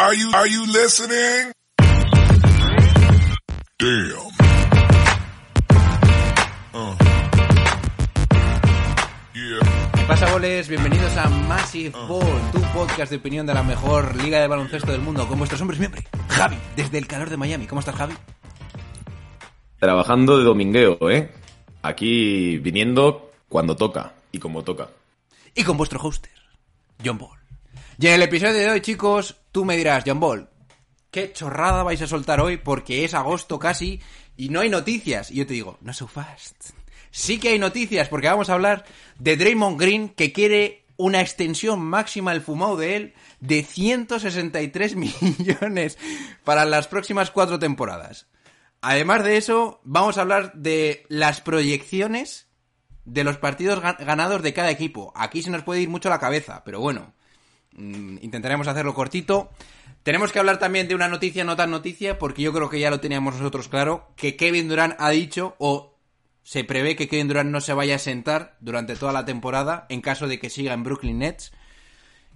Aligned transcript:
Are 0.00 0.14
you, 0.14 0.30
are 0.32 0.48
you 0.48 0.64
listening? 0.64 1.52
Damn. 3.76 4.32
Uh. 6.72 6.96
Yeah. 9.34 9.60
¿Qué 9.92 10.04
pasa, 10.08 10.32
goles? 10.32 10.68
Bienvenidos 10.70 11.14
a 11.18 11.28
Massive 11.28 11.90
Ball, 12.08 12.24
tu 12.50 12.62
podcast 12.72 13.10
de 13.10 13.18
opinión 13.18 13.44
de 13.44 13.52
la 13.52 13.62
mejor 13.62 14.16
liga 14.16 14.40
de 14.40 14.48
baloncesto 14.48 14.90
del 14.90 15.02
mundo, 15.02 15.28
con 15.28 15.36
vuestros 15.36 15.60
hombres 15.60 15.78
siempre. 15.78 16.06
Javi, 16.30 16.56
desde 16.76 16.96
el 16.96 17.06
calor 17.06 17.28
de 17.28 17.36
Miami. 17.36 17.66
¿Cómo 17.66 17.80
estás, 17.80 17.96
Javi? 17.96 18.14
Trabajando 19.78 20.38
de 20.38 20.44
domingueo, 20.44 21.10
¿eh? 21.10 21.30
Aquí 21.82 22.56
viniendo 22.56 23.32
cuando 23.50 23.76
toca 23.76 24.14
y 24.32 24.38
como 24.38 24.64
toca. 24.64 24.88
Y 25.54 25.62
con 25.62 25.76
vuestro 25.76 26.00
hoster, 26.00 26.32
John 27.04 27.18
Ball. 27.18 27.39
Y 28.00 28.06
en 28.06 28.14
el 28.14 28.22
episodio 28.22 28.54
de 28.54 28.70
hoy, 28.70 28.80
chicos, 28.80 29.36
tú 29.52 29.64
me 29.64 29.76
dirás, 29.76 30.04
John 30.06 30.20
Ball, 30.20 30.48
¿qué 31.10 31.32
chorrada 31.32 31.82
vais 31.82 32.00
a 32.00 32.06
soltar 32.06 32.40
hoy? 32.40 32.56
Porque 32.56 33.04
es 33.04 33.12
agosto 33.14 33.58
casi 33.58 34.00
y 34.36 34.48
no 34.48 34.60
hay 34.60 34.70
noticias. 34.70 35.30
Y 35.30 35.34
yo 35.36 35.46
te 35.46 35.52
digo, 35.54 35.76
no 35.82 35.92
so 35.92 36.08
fast. 36.08 36.70
Sí 37.10 37.38
que 37.38 37.50
hay 37.50 37.58
noticias, 37.58 38.08
porque 38.08 38.28
vamos 38.28 38.48
a 38.48 38.54
hablar 38.54 38.84
de 39.18 39.36
Draymond 39.36 39.78
Green, 39.78 40.08
que 40.08 40.32
quiere 40.32 40.86
una 40.96 41.20
extensión 41.20 41.80
máxima 41.80 42.32
el 42.32 42.40
fumado 42.40 42.76
de 42.76 42.96
él 42.96 43.14
de 43.40 43.64
163 43.64 44.96
millones 45.38 45.98
para 46.44 46.64
las 46.64 46.88
próximas 46.88 47.30
cuatro 47.30 47.58
temporadas. 47.58 48.28
Además 48.80 49.24
de 49.24 49.36
eso, 49.36 49.80
vamos 49.84 50.16
a 50.16 50.22
hablar 50.22 50.54
de 50.54 51.04
las 51.08 51.42
proyecciones 51.42 52.46
de 53.04 53.24
los 53.24 53.36
partidos 53.36 53.82
ga- 53.82 53.98
ganados 54.02 54.42
de 54.42 54.54
cada 54.54 54.70
equipo. 54.70 55.12
Aquí 55.14 55.42
se 55.42 55.50
nos 55.50 55.64
puede 55.64 55.82
ir 55.82 55.90
mucho 55.90 56.08
la 56.08 56.18
cabeza, 56.20 56.62
pero 56.64 56.80
bueno, 56.80 57.12
intentaremos 57.76 58.68
hacerlo 58.68 58.94
cortito. 58.94 59.50
Tenemos 60.02 60.32
que 60.32 60.38
hablar 60.38 60.58
también 60.58 60.88
de 60.88 60.94
una 60.94 61.08
noticia 61.08 61.44
no 61.44 61.56
tan 61.56 61.70
noticia, 61.70 62.18
porque 62.18 62.42
yo 62.42 62.52
creo 62.52 62.70
que 62.70 62.80
ya 62.80 62.90
lo 62.90 63.00
teníamos 63.00 63.34
nosotros 63.34 63.68
claro, 63.68 64.08
que 64.16 64.36
Kevin 64.36 64.68
Durant 64.68 64.94
ha 64.98 65.10
dicho, 65.10 65.56
o 65.58 65.98
se 66.42 66.64
prevé 66.64 66.96
que 66.96 67.08
Kevin 67.08 67.28
Durant 67.28 67.50
no 67.50 67.60
se 67.60 67.74
vaya 67.74 67.96
a 67.96 67.98
sentar 67.98 68.56
durante 68.60 68.96
toda 68.96 69.12
la 69.12 69.24
temporada 69.24 69.86
en 69.88 70.00
caso 70.00 70.26
de 70.26 70.38
que 70.38 70.50
siga 70.50 70.72
en 70.72 70.84
Brooklyn 70.84 71.18
Nets. 71.18 71.52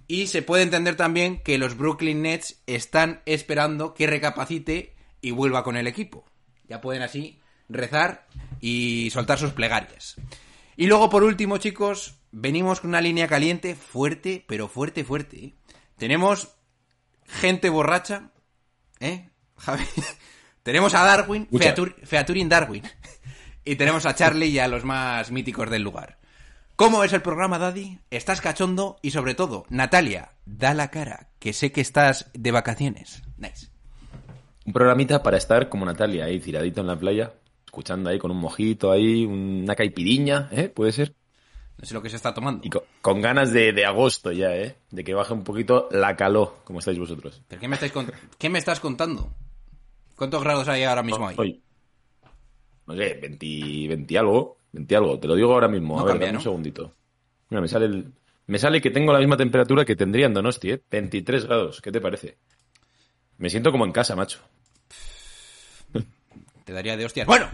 Y 0.07 0.27
se 0.27 0.43
puede 0.43 0.63
entender 0.63 0.95
también 0.95 1.41
que 1.41 1.57
los 1.57 1.75
Brooklyn 1.75 2.21
Nets 2.21 2.61
están 2.67 3.21
esperando 3.25 3.95
que 3.95 4.05
recapacite 4.05 4.93
y 5.21 5.31
vuelva 5.31 5.63
con 5.63 5.75
el 5.77 5.87
equipo. 5.87 6.25
Ya 6.67 6.81
pueden 6.81 7.01
así 7.01 7.39
rezar 7.67 8.27
y 8.61 9.09
soltar 9.11 9.39
sus 9.39 9.53
plegarias. 9.53 10.15
Y 10.77 10.87
luego, 10.87 11.09
por 11.09 11.23
último, 11.23 11.57
chicos, 11.57 12.19
venimos 12.31 12.81
con 12.81 12.89
una 12.89 13.01
línea 13.01 13.27
caliente 13.27 13.75
fuerte, 13.75 14.43
pero 14.47 14.67
fuerte, 14.67 15.03
fuerte. 15.03 15.37
¿eh? 15.37 15.55
Tenemos 15.97 16.49
gente 17.25 17.69
borracha, 17.69 18.31
¿eh? 18.99 19.29
Javi. 19.57 19.85
tenemos 20.63 20.93
a 20.93 21.03
Darwin. 21.03 21.47
Featur- 21.49 21.95
Featuring 22.03 22.49
Darwin. 22.49 22.83
Y 23.63 23.77
tenemos 23.77 24.05
a 24.05 24.13
Charlie 24.15 24.47
y 24.49 24.59
a 24.59 24.67
los 24.67 24.83
más 24.83 25.31
míticos 25.31 25.69
del 25.69 25.81
lugar. 25.81 26.19
¿Cómo 26.75 27.03
es 27.05 27.13
el 27.13 27.21
programa, 27.21 27.57
Daddy? 27.57 27.99
¿Estás 28.11 28.41
cachondo? 28.41 28.97
Y 29.01 29.11
sobre 29.11 29.33
todo, 29.33 29.65
Natalia, 29.69 30.33
da 30.45 30.73
la 30.73 30.91
cara, 30.91 31.29
que 31.39 31.53
sé 31.53 31.71
que 31.71 31.79
estás 31.79 32.29
de 32.33 32.51
vacaciones. 32.51 33.23
Nice. 33.37 33.69
Un 34.65 34.73
programita 34.73 35.23
para 35.23 35.37
estar 35.37 35.69
como 35.69 35.85
Natalia, 35.85 36.25
ahí 36.25 36.39
tiradito 36.41 36.81
en 36.81 36.87
la 36.87 36.99
playa, 36.99 37.33
escuchando 37.75 38.09
ahí 38.09 38.17
con 38.17 38.31
un 38.31 38.37
mojito 38.37 38.89
ahí, 38.89 39.25
una 39.25 39.75
caipiriña, 39.75 40.47
¿eh? 40.53 40.69
Puede 40.69 40.93
ser. 40.93 41.13
No 41.77 41.85
sé 41.85 41.93
lo 41.93 42.01
que 42.01 42.09
se 42.09 42.15
está 42.15 42.33
tomando. 42.33 42.65
Y 42.65 42.69
co- 42.69 42.85
con, 43.01 43.19
ganas 43.21 43.51
de, 43.51 43.73
de 43.73 43.85
agosto 43.85 44.31
ya, 44.31 44.55
¿eh? 44.55 44.77
De 44.91 45.03
que 45.03 45.13
baje 45.13 45.33
un 45.33 45.43
poquito 45.43 45.89
la 45.91 46.15
calor, 46.15 46.59
como 46.63 46.79
estáis 46.79 46.97
vosotros. 46.97 47.41
¿Pero 47.49 47.59
qué 47.59 47.67
me, 47.67 47.75
estáis 47.75 47.91
¿Qué 48.37 48.49
me 48.49 48.59
estás 48.59 48.79
contando? 48.79 49.29
¿Cuántos 50.15 50.41
grados 50.41 50.69
hay 50.69 50.83
ahora 50.83 51.03
mismo 51.03 51.27
ahí? 51.27 51.35
Hoy. 51.37 51.61
No 52.87 52.95
sé, 52.95 53.15
20, 53.21 53.45
20 53.89 54.17
algo, 54.17 54.57
20 54.71 54.95
algo, 54.95 55.19
te 55.19 55.27
lo 55.27 55.35
digo 55.35 55.51
ahora 55.53 55.67
mismo. 55.67 55.95
No 55.95 56.01
a 56.01 56.03
ver, 56.05 56.13
cambia, 56.13 56.27
dame 56.27 56.33
¿no? 56.35 56.39
un 56.39 56.43
segundito. 56.43 56.95
Mira, 57.49 57.59
me 57.61 57.67
sale 57.67 57.85
el... 57.87 58.13
Me 58.47 58.57
sale 58.57 58.79
que 58.79 58.91
tengo 58.91 59.11
la 59.11 59.19
misma 59.19 59.35
temperatura 59.35 59.83
que 59.83 59.95
tendría 59.97 60.27
en 60.27 60.33
Donosti, 60.33 60.71
¿eh? 60.71 60.81
23 60.89 61.45
grados, 61.45 61.81
¿qué 61.81 61.91
te 61.91 61.99
parece? 61.99 62.37
Me 63.37 63.49
siento 63.49 63.71
como 63.71 63.83
en 63.85 63.91
casa, 63.91 64.15
macho. 64.15 64.39
Te 66.63 66.73
daría 66.73 66.95
de 66.97 67.05
hostias. 67.05 67.27
Bueno, 67.27 67.47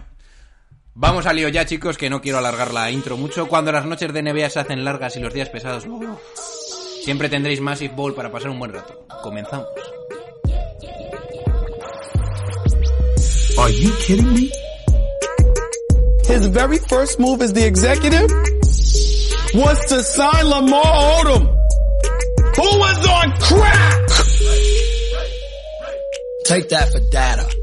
vamos 0.94 1.26
al 1.26 1.36
lío 1.36 1.50
ya, 1.50 1.66
chicos, 1.66 1.98
que 1.98 2.10
no 2.10 2.22
quiero 2.22 2.38
alargar 2.38 2.74
la 2.74 2.92
intro 2.92 3.18
mucho. 3.18 3.48
Cuando 3.48 3.72
las 3.72 3.86
noches 3.86 4.14
de 4.14 4.22
NBA 4.22 4.50
se 4.50 4.60
hacen 4.60 4.84
largas 4.84 5.16
y 5.18 5.20
los 5.20 5.34
días 5.34 5.50
pesados, 5.50 5.86
no. 5.86 6.20
siempre 7.04 7.30
tendréis 7.30 7.62
Massive 7.62 7.94
Ball 7.96 8.14
para 8.14 8.32
pasar 8.32 8.50
un 8.50 8.60
buen 8.60 8.74
rato. 8.74 9.06
Comenzamos. 9.24 9.68
Are 13.58 13.72
you 13.72 13.92
kidding 14.06 14.34
me? 14.34 14.52
His 16.26 16.48
very 16.48 16.78
first 16.78 17.20
move 17.20 17.42
as 17.42 17.54
the 17.54 17.66
executive 17.66 18.32
was 19.54 19.80
to 19.90 20.02
sign 20.02 20.46
Lamar 20.46 20.84
Odom, 20.84 21.48
who 22.56 22.80
was 22.80 23.08
on 23.08 23.32
crack. 23.40 24.08
Take 26.46 26.70
that 26.70 26.92
for 26.92 27.00
data. 27.10 27.61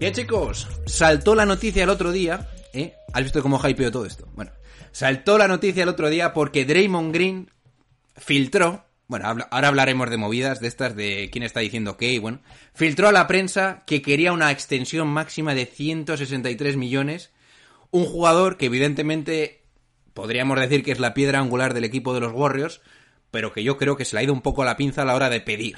Bien, 0.00 0.14
chicos, 0.14 0.66
saltó 0.86 1.34
la 1.34 1.44
noticia 1.44 1.84
el 1.84 1.90
otro 1.90 2.10
día, 2.10 2.48
¿eh? 2.72 2.94
¿Has 3.12 3.22
visto 3.22 3.42
cómo 3.42 3.60
hypeo 3.62 3.92
todo 3.92 4.06
esto? 4.06 4.26
Bueno, 4.32 4.50
saltó 4.92 5.36
la 5.36 5.46
noticia 5.46 5.82
el 5.82 5.90
otro 5.90 6.08
día 6.08 6.32
porque 6.32 6.64
Draymond 6.64 7.12
Green 7.12 7.50
filtró, 8.16 8.86
bueno, 9.08 9.26
ahora 9.50 9.68
hablaremos 9.68 10.08
de 10.08 10.16
movidas 10.16 10.58
de 10.58 10.68
estas, 10.68 10.96
de 10.96 11.28
quién 11.30 11.44
está 11.44 11.60
diciendo 11.60 11.98
qué, 11.98 12.12
y 12.12 12.18
bueno, 12.18 12.40
filtró 12.72 13.08
a 13.08 13.12
la 13.12 13.26
prensa 13.26 13.82
que 13.86 14.00
quería 14.00 14.32
una 14.32 14.50
extensión 14.50 15.06
máxima 15.06 15.54
de 15.54 15.66
163 15.66 16.78
millones, 16.78 17.30
un 17.90 18.06
jugador 18.06 18.56
que 18.56 18.66
evidentemente 18.66 19.64
podríamos 20.14 20.58
decir 20.58 20.82
que 20.82 20.92
es 20.92 20.98
la 20.98 21.12
piedra 21.12 21.40
angular 21.40 21.74
del 21.74 21.84
equipo 21.84 22.14
de 22.14 22.20
los 22.20 22.32
Warriors, 22.32 22.80
pero 23.30 23.52
que 23.52 23.62
yo 23.62 23.76
creo 23.76 23.98
que 23.98 24.06
se 24.06 24.16
le 24.16 24.20
ha 24.20 24.24
ido 24.24 24.32
un 24.32 24.40
poco 24.40 24.64
la 24.64 24.78
pinza 24.78 25.02
a 25.02 25.04
la 25.04 25.14
hora 25.14 25.28
de 25.28 25.42
pedir. 25.42 25.76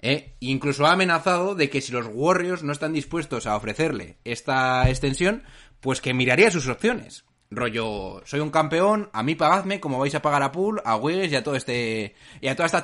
¿Eh? 0.00 0.36
Incluso 0.40 0.86
ha 0.86 0.92
amenazado 0.92 1.54
de 1.54 1.70
que 1.70 1.80
si 1.80 1.92
los 1.92 2.08
Warriors 2.12 2.62
no 2.62 2.72
están 2.72 2.92
dispuestos 2.92 3.46
a 3.46 3.56
ofrecerle 3.56 4.18
esta 4.24 4.88
extensión, 4.88 5.44
pues 5.80 6.00
que 6.00 6.14
miraría 6.14 6.50
sus 6.50 6.68
opciones. 6.68 7.24
Rollo, 7.50 8.22
soy 8.26 8.40
un 8.40 8.50
campeón, 8.50 9.08
a 9.12 9.22
mí 9.22 9.34
pagadme 9.34 9.80
como 9.80 9.98
vais 9.98 10.14
a 10.14 10.22
pagar 10.22 10.42
a 10.42 10.52
Pool, 10.52 10.82
a 10.84 10.96
Wiggins 10.96 11.32
y 11.32 11.36
a 11.36 11.42
todo 11.42 11.56
este 11.56 12.14
y 12.42 12.48
a 12.48 12.54
toda 12.54 12.66
esta 12.66 12.82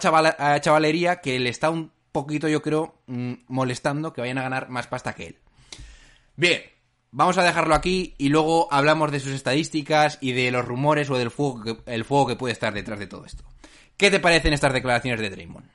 chavalería 0.61 1.17
que 1.17 1.39
le 1.39 1.51
está 1.51 1.69
un 1.69 1.93
poquito, 2.13 2.49
yo 2.49 2.63
creo, 2.63 3.03
mm, 3.07 3.33
molestando 3.49 4.13
que 4.13 4.21
vayan 4.21 4.39
a 4.39 4.43
ganar 4.43 4.71
más 4.71 4.87
pasta 4.87 5.15
que 5.15 5.27
él. 5.27 5.39
Bien, 6.37 6.63
vamos 7.11 7.37
a 7.37 7.43
dejarlo 7.43 7.75
aquí 7.75 8.15
y 8.19 8.29
luego 8.29 8.73
hablamos 8.73 9.13
de 9.13 9.21
sus 9.21 9.33
estadísticas 9.33 10.19
y 10.21 10.33
de 10.33 10.51
los 10.51 10.65
rumores 10.65 11.11
o 11.11 11.19
del 11.19 11.31
fuego 11.31 11.63
que, 11.63 11.93
el 11.93 12.05
fuego 12.05 12.29
que 12.29 12.37
puede 12.37 12.53
estar 12.53 12.73
detrás 12.73 12.99
de 12.99 13.07
todo 13.07 13.27
esto. 13.27 13.45
¿Qué 13.97 14.11
te 14.11 14.21
parecen 14.21 14.53
estas 14.53 14.73
declaraciones 14.73 15.21
de 15.21 15.31
Draymond? 15.31 15.69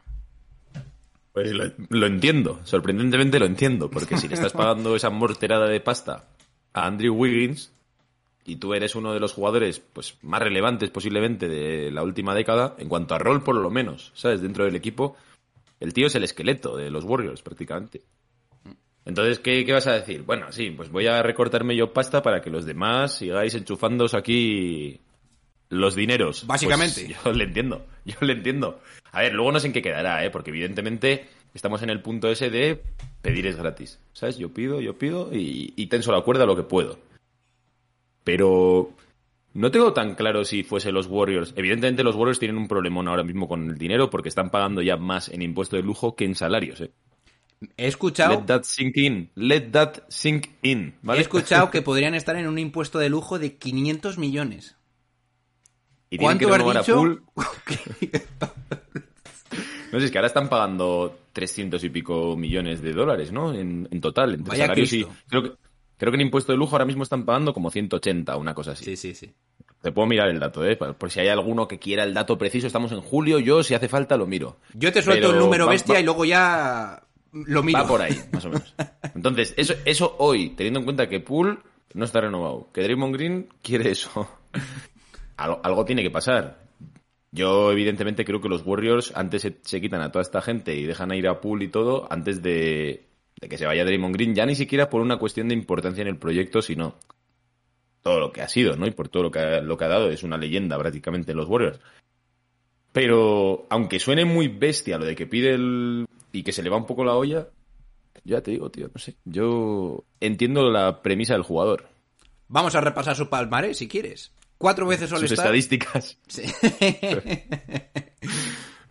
Pues 1.42 1.54
lo, 1.54 1.64
lo 1.90 2.06
entiendo, 2.06 2.60
sorprendentemente 2.66 3.40
lo 3.40 3.46
entiendo, 3.46 3.90
porque 3.90 4.18
si 4.18 4.28
le 4.28 4.34
estás 4.34 4.52
pagando 4.62 4.96
esa 4.96 5.10
morterada 5.10 5.68
de 5.68 5.80
pasta 5.80 6.26
a 6.74 6.86
Andrew 6.86 7.16
Wiggins 7.16 7.72
y 8.44 8.58
tú 8.58 8.74
eres 8.74 8.94
uno 8.96 9.14
de 9.14 9.22
los 9.22 9.32
jugadores 9.32 9.80
pues 9.80 10.18
más 10.22 10.42
relevantes 10.42 10.90
posiblemente 10.90 11.48
de 11.48 11.92
la 11.92 12.04
última 12.04 12.36
década, 12.36 12.76
en 12.78 12.90
cuanto 12.90 13.16
a 13.16 13.20
rol 13.20 13.42
por 13.42 13.56
lo 13.56 13.70
menos, 13.70 14.12
¿sabes? 14.16 14.42
Dentro 14.42 14.66
del 14.66 14.76
equipo, 14.76 15.16
el 15.80 15.94
tío 15.94 16.08
es 16.08 16.16
el 16.16 16.26
esqueleto 16.26 16.76
de 16.76 16.90
los 16.90 17.06
Warriors 17.06 17.42
prácticamente. 17.42 18.02
Entonces, 19.06 19.40
¿qué, 19.40 19.66
qué 19.66 19.72
vas 19.72 19.88
a 19.88 19.94
decir? 19.94 20.24
Bueno, 20.24 20.52
sí, 20.52 20.72
pues 20.72 20.92
voy 20.92 21.08
a 21.08 21.24
recortarme 21.24 21.76
yo 21.76 21.94
pasta 21.94 22.22
para 22.22 22.42
que 22.42 22.50
los 22.50 22.66
demás 22.66 23.16
sigáis 23.16 23.56
enchufándoos 23.56 24.14
aquí 24.14 25.00
los 25.70 25.96
dineros. 25.96 26.46
Básicamente. 26.46 27.06
Pues 27.06 27.24
yo 27.26 27.32
le 27.34 27.46
entiendo, 27.46 27.86
yo 28.06 28.16
le 28.22 28.34
entiendo. 28.34 28.82
A 29.12 29.22
ver, 29.22 29.34
luego 29.34 29.52
no 29.52 29.60
sé 29.60 29.68
en 29.68 29.74
qué 29.74 29.82
quedará, 29.82 30.24
¿eh? 30.26 30.30
Porque 30.30 30.50
evidentemente 30.50 31.28
estamos 31.54 31.82
en 31.82 31.90
el 31.90 32.02
punto 32.02 32.30
ese 32.30 32.50
de 32.50 32.82
pedir 33.22 33.48
es 33.48 33.56
gratis. 33.56 34.00
¿Sabes? 34.14 34.38
Yo 34.38 34.54
pido, 34.54 34.82
yo 34.82 34.98
pido 34.98 35.30
y, 35.34 35.74
y 35.76 35.88
tenso 35.88 36.12
la 36.12 36.22
cuerda 36.22 36.46
lo 36.46 36.56
que 36.56 36.64
puedo. 36.64 37.00
Pero 38.24 38.94
No 39.54 39.72
tengo 39.72 39.94
tan 39.94 40.16
claro 40.16 40.46
si 40.46 40.64
fuese 40.64 40.92
los 40.92 41.08
Warriors. 41.08 41.54
Evidentemente 41.56 42.04
los 42.04 42.16
Warriors 42.16 42.40
tienen 42.40 42.58
un 42.58 42.68
problemón 42.68 43.08
ahora 43.08 43.24
mismo 43.24 43.48
con 43.48 43.70
el 43.70 43.78
dinero 43.78 44.10
porque 44.10 44.30
están 44.30 44.52
pagando 44.52 44.82
ya 44.82 44.98
más 44.98 45.30
en 45.30 45.42
impuesto 45.42 45.76
de 45.76 45.84
lujo 45.84 46.16
que 46.16 46.26
en 46.26 46.36
salarios. 46.36 46.82
¿eh? 46.82 46.92
He 47.76 47.88
escuchado, 47.88 48.36
Let 48.36 48.46
that 48.46 48.64
sink 48.64 48.96
in. 48.98 49.32
Let 49.36 49.72
that 49.72 49.94
sink 50.08 50.48
in. 50.62 50.96
¿vale? 51.02 51.20
he 51.20 51.22
escuchado 51.24 51.72
que 51.72 51.82
podrían 51.84 52.14
estar 52.14 52.36
en 52.36 52.48
un 52.48 52.60
impuesto 52.60 53.00
de 53.00 53.10
lujo 53.10 53.40
de 53.40 53.56
500 53.58 54.18
millones. 54.18 54.76
Y 56.10 56.18
tienen 56.18 56.38
que 56.38 56.46
¿Cuánto 56.48 56.72
has 56.74 56.88
renovar 56.88 57.18
a? 57.18 57.20
Poole. 57.20 57.20
No 59.92 60.00
sé, 60.00 60.06
es 60.06 60.12
que 60.12 60.18
ahora 60.20 60.28
están 60.28 60.50
pagando 60.50 61.18
300 61.34 61.84
y 61.84 61.90
pico 61.90 62.36
millones 62.38 62.82
de 62.82 62.94
dólares, 62.94 63.32
¿no? 63.32 63.54
En, 63.56 63.88
en 63.90 64.02
total, 64.02 64.36
entre 64.36 64.50
Vaya 64.52 64.64
salarios 64.66 64.94
y... 64.94 65.04
Creo 65.28 65.42
que, 65.42 65.52
creo 65.98 66.12
que 66.12 66.16
en 66.16 66.22
impuesto 66.22 66.52
de 66.52 66.60
lujo 66.60 66.74
ahora 66.76 66.86
mismo 66.86 67.02
están 67.02 67.26
pagando 67.26 67.54
como 67.56 67.72
180, 67.72 68.38
una 68.38 68.54
cosa 68.54 68.74
así. 68.74 68.86
Sí, 68.86 68.96
sí, 68.96 69.16
sí. 69.16 69.34
Te 69.82 69.92
puedo 69.92 70.08
mirar 70.08 70.30
el 70.30 70.40
dato, 70.40 70.64
¿eh? 70.64 70.76
Por 70.76 71.10
si 71.10 71.22
hay 71.22 71.30
alguno 71.30 71.68
que 71.68 71.80
quiera 71.80 72.04
el 72.04 72.14
dato 72.14 72.38
preciso, 72.38 72.68
estamos 72.68 72.92
en 72.92 73.02
julio, 73.02 73.40
yo 73.40 73.64
si 73.64 73.74
hace 73.74 73.88
falta 73.88 74.16
lo 74.16 74.28
miro. 74.28 74.58
Yo 74.74 74.92
te 74.94 75.02
suelto 75.02 75.28
Pero 75.30 75.34
el 75.40 75.44
número 75.44 75.66
va- 75.66 75.72
bestia 75.72 75.96
va- 75.96 76.00
y 76.02 76.04
luego 76.04 76.24
ya 76.26 77.02
lo 77.32 77.64
miro. 77.64 77.80
Va 77.80 77.88
por 77.88 78.02
ahí, 78.02 78.16
más 78.32 78.46
o 78.46 78.50
menos. 78.50 78.76
Entonces, 79.16 79.56
eso, 79.58 79.74
eso 79.86 80.16
hoy, 80.20 80.50
teniendo 80.50 80.80
en 80.80 80.86
cuenta 80.86 81.10
que 81.10 81.20
Poole 81.20 81.58
no 81.96 82.06
está 82.06 82.22
renovado, 82.22 82.68
que 82.74 82.84
Draymond 82.84 83.16
Green 83.16 83.50
quiere 83.64 83.90
eso, 83.90 84.30
algo, 85.40 85.86
tiene 85.86 86.04
que 86.04 86.12
pasar. 86.12 86.60
Yo, 87.32 87.72
evidentemente, 87.72 88.26
creo 88.26 88.42
que 88.42 88.50
los 88.50 88.66
Warriors 88.66 89.14
antes 89.16 89.42
se, 89.62 89.82
quitan 89.82 90.02
a 90.02 90.12
toda 90.12 90.24
esta 90.24 90.42
gente 90.42 90.76
y 90.76 90.86
dejan 90.86 91.12
a 91.12 91.16
ir 91.16 91.28
a 91.28 91.42
Poole 91.42 91.66
y 91.66 91.68
todo 91.68 92.08
antes 92.10 92.42
de, 92.42 93.06
que 93.40 93.58
se 93.58 93.66
vaya 93.66 93.86
Draymond 93.86 94.16
Green, 94.16 94.36
ya 94.36 94.46
ni 94.46 94.56
siquiera 94.56 94.90
por 94.90 95.02
una 95.02 95.18
cuestión 95.18 95.48
de 95.48 95.54
importancia 95.54 96.02
en 96.02 96.08
el 96.08 96.18
proyecto, 96.18 96.62
sino 96.62 96.96
todo 98.02 98.20
lo 98.20 98.32
que 98.32 98.42
ha 98.42 98.50
sido, 98.50 98.76
¿no? 98.76 98.88
Y 98.88 98.92
por 98.92 99.10
todo 99.10 99.24
lo 99.24 99.32
que 99.32 99.40
ha, 99.40 99.88
dado, 99.88 100.10
es 100.10 100.24
una 100.24 100.38
leyenda 100.38 100.78
prácticamente 100.78 101.32
en 101.32 101.38
los 101.38 101.48
Warriors. 101.48 101.80
Pero, 102.92 103.68
aunque 103.70 104.00
suene 104.00 104.26
muy 104.26 104.48
bestia 104.48 104.98
lo 104.98 105.06
de 105.06 105.16
que 105.16 105.28
pide 105.28 105.54
el... 105.54 106.08
y 106.32 106.42
que 106.42 106.52
se 106.52 106.64
le 106.64 106.70
va 106.70 106.78
un 106.78 106.88
poco 106.88 107.04
la 107.04 107.16
olla, 107.16 107.48
ya 108.24 108.42
te 108.42 108.52
digo, 108.52 108.72
tío, 108.72 108.90
no 108.94 109.00
sé. 109.00 109.16
Yo 109.26 110.04
entiendo 110.20 110.70
la 110.72 111.02
premisa 111.02 111.34
del 111.34 111.44
jugador. 111.44 111.88
Vamos 112.48 112.74
a 112.76 112.82
repasar 112.82 113.16
su 113.16 113.30
palmarés 113.30 113.78
si 113.78 113.88
quieres. 113.88 114.32
Cuatro 114.60 114.86
veces 114.86 115.10
Sus 115.10 115.20
All-Star. 115.20 115.46
estadísticas. 115.46 116.18
Sí. 116.28 116.44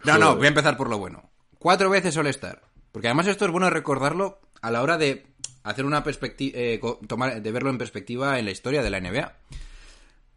no, 0.04 0.16
no, 0.16 0.36
voy 0.36 0.46
a 0.46 0.48
empezar 0.48 0.78
por 0.78 0.88
lo 0.88 0.98
bueno. 0.98 1.30
Cuatro 1.58 1.90
veces 1.90 2.16
All-Star. 2.16 2.62
Porque 2.90 3.08
además 3.08 3.26
esto 3.26 3.44
es 3.44 3.50
bueno 3.50 3.68
recordarlo 3.68 4.40
a 4.62 4.70
la 4.70 4.82
hora 4.82 4.96
de 4.96 5.26
hacer 5.62 5.84
una 5.84 6.02
perspectiva, 6.02 6.58
tomar, 7.06 7.42
de 7.42 7.52
verlo 7.52 7.68
en 7.68 7.76
perspectiva 7.76 8.38
en 8.38 8.46
la 8.46 8.50
historia 8.50 8.82
de 8.82 8.88
la 8.88 8.98
NBA. 8.98 9.36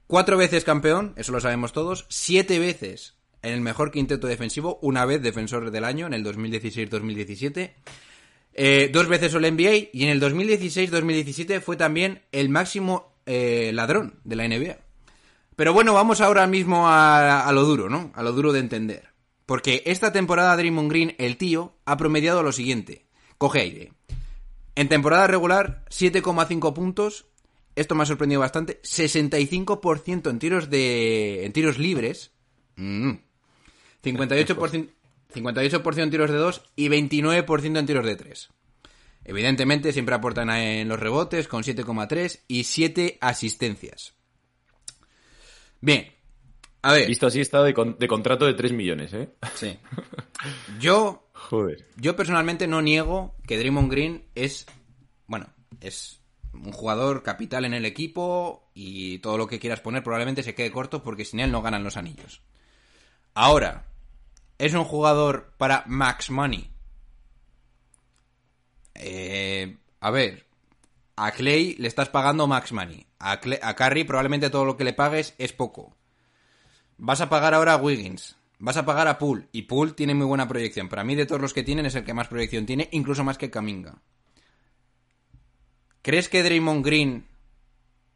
Cuatro 0.06 0.36
veces 0.36 0.66
campeón, 0.66 1.14
eso 1.16 1.32
lo 1.32 1.40
sabemos 1.40 1.72
todos. 1.72 2.06
Siete 2.10 2.60
veces 2.60 3.16
en 3.42 3.54
el 3.54 3.62
mejor 3.62 3.92
quinteto 3.92 4.28
defensivo, 4.28 4.80
una 4.82 5.06
vez 5.06 5.22
defensor 5.22 5.72
del 5.72 5.86
año 5.86 6.08
en 6.08 6.14
el 6.14 6.26
2016-2017. 6.26 7.72
Eh, 8.54 8.90
dos 8.92 9.08
veces 9.08 9.34
All 9.34 9.50
NBA 9.50 9.92
y 9.94 10.04
en 10.04 10.10
el 10.10 10.22
2016-2017 10.22 11.62
fue 11.62 11.78
también 11.78 12.22
el 12.34 12.50
máximo 12.50 13.16
eh, 13.26 13.72
ladrón 13.74 14.20
de 14.26 14.36
la 14.36 14.46
NBA. 14.46 14.91
Pero 15.62 15.74
bueno, 15.74 15.94
vamos 15.94 16.22
ahora 16.22 16.48
mismo 16.48 16.88
a, 16.88 17.48
lo 17.54 17.62
duro, 17.62 17.88
¿no? 17.88 18.12
A 18.16 18.24
lo 18.24 18.32
duro 18.32 18.52
de 18.52 18.58
entender. 18.58 19.10
Porque 19.46 19.84
esta 19.86 20.12
temporada 20.12 20.58
Draymond 20.58 20.90
Green, 20.90 21.14
el 21.20 21.38
tío, 21.38 21.76
ha 21.86 21.98
promediado 21.98 22.42
lo 22.42 22.52
siguiente. 22.52 23.06
Coge 23.38 23.60
aire. 23.60 23.94
En 24.74 24.90
temporada 24.90 25.28
regular, 25.28 25.86
7,5 25.92 26.74
puntos. 26.74 27.28
Esto 27.76 27.94
me 27.94 28.02
ha 28.02 28.08
sorprendido 28.08 28.42
bastante. 28.42 28.82
65% 28.82 30.32
en 30.32 30.40
tiros 30.40 30.72
de. 30.72 31.46
en 31.46 31.54
tiros 31.54 31.78
libres. 31.78 32.32
Mm. 32.78 33.12
58%, 34.04 34.90
58% 35.32 36.02
en 36.02 36.10
tiros 36.10 36.32
de 36.32 36.38
2 36.38 36.64
y 36.76 36.90
29% 36.90 37.78
en 37.78 37.86
tiros 37.86 38.06
de 38.08 38.16
3. 38.16 38.50
Evidentemente, 39.26 39.94
siempre 39.94 40.16
aportan 40.16 40.50
en 40.50 40.88
los 40.88 41.00
rebotes 41.00 41.48
con 41.48 41.62
7,3 41.62 42.40
y 42.48 42.64
7 42.64 43.20
asistencias. 43.22 44.16
Bien. 45.82 46.12
A 46.84 46.94
ver. 46.94 47.08
Visto 47.08 47.28
así, 47.28 47.42
está 47.42 47.62
de, 47.64 47.74
con- 47.74 47.98
de 48.00 48.08
contrato 48.08 48.46
de 48.46 48.54
3 48.54 48.72
millones, 48.72 49.14
¿eh? 49.14 49.30
Sí. 49.56 49.78
Yo 50.80 51.28
Joder. 51.34 51.86
Yo 51.98 52.16
personalmente 52.16 52.68
no 52.68 52.82
niego 52.82 53.36
que 53.48 53.58
Draymond 53.58 53.92
Green 53.92 54.26
es, 54.36 54.68
bueno, 55.28 55.48
es 55.80 56.22
un 56.54 56.72
jugador 56.72 57.24
capital 57.24 57.66
en 57.66 57.74
el 57.74 57.84
equipo 57.86 58.70
y 58.76 59.18
todo 59.20 59.38
lo 59.38 59.48
que 59.48 59.60
quieras 59.60 59.80
poner 59.82 60.04
probablemente 60.04 60.44
se 60.44 60.54
quede 60.54 60.72
corto 60.72 61.02
porque 61.04 61.26
sin 61.26 61.40
él 61.40 61.52
no 61.52 61.62
ganan 61.62 61.84
los 61.84 61.98
anillos. 61.98 62.42
Ahora, 63.34 63.86
¿es 64.60 64.74
un 64.74 64.84
jugador 64.84 65.54
para 65.58 65.84
Max 65.88 66.30
Money? 66.30 66.70
Eh, 68.96 69.78
a 70.00 70.12
ver, 70.12 70.46
a 71.28 71.32
Clay 71.32 71.76
le 71.78 71.88
estás 71.88 72.10
pagando 72.10 72.48
Max 72.48 72.72
Money. 72.72 73.06
A, 73.20 73.40
Clay- 73.40 73.60
a 73.62 73.76
Curry 73.76 74.04
probablemente 74.06 74.50
todo 74.50 74.66
lo 74.66 74.76
que 74.78 74.84
le 74.84 74.94
pagues 74.94 75.36
es 75.38 75.54
poco. 75.54 75.96
Vas 76.98 77.22
a 77.22 77.30
pagar 77.30 77.54
ahora 77.54 77.74
a 77.74 77.78
Wiggins. 77.78 78.36
Vas 78.60 78.78
a 78.78 78.86
pagar 78.86 79.08
a 79.08 79.18
Poole. 79.18 79.48
Y 79.52 79.64
Poole 79.64 79.94
tiene 79.94 80.14
muy 80.14 80.26
buena 80.26 80.48
proyección. 80.48 80.88
Para 80.90 81.04
mí, 81.04 81.16
de 81.16 81.26
todos 81.26 81.42
los 81.42 81.54
que 81.54 81.64
tienen, 81.64 81.86
es 81.86 81.96
el 81.96 82.04
que 82.04 82.14
más 82.14 82.28
proyección 82.28 82.66
tiene, 82.66 82.90
incluso 82.92 83.24
más 83.24 83.38
que 83.38 83.50
Kaminga. 83.50 84.02
¿Crees 86.02 86.30
que 86.30 86.44
Draymond 86.44 86.86
Green 86.86 87.28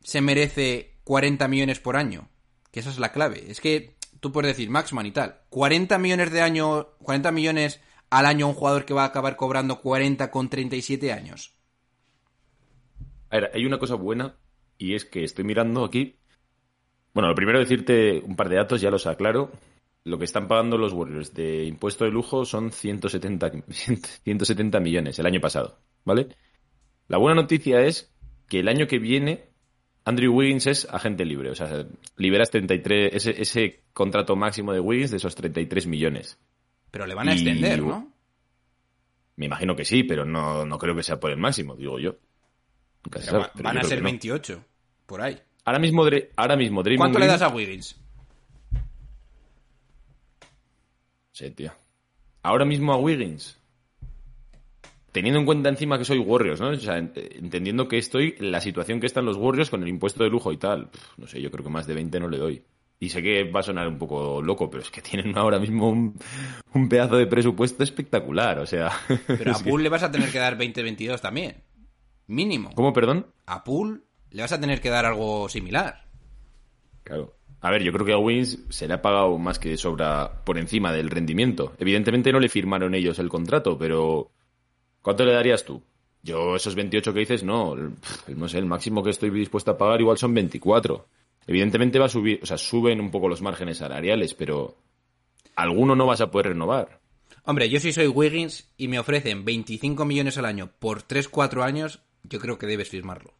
se 0.03 0.21
merece 0.21 0.95
40 1.03 1.47
millones 1.47 1.79
por 1.79 1.97
año? 1.97 2.29
Que 2.71 2.79
esa 2.79 2.89
es 2.89 2.99
la 2.99 3.11
clave. 3.11 3.45
Es 3.49 3.61
que 3.61 3.97
tú 4.19 4.31
puedes 4.31 4.49
decir 4.55 4.69
Maxman 4.69 5.05
y 5.05 5.11
tal. 5.11 5.41
40 5.49 5.97
millones 5.97 6.31
de 6.31 6.41
año, 6.41 6.89
40 7.03 7.31
millones 7.31 7.79
al 8.09 8.25
año 8.25 8.47
un 8.47 8.53
jugador 8.53 8.85
que 8.85 8.93
va 8.93 9.03
a 9.03 9.07
acabar 9.07 9.35
cobrando 9.35 9.81
40 9.81 10.29
con 10.31 10.49
37 10.49 11.11
años. 11.11 11.54
A 13.29 13.35
ver, 13.39 13.51
hay 13.53 13.65
una 13.65 13.77
cosa 13.79 13.95
buena 13.95 14.35
y 14.77 14.93
es 14.95 15.05
que 15.05 15.23
estoy 15.23 15.43
mirando 15.45 15.83
aquí. 15.83 16.15
Bueno, 17.13 17.29
lo 17.29 17.35
primero 17.35 17.59
decirte 17.59 18.19
un 18.25 18.35
par 18.35 18.49
de 18.49 18.57
datos, 18.57 18.81
ya 18.81 18.89
los 18.91 19.07
aclaro. 19.07 19.51
Lo 20.03 20.17
que 20.19 20.25
están 20.25 20.47
pagando 20.47 20.77
los 20.77 20.93
Warriors 20.93 21.33
de 21.33 21.63
impuesto 21.65 22.05
de 22.05 22.11
lujo 22.11 22.45
son 22.45 22.71
170, 22.71 23.51
170 23.69 24.79
millones 24.81 25.17
el 25.17 25.25
año 25.25 25.41
pasado, 25.41 25.79
¿vale? 26.03 26.27
La 27.07 27.17
buena 27.17 27.41
noticia 27.41 27.81
es 27.81 28.13
que 28.47 28.59
el 28.59 28.67
año 28.67 28.85
que 28.87 28.99
viene 28.99 29.49
Andrew 30.03 30.31
Wiggins 30.35 30.67
es 30.67 30.87
agente 30.91 31.25
libre, 31.25 31.49
o 31.49 31.55
sea, 31.55 31.87
liberas 32.17 32.51
33, 32.51 33.13
ese, 33.15 33.41
ese 33.41 33.83
contrato 33.93 34.35
máximo 34.35 34.73
de 34.73 34.79
Wiggins 34.79 35.09
de 35.11 35.17
esos 35.17 35.33
33 35.33 35.87
millones. 35.87 36.37
Pero 36.91 37.07
le 37.07 37.15
van 37.15 37.29
a 37.29 37.31
Y- 37.33 37.35
extender, 37.37 37.81
¿no? 37.81 38.13
Me 39.37 39.47
imagino 39.47 39.75
que 39.75 39.85
sí, 39.85 40.03
pero 40.03 40.23
no, 40.23 40.65
no 40.65 40.77
creo 40.77 40.95
que 40.95 41.01
sea 41.03 41.19
por 41.19 41.31
el 41.31 41.37
máximo, 41.37 41.75
digo 41.75 41.97
yo. 41.99 42.17
Nunca 43.05 43.19
se 43.19 43.25
sabe, 43.27 43.45
van 43.61 43.77
a 43.77 43.83
ser 43.83 43.97
que 43.99 44.01
no. 44.03 44.05
28, 44.09 44.65
por 45.05 45.21
ahí. 45.21 45.39
Ahora 45.63 45.79
mismo, 45.79 46.05
ahora 46.35 46.55
mismo 46.55 46.83
Draymond 46.83 47.11
¿Cuánto 47.13 47.19
le 47.19 47.27
das 47.27 47.41
a 47.41 47.47
Wiggins? 47.49 47.95
Sí, 51.31 51.51
tío. 51.51 51.71
Ahora 52.43 52.65
mismo 52.65 52.93
a 52.93 52.97
Wiggins. 52.97 53.57
Teniendo 55.11 55.39
en 55.39 55.45
cuenta 55.45 55.69
encima 55.69 55.97
que 55.97 56.05
soy 56.05 56.19
Warriors, 56.19 56.59
¿no? 56.59 56.69
O 56.69 56.75
sea, 56.75 56.97
ent- 56.99 57.13
entendiendo 57.37 57.87
que 57.87 57.97
estoy 57.97 58.35
en 58.37 58.51
la 58.51 58.59
situación 58.61 58.99
que 58.99 59.07
están 59.07 59.25
los 59.25 59.37
Warriors 59.37 59.69
con 59.69 59.81
el 59.81 59.89
impuesto 59.89 60.23
de 60.23 60.29
lujo 60.29 60.51
y 60.51 60.57
tal. 60.57 60.89
Pff, 60.89 61.17
no 61.17 61.27
sé, 61.27 61.41
yo 61.41 61.49
creo 61.51 61.63
que 61.63 61.69
más 61.71 61.87
de 61.87 61.93
20 61.93 62.19
no 62.19 62.27
le 62.27 62.37
doy. 62.37 62.63
Y 62.99 63.09
sé 63.09 63.21
que 63.21 63.43
va 63.49 63.59
a 63.61 63.63
sonar 63.63 63.87
un 63.87 63.97
poco 63.97 64.41
loco, 64.41 64.69
pero 64.69 64.83
es 64.83 64.89
que 64.91 65.01
tienen 65.01 65.37
ahora 65.37 65.59
mismo 65.59 65.89
un, 65.89 66.17
un 66.73 66.89
pedazo 66.89 67.17
de 67.17 67.27
presupuesto 67.27 67.83
espectacular, 67.83 68.59
o 68.59 68.65
sea... 68.65 68.91
Pero 69.27 69.51
a 69.55 69.57
que- 69.57 69.69
Poole 69.69 69.83
le 69.83 69.89
vas 69.89 70.03
a 70.03 70.11
tener 70.11 70.31
que 70.31 70.39
dar 70.39 70.57
20-22 70.57 71.19
también. 71.19 71.55
Mínimo. 72.27 72.71
¿Cómo, 72.75 72.93
perdón? 72.93 73.27
A 73.45 73.63
Poole 73.63 74.01
le 74.31 74.41
vas 74.41 74.51
a 74.51 74.59
tener 74.59 74.81
que 74.81 74.89
dar 74.89 75.05
algo 75.05 75.47
similar. 75.49 76.05
Claro. 77.03 77.35
A 77.61 77.71
ver, 77.71 77.83
yo 77.83 77.91
creo 77.91 78.05
que 78.05 78.13
a 78.13 78.17
Wins 78.17 78.59
se 78.69 78.87
le 78.87 78.93
ha 78.93 79.01
pagado 79.01 79.37
más 79.37 79.57
que 79.57 79.69
de 79.69 79.77
sobra 79.77 80.43
por 80.43 80.57
encima 80.57 80.91
del 80.91 81.09
rendimiento. 81.09 81.73
Evidentemente 81.79 82.31
no 82.31 82.39
le 82.39 82.49
firmaron 82.49 82.93
ellos 82.93 83.17
el 83.17 83.29
contrato, 83.29 83.77
pero 83.77 84.29
¿cuánto 85.01 85.25
le 85.25 85.33
darías 85.33 85.65
tú? 85.65 85.81
Yo 86.21 86.55
esos 86.55 86.75
28 86.75 87.13
que 87.13 87.19
dices, 87.19 87.43
no, 87.43 87.75
no 88.27 88.47
sé, 88.47 88.57
el 88.57 88.65
máximo 88.65 89.03
que 89.03 89.11
estoy 89.11 89.29
dispuesto 89.29 89.71
a 89.71 89.77
pagar 89.77 90.01
igual 90.01 90.17
son 90.17 90.33
24. 90.33 91.07
Evidentemente 91.47 91.99
va 91.99 92.05
a 92.05 92.09
subir, 92.09 92.39
o 92.41 92.45
sea, 92.45 92.57
suben 92.57 92.99
un 92.99 93.11
poco 93.11 93.29
los 93.29 93.41
márgenes 93.41 93.77
salariales, 93.77 94.33
pero 94.33 94.75
alguno 95.55 95.95
no 95.95 96.05
vas 96.05 96.21
a 96.21 96.29
poder 96.29 96.49
renovar. 96.49 96.99
Hombre, 97.43 97.69
yo 97.69 97.79
si 97.79 97.93
soy 97.93 98.07
Wiggins 98.07 98.69
y 98.75 98.87
me 98.87 98.99
ofrecen 98.99 99.45
25 99.45 100.03
millones 100.05 100.37
al 100.37 100.45
año 100.45 100.71
por 100.79 101.03
3-4 101.03 101.63
años, 101.63 102.01
yo 102.29 102.39
creo 102.39 102.57
que 102.57 102.67
debes 102.67 102.89
firmarlo. 102.89 103.33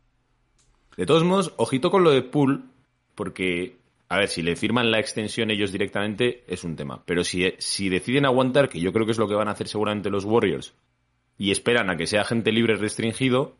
De 0.97 1.05
todos 1.05 1.23
modos, 1.23 1.53
ojito 1.57 1.91
con 1.91 2.03
lo 2.03 2.11
de 2.11 2.21
Pool, 2.21 2.65
porque, 3.15 3.77
a 4.07 4.17
ver, 4.17 4.29
si 4.29 4.41
le 4.41 4.55
firman 4.55 4.91
la 4.91 4.99
extensión 4.99 5.51
ellos 5.51 5.71
directamente 5.71 6.43
es 6.47 6.63
un 6.63 6.75
tema. 6.75 7.03
Pero 7.05 7.23
si, 7.23 7.53
si 7.57 7.89
deciden 7.89 8.25
aguantar, 8.25 8.69
que 8.69 8.79
yo 8.79 8.93
creo 8.93 9.05
que 9.05 9.11
es 9.11 9.17
lo 9.17 9.27
que 9.27 9.35
van 9.35 9.47
a 9.47 9.51
hacer 9.51 9.67
seguramente 9.67 10.09
los 10.09 10.25
Warriors, 10.25 10.73
y 11.37 11.51
esperan 11.51 11.89
a 11.89 11.97
que 11.97 12.07
sea 12.07 12.23
gente 12.23 12.51
libre 12.51 12.75
restringido, 12.75 13.57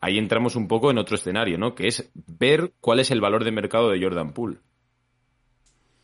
ahí 0.00 0.18
entramos 0.18 0.56
un 0.56 0.68
poco 0.68 0.90
en 0.90 0.98
otro 0.98 1.16
escenario, 1.16 1.56
¿no? 1.56 1.74
Que 1.74 1.86
es 1.86 2.10
ver 2.14 2.72
cuál 2.80 3.00
es 3.00 3.10
el 3.10 3.20
valor 3.20 3.44
de 3.44 3.52
mercado 3.52 3.90
de 3.90 4.02
Jordan 4.02 4.32
Poole. 4.34 4.58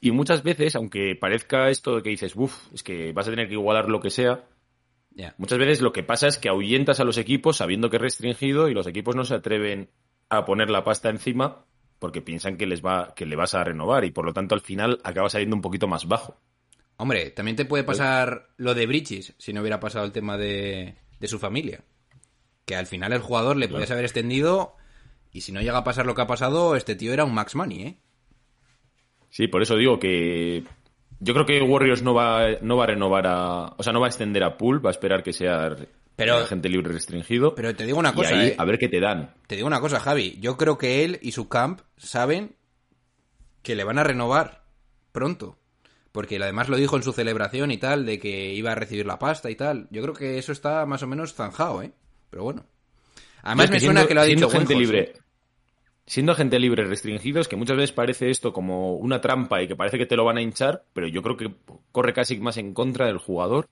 Y 0.01 0.13
muchas 0.13 0.43
veces, 0.43 0.77
aunque 0.77 1.15
parezca 1.15 1.69
esto 1.69 1.97
de 1.97 2.03
que 2.03 2.09
dices, 2.09 2.35
uff, 2.35 2.73
es 2.73 2.83
que 2.83 3.13
vas 3.13 3.29
a 3.29 3.31
tener 3.31 3.49
que 3.49 3.55
igualar 3.55 3.91
lo 3.91 4.01
que 4.01 4.09
sea, 4.09 4.47
Muchas 5.37 5.59
veces 5.59 5.81
lo 5.81 5.93
que 5.93 6.03
pasa 6.03 6.29
es 6.29 6.39
que 6.39 6.49
ahuyentas 6.49 7.01
a 7.01 7.05
los 7.05 7.19
equipos 7.19 7.59
sabiendo 7.59 7.91
que 7.91 7.97
es 7.97 8.03
restringido 8.03 8.69
y 8.69 8.75
los 8.75 8.87
equipos 8.87 9.17
no 9.17 9.25
se 9.25 9.35
atreven 9.35 9.91
a 10.29 10.45
poner 10.45 10.71
la 10.71 10.85
pasta 10.85 11.11
encima 11.11 11.65
porque 11.99 12.23
piensan 12.23 12.57
que 12.57 12.67
les 12.67 12.83
va 12.83 13.13
que 13.15 13.27
le 13.27 13.37
vas 13.37 13.55
a 13.55 13.65
renovar 13.65 14.05
y 14.05 14.11
por 14.11 14.25
lo 14.25 14.33
tanto 14.33 14.55
al 14.55 14.61
final 14.61 15.01
acaba 15.05 15.29
saliendo 15.29 15.57
un 15.57 15.63
poquito 15.63 15.87
más 15.87 16.07
bajo. 16.07 16.41
Hombre, 16.97 17.31
también 17.31 17.57
te 17.57 17.65
puede 17.65 17.85
pasar 17.85 18.49
lo 18.57 18.75
de 18.75 18.87
Bridges 18.87 19.35
si 19.39 19.53
no 19.53 19.61
hubiera 19.61 19.81
pasado 19.81 20.05
el 20.05 20.13
tema 20.13 20.37
de, 20.37 20.97
de 21.19 21.29
su 21.29 21.39
familia. 21.39 21.81
Que 22.65 22.77
al 22.77 22.87
final 22.87 23.13
el 23.13 23.21
jugador 23.21 23.57
le 23.57 23.69
podías 23.69 23.91
haber 23.91 24.05
extendido 24.05 24.77
y 25.33 25.43
si 25.43 25.53
no 25.53 25.61
llega 25.61 25.79
a 25.79 25.85
pasar 25.85 26.07
lo 26.07 26.15
que 26.15 26.23
ha 26.23 26.27
pasado, 26.27 26.77
este 26.77 26.97
tío 26.97 27.13
era 27.13 27.25
un 27.25 27.35
max 27.35 27.55
money, 27.55 27.83
¿eh? 27.83 27.99
Sí, 29.31 29.47
por 29.47 29.63
eso 29.63 29.77
digo 29.77 29.99
que 29.99 30.65
yo 31.21 31.33
creo 31.35 31.47
que 31.47 31.61
Warriors 31.63 32.03
no 32.03 32.15
va, 32.15 32.47
no 32.63 32.77
va 32.77 32.85
a 32.85 32.87
renovar 32.89 33.27
a. 33.27 33.75
O 33.77 33.83
sea, 33.83 33.93
no 33.93 34.01
va 34.01 34.07
a 34.07 34.11
extender 34.11 34.43
a 34.43 34.57
Pool, 34.57 34.85
va 34.85 34.91
a 34.91 34.93
esperar 34.93 35.23
que 35.23 35.33
sea 35.33 35.77
Pero- 36.17 36.37
agente 36.39 36.69
libre 36.69 36.93
restringido. 36.93 37.55
Pero 37.55 37.75
te 37.75 37.85
digo 37.87 37.99
una 37.99 38.11
y 38.11 38.15
cosa, 38.15 38.39
ahí, 38.39 38.49
¿eh? 38.49 38.55
a 38.59 38.65
ver 38.65 38.79
qué 38.79 38.89
te 38.89 39.01
dan. 39.01 39.35
Te 39.47 39.55
digo 39.57 39.67
una 39.67 39.81
cosa, 39.81 40.01
Javi. 40.01 40.39
Yo 40.41 40.57
creo 40.57 40.77
que 40.79 41.05
él 41.05 41.19
y 41.23 41.33
su 41.33 41.49
camp 41.49 41.81
saben 41.97 42.57
que 43.63 43.75
le 43.77 43.85
van 43.85 43.99
a 43.99 44.05
renovar 44.05 44.65
pronto. 45.13 45.57
Porque 46.13 46.39
además 46.43 46.69
lo 46.69 46.77
dijo 46.77 46.97
en 46.97 47.05
su 47.05 47.13
celebración 47.13 47.71
y 47.71 47.79
tal, 47.79 48.05
de 48.05 48.19
que 48.19 48.53
iba 48.53 48.73
a 48.73 48.75
recibir 48.75 49.07
la 49.07 49.19
pasta 49.21 49.49
y 49.49 49.55
tal. 49.55 49.87
Yo 49.91 50.03
creo 50.03 50.15
que 50.15 50.39
eso 50.39 50.51
está 50.51 50.85
más 50.85 51.03
o 51.05 51.07
menos 51.07 51.35
zanjado, 51.35 51.83
¿eh? 51.83 51.93
Pero 52.31 52.43
bueno. 52.43 52.65
Además 53.43 53.71
me 53.71 53.77
es 53.77 53.83
que 53.83 53.87
suena 53.87 54.01
siendo- 54.01 54.09
que 54.09 54.15
lo 54.15 54.21
ha 54.21 54.25
dicho 54.25 54.51
gente 54.51 54.75
libre. 54.75 54.99
¿eh? 55.01 55.13
Siendo 56.11 56.33
agente 56.33 56.59
libre 56.59 56.85
restringido, 56.87 57.41
es 57.41 57.47
que 57.47 57.55
muchas 57.55 57.77
veces 57.77 57.93
parece 57.93 58.31
esto 58.31 58.53
como 58.53 58.95
una 58.95 59.21
trampa 59.21 59.63
y 59.63 59.69
que 59.69 59.77
parece 59.77 59.97
que 59.97 60.07
te 60.07 60.17
lo 60.17 60.25
van 60.25 60.39
a 60.39 60.43
hinchar, 60.43 60.83
pero 60.93 61.07
yo 61.07 61.23
creo 61.23 61.37
que 61.37 61.55
corre 61.93 62.13
casi 62.13 62.37
más 62.39 62.57
en 62.57 62.75
contra 62.75 63.07
del 63.07 63.19
jugador. 63.19 63.69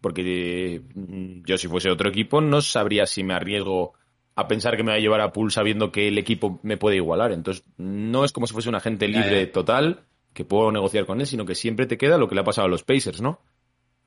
Porque 0.00 0.82
mm, 0.94 1.42
yo, 1.44 1.58
si 1.58 1.66
fuese 1.66 1.90
otro 1.90 2.08
equipo, 2.08 2.40
no 2.40 2.62
sabría 2.62 3.06
si 3.06 3.24
me 3.24 3.34
arriesgo 3.34 3.94
a 4.36 4.46
pensar 4.46 4.76
que 4.76 4.84
me 4.84 4.92
va 4.92 4.98
a 4.98 5.00
llevar 5.00 5.20
a 5.20 5.32
pool 5.32 5.50
sabiendo 5.50 5.90
que 5.90 6.06
el 6.06 6.16
equipo 6.18 6.60
me 6.62 6.76
puede 6.76 6.94
igualar. 6.94 7.32
Entonces, 7.32 7.64
no 7.76 8.24
es 8.24 8.30
como 8.30 8.46
si 8.46 8.52
fuese 8.52 8.68
un 8.68 8.76
agente 8.76 9.08
libre 9.08 9.48
total 9.48 10.04
que 10.32 10.44
puedo 10.44 10.70
negociar 10.70 11.06
con 11.06 11.20
él, 11.20 11.26
sino 11.26 11.44
que 11.44 11.56
siempre 11.56 11.86
te 11.86 11.98
queda 11.98 12.18
lo 12.18 12.28
que 12.28 12.36
le 12.36 12.42
ha 12.42 12.44
pasado 12.44 12.66
a 12.66 12.70
los 12.70 12.84
Pacers, 12.84 13.20
¿no? 13.20 13.40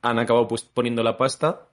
Han 0.02 0.20
acabado 0.20 0.48
pues 0.48 0.62
poniendo 0.62 1.04
la 1.04 1.18
pasta, 1.18 1.68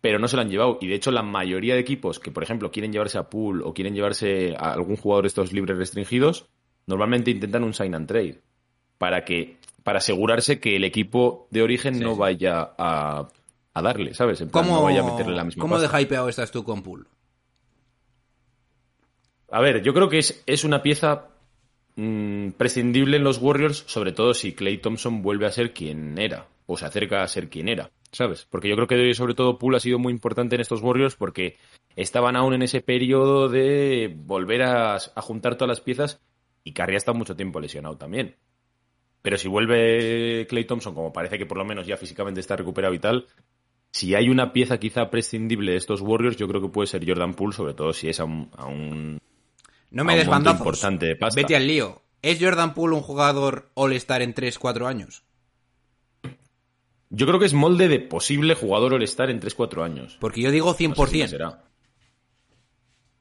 pero 0.00 0.18
no 0.18 0.28
se 0.28 0.36
la 0.36 0.42
han 0.42 0.50
llevado. 0.50 0.78
Y 0.80 0.86
de 0.88 0.94
hecho, 0.94 1.10
la 1.10 1.22
mayoría 1.22 1.74
de 1.74 1.80
equipos 1.80 2.20
que, 2.20 2.30
por 2.30 2.42
ejemplo, 2.42 2.70
quieren 2.70 2.92
llevarse 2.92 3.18
a 3.18 3.28
Pool 3.28 3.62
o 3.62 3.74
quieren 3.74 3.94
llevarse 3.94 4.54
a 4.56 4.72
algún 4.72 4.96
jugador 4.96 5.24
de 5.24 5.28
estos 5.28 5.52
libres 5.52 5.76
restringidos, 5.76 6.46
normalmente 6.86 7.30
intentan 7.30 7.64
un 7.64 7.74
sign 7.74 7.94
and 7.94 8.06
trade 8.06 8.40
para 8.98 9.24
que 9.24 9.58
para 9.84 9.98
asegurarse 9.98 10.60
que 10.60 10.76
el 10.76 10.84
equipo 10.84 11.48
de 11.50 11.62
origen 11.62 11.94
Sí, 11.94 12.00
no 12.00 12.12
sí. 12.12 12.18
vaya 12.20 12.72
a, 12.76 13.28
a 13.72 13.82
darle, 13.82 14.12
¿sabes? 14.12 14.40
En 14.40 14.50
plan, 14.50 14.64
¿Cómo, 14.64 14.76
no 14.76 14.84
vaya 14.84 15.00
a 15.00 15.04
meterle 15.04 15.34
la 15.34 15.44
misma 15.44 15.62
¿cómo 15.62 15.78
de 15.78 15.88
hypeado 15.88 16.28
estás 16.28 16.50
tú 16.50 16.62
con 16.62 16.82
Pool? 16.82 17.08
A 19.50 19.60
ver, 19.60 19.82
yo 19.82 19.94
creo 19.94 20.08
que 20.08 20.18
es, 20.18 20.42
es 20.46 20.64
una 20.64 20.82
pieza 20.82 21.28
mm, 21.96 22.50
prescindible 22.50 23.16
en 23.16 23.24
los 23.24 23.38
Warriors, 23.38 23.84
sobre 23.86 24.12
todo 24.12 24.34
si 24.34 24.52
Clay 24.52 24.78
Thompson 24.78 25.22
vuelve 25.22 25.46
a 25.46 25.52
ser 25.52 25.72
quien 25.72 26.18
era, 26.18 26.48
o 26.66 26.76
se 26.76 26.84
acerca 26.84 27.22
a 27.22 27.28
ser 27.28 27.48
quien 27.48 27.68
era, 27.68 27.90
¿sabes? 28.12 28.46
Porque 28.50 28.68
yo 28.68 28.76
creo 28.76 28.88
que 28.88 29.14
sobre 29.14 29.34
todo 29.34 29.58
Poole 29.58 29.76
ha 29.76 29.80
sido 29.80 29.98
muy 29.98 30.12
importante 30.12 30.54
en 30.54 30.60
estos 30.60 30.82
Warriors 30.82 31.16
porque 31.16 31.56
estaban 31.96 32.36
aún 32.36 32.54
en 32.54 32.62
ese 32.62 32.80
periodo 32.80 33.48
de 33.48 34.14
volver 34.16 34.62
a, 34.62 34.94
a 34.96 35.22
juntar 35.22 35.56
todas 35.56 35.68
las 35.68 35.80
piezas 35.80 36.20
y 36.64 36.72
Curry 36.72 36.94
ha 36.94 36.98
estado 36.98 37.18
mucho 37.18 37.36
tiempo 37.36 37.60
lesionado 37.60 37.96
también. 37.96 38.36
Pero 39.22 39.36
si 39.36 39.48
vuelve 39.48 40.46
Clay 40.48 40.64
Thompson, 40.64 40.94
como 40.94 41.12
parece 41.12 41.38
que 41.38 41.46
por 41.46 41.58
lo 41.58 41.64
menos 41.64 41.86
ya 41.86 41.96
físicamente 41.96 42.40
está 42.40 42.56
recuperado 42.56 42.94
y 42.94 42.98
tal, 42.98 43.26
si 43.90 44.14
hay 44.14 44.28
una 44.28 44.52
pieza 44.52 44.78
quizá 44.78 45.10
prescindible 45.10 45.72
de 45.72 45.78
estos 45.78 46.00
Warriors, 46.00 46.36
yo 46.36 46.46
creo 46.46 46.60
que 46.60 46.68
puede 46.68 46.86
ser 46.86 47.06
Jordan 47.06 47.34
Poole, 47.34 47.54
sobre 47.54 47.74
todo 47.74 47.92
si 47.92 48.08
es 48.08 48.20
a 48.20 48.24
un, 48.24 48.50
a 48.56 48.66
un 48.66 49.18
No 49.90 50.04
me 50.04 50.16
des 50.16 50.28
importante 50.28 51.06
de 51.06 51.16
pasta. 51.16 51.40
Vete 51.40 51.56
al 51.56 51.66
lío. 51.66 52.02
¿Es 52.22 52.38
Jordan 52.40 52.74
Poole 52.74 52.96
un 52.96 53.02
jugador 53.02 53.70
All-Star 53.74 54.22
en 54.22 54.34
3-4 54.34 54.86
años? 54.86 55.22
Yo 57.10 57.26
creo 57.26 57.38
que 57.38 57.46
es 57.46 57.54
molde 57.54 57.88
de 57.88 58.00
posible 58.00 58.54
jugador 58.54 58.94
All-Star 58.94 59.30
en 59.30 59.40
3-4 59.40 59.82
años. 59.82 60.16
Porque 60.20 60.42
yo 60.42 60.50
digo 60.50 60.68
No 60.68 60.74
sé 60.74 60.88
100%. 60.88 61.08
si 61.08 61.28
será. 61.28 61.64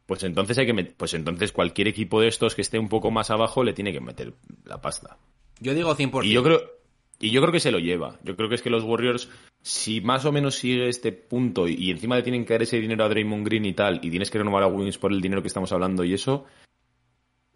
Pues 0.05 0.23
entonces 0.23 0.57
hay 0.57 0.65
que 0.65 0.83
pues 0.95 1.13
entonces 1.13 1.51
cualquier 1.51 1.89
equipo 1.89 2.21
de 2.21 2.29
estos 2.29 2.55
que 2.55 2.61
esté 2.61 2.79
un 2.79 2.87
poco 2.87 3.11
más 3.11 3.29
abajo 3.29 3.63
le 3.63 3.73
tiene 3.73 3.91
que 3.91 3.99
meter 3.99 4.33
la 4.65 4.79
pasta. 4.79 5.17
Yo 5.59 5.73
digo 5.73 5.95
100%. 5.95 6.25
Y 6.25 6.31
yo 6.31 6.43
creo 6.43 6.61
y 7.19 7.31
yo 7.31 7.41
creo 7.41 7.51
que 7.51 7.59
se 7.59 7.71
lo 7.71 7.79
lleva. 7.79 8.17
Yo 8.23 8.35
creo 8.35 8.47
que 8.47 8.55
es 8.55 8.61
que 8.61 8.69
los 8.69 8.83
Warriors 8.83 9.29
si 9.61 9.99
más 9.99 10.23
o 10.25 10.31
menos 10.31 10.55
sigue 10.55 10.87
este 10.87 11.11
punto 11.11 11.67
y, 11.67 11.91
encima 11.91 12.15
le 12.15 12.23
tienen 12.23 12.45
que 12.45 12.53
dar 12.53 12.61
ese 12.61 12.79
dinero 12.79 13.03
a 13.03 13.09
Draymond 13.09 13.45
Green 13.45 13.65
y 13.65 13.73
tal 13.73 13.99
y 14.01 14.09
tienes 14.09 14.31
que 14.31 14.37
renovar 14.37 14.63
a 14.63 14.67
Wiggins 14.67 14.97
por 14.97 15.11
el 15.11 15.19
dinero 15.19 15.41
que 15.41 15.49
estamos 15.49 15.71
hablando 15.73 16.05
y 16.05 16.13
eso 16.13 16.45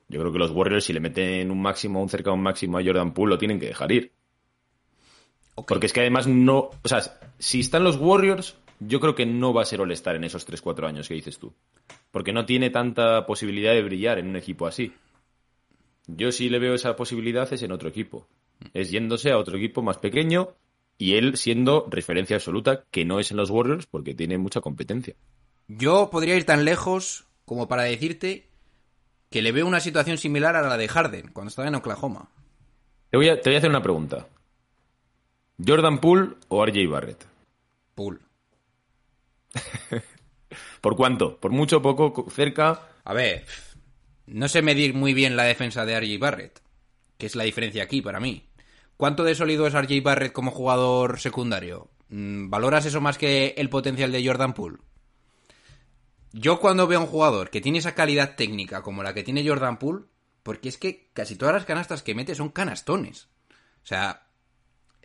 yo 0.09 0.19
creo 0.19 0.33
que 0.33 0.39
los 0.39 0.51
Warriors 0.51 0.83
si 0.83 0.91
le 0.91 0.99
meten 0.99 1.51
un 1.51 1.61
máximo 1.61 2.01
un 2.01 2.09
cerca 2.09 2.31
un 2.31 2.41
máximo 2.41 2.77
a 2.77 2.83
Jordan 2.83 3.13
Poole 3.13 3.31
lo 3.31 3.37
tienen 3.37 3.59
que 3.59 3.67
dejar 3.67 3.91
ir. 3.91 4.11
Porque 5.55 5.85
es 5.85 5.93
que 5.93 6.01
además 6.01 6.27
no. 6.27 6.69
O 6.83 6.87
sea, 6.87 7.01
si 7.39 7.59
están 7.59 7.83
los 7.83 7.97
Warriors, 7.97 8.55
yo 8.79 8.99
creo 8.99 9.15
que 9.15 9.25
no 9.25 9.53
va 9.53 9.61
a 9.61 9.65
ser 9.65 9.81
All-Star 9.81 10.15
en 10.15 10.23
esos 10.23 10.47
3-4 10.47 10.87
años 10.87 11.07
que 11.07 11.13
dices 11.13 11.37
tú. 11.37 11.53
Porque 12.11 12.33
no 12.33 12.45
tiene 12.45 12.69
tanta 12.69 13.25
posibilidad 13.25 13.73
de 13.73 13.83
brillar 13.83 14.17
en 14.19 14.27
un 14.27 14.35
equipo 14.35 14.67
así. 14.67 14.93
Yo 16.07 16.31
sí 16.31 16.49
le 16.49 16.59
veo 16.59 16.73
esa 16.73 16.95
posibilidad 16.95 17.51
es 17.53 17.61
en 17.61 17.71
otro 17.71 17.89
equipo. 17.89 18.27
Es 18.73 18.91
yéndose 18.91 19.31
a 19.31 19.37
otro 19.37 19.57
equipo 19.57 19.81
más 19.81 19.97
pequeño 19.97 20.49
y 20.97 21.15
él 21.15 21.37
siendo 21.37 21.87
referencia 21.89 22.35
absoluta, 22.35 22.83
que 22.91 23.05
no 23.05 23.19
es 23.19 23.31
en 23.31 23.37
los 23.37 23.49
Warriors 23.49 23.87
porque 23.87 24.13
tiene 24.13 24.37
mucha 24.37 24.61
competencia. 24.61 25.15
Yo 25.67 26.09
podría 26.11 26.35
ir 26.35 26.45
tan 26.45 26.65
lejos 26.65 27.25
como 27.45 27.67
para 27.67 27.83
decirte 27.83 28.49
que 29.29 29.41
le 29.41 29.51
veo 29.51 29.65
una 29.65 29.79
situación 29.79 30.17
similar 30.17 30.55
a 30.55 30.61
la 30.61 30.77
de 30.77 30.87
Harden 30.87 31.29
cuando 31.33 31.49
estaba 31.49 31.67
en 31.67 31.75
Oklahoma. 31.75 32.29
Te 33.09 33.17
voy 33.17 33.29
a, 33.29 33.39
te 33.39 33.49
voy 33.49 33.55
a 33.55 33.57
hacer 33.59 33.69
una 33.69 33.81
pregunta. 33.81 34.27
¿Jordan 35.65 35.99
Poole 35.99 36.35
o 36.49 36.63
RJ 36.65 36.87
Barrett? 36.89 37.25
Poole. 37.95 38.19
¿Por 40.81 40.95
cuánto? 40.95 41.37
¿Por 41.39 41.51
mucho, 41.51 41.81
poco, 41.81 42.13
co- 42.13 42.29
cerca? 42.29 42.87
A 43.03 43.13
ver, 43.13 43.45
no 44.27 44.47
sé 44.47 44.61
medir 44.61 44.93
muy 44.93 45.13
bien 45.13 45.35
la 45.35 45.43
defensa 45.43 45.85
de 45.85 45.93
RJ 45.93 46.17
Barrett, 46.19 46.61
que 47.17 47.25
es 47.25 47.35
la 47.35 47.43
diferencia 47.43 47.83
aquí 47.83 48.01
para 48.01 48.19
mí. 48.19 48.47
¿Cuánto 48.97 49.23
de 49.23 49.35
sólido 49.35 49.67
es 49.67 49.73
RJ 49.73 50.01
Barrett 50.03 50.33
como 50.33 50.51
jugador 50.51 51.19
secundario? 51.19 51.89
Mm, 52.09 52.49
¿Valoras 52.49 52.85
eso 52.85 53.01
más 53.01 53.17
que 53.17 53.55
el 53.57 53.69
potencial 53.69 54.11
de 54.11 54.25
Jordan 54.25 54.53
Poole? 54.53 54.77
Yo 56.33 56.59
cuando 56.59 56.87
veo 56.87 56.99
a 56.99 57.03
un 57.03 57.09
jugador 57.09 57.49
que 57.49 57.61
tiene 57.61 57.79
esa 57.79 57.93
calidad 57.95 58.35
técnica 58.35 58.81
como 58.83 59.03
la 59.03 59.13
que 59.13 59.23
tiene 59.23 59.45
Jordan 59.47 59.79
Poole, 59.79 60.05
porque 60.43 60.69
es 60.69 60.77
que 60.77 61.09
casi 61.13 61.35
todas 61.35 61.53
las 61.53 61.65
canastas 61.65 62.03
que 62.03 62.15
mete 62.15 62.35
son 62.35 62.49
canastones. 62.49 63.27
O 63.83 63.87
sea, 63.87 64.27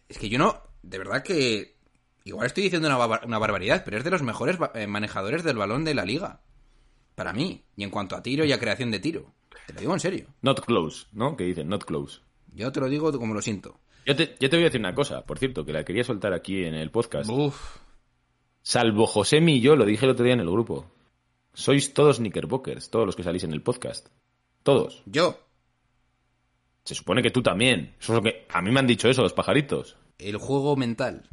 es 0.09 0.19
que 0.19 0.29
yo 0.29 0.39
no, 0.39 0.63
de 0.83 0.99
verdad 0.99 1.23
que 1.23 1.77
igual 2.25 2.47
estoy 2.47 2.65
diciendo 2.65 2.89
una, 2.89 2.97
bar- 2.97 3.25
una 3.27 3.39
barbaridad, 3.39 3.83
pero 3.85 3.99
es 3.99 4.05
de 4.05 4.11
los 4.11 4.23
mejores 4.23 4.57
eh, 4.75 4.87
manejadores 4.87 5.45
del 5.45 5.57
balón 5.57 5.85
de 5.85 5.95
la 5.95 6.05
liga. 6.05 6.41
Para 7.15 7.33
mí. 7.33 7.65
Y 7.77 7.83
en 7.85 7.91
cuanto 7.91 8.15
a 8.15 8.23
tiro 8.23 8.45
y 8.45 8.53
a 8.53 8.59
creación 8.61 8.91
de 8.91 8.99
tiro. 9.01 9.33
Te 9.67 9.73
lo 9.73 9.81
digo 9.81 9.93
en 9.95 10.01
serio. 10.01 10.27
Not 10.43 10.65
close, 10.67 11.07
¿no? 11.13 11.37
Que 11.37 11.45
dicen, 11.45 11.69
not 11.69 11.85
close. 11.85 12.21
Yo 12.55 12.71
te 12.73 12.81
lo 12.81 12.89
digo 12.89 13.11
como 13.19 13.33
lo 13.35 13.41
siento. 13.41 13.81
Yo 14.05 14.15
te, 14.15 14.37
yo 14.39 14.51
te 14.51 14.57
voy 14.57 14.65
a 14.65 14.67
decir 14.67 14.81
una 14.81 14.95
cosa, 14.95 15.23
por 15.25 15.39
cierto, 15.39 15.65
que 15.65 15.73
la 15.73 15.85
quería 15.85 16.05
soltar 16.05 16.33
aquí 16.35 16.65
en 16.65 16.75
el 16.75 16.91
podcast. 16.91 17.29
Uf. 17.31 17.79
Salvo 18.63 19.07
Josemi 19.07 19.55
y 19.57 19.61
yo, 19.61 19.77
lo 19.77 19.85
dije 19.85 20.05
el 20.05 20.13
otro 20.13 20.25
día 20.25 20.35
en 20.35 20.41
el 20.41 20.51
grupo. 20.51 20.91
Sois 21.55 21.95
todos 21.95 22.19
knickerbockers, 22.19 22.91
todos 22.91 23.07
los 23.07 23.17
que 23.17 23.23
salís 23.23 23.45
en 23.45 23.53
el 23.53 23.63
podcast. 23.63 24.09
Todos. 24.63 25.03
Yo, 25.07 25.39
Se 26.87 26.95
supone 26.95 27.21
que 27.21 27.31
tú 27.31 27.43
también. 27.43 27.95
Eso 28.01 28.13
es 28.13 28.17
lo 28.17 28.23
que... 28.23 28.47
A 28.49 28.63
mí 28.63 28.71
me 28.71 28.81
han 28.81 28.87
dicho 28.87 29.09
eso, 29.11 29.21
los 29.23 29.33
pajaritos. 29.35 29.97
el 30.19 30.37
juego 30.39 30.75
mental. 30.77 31.29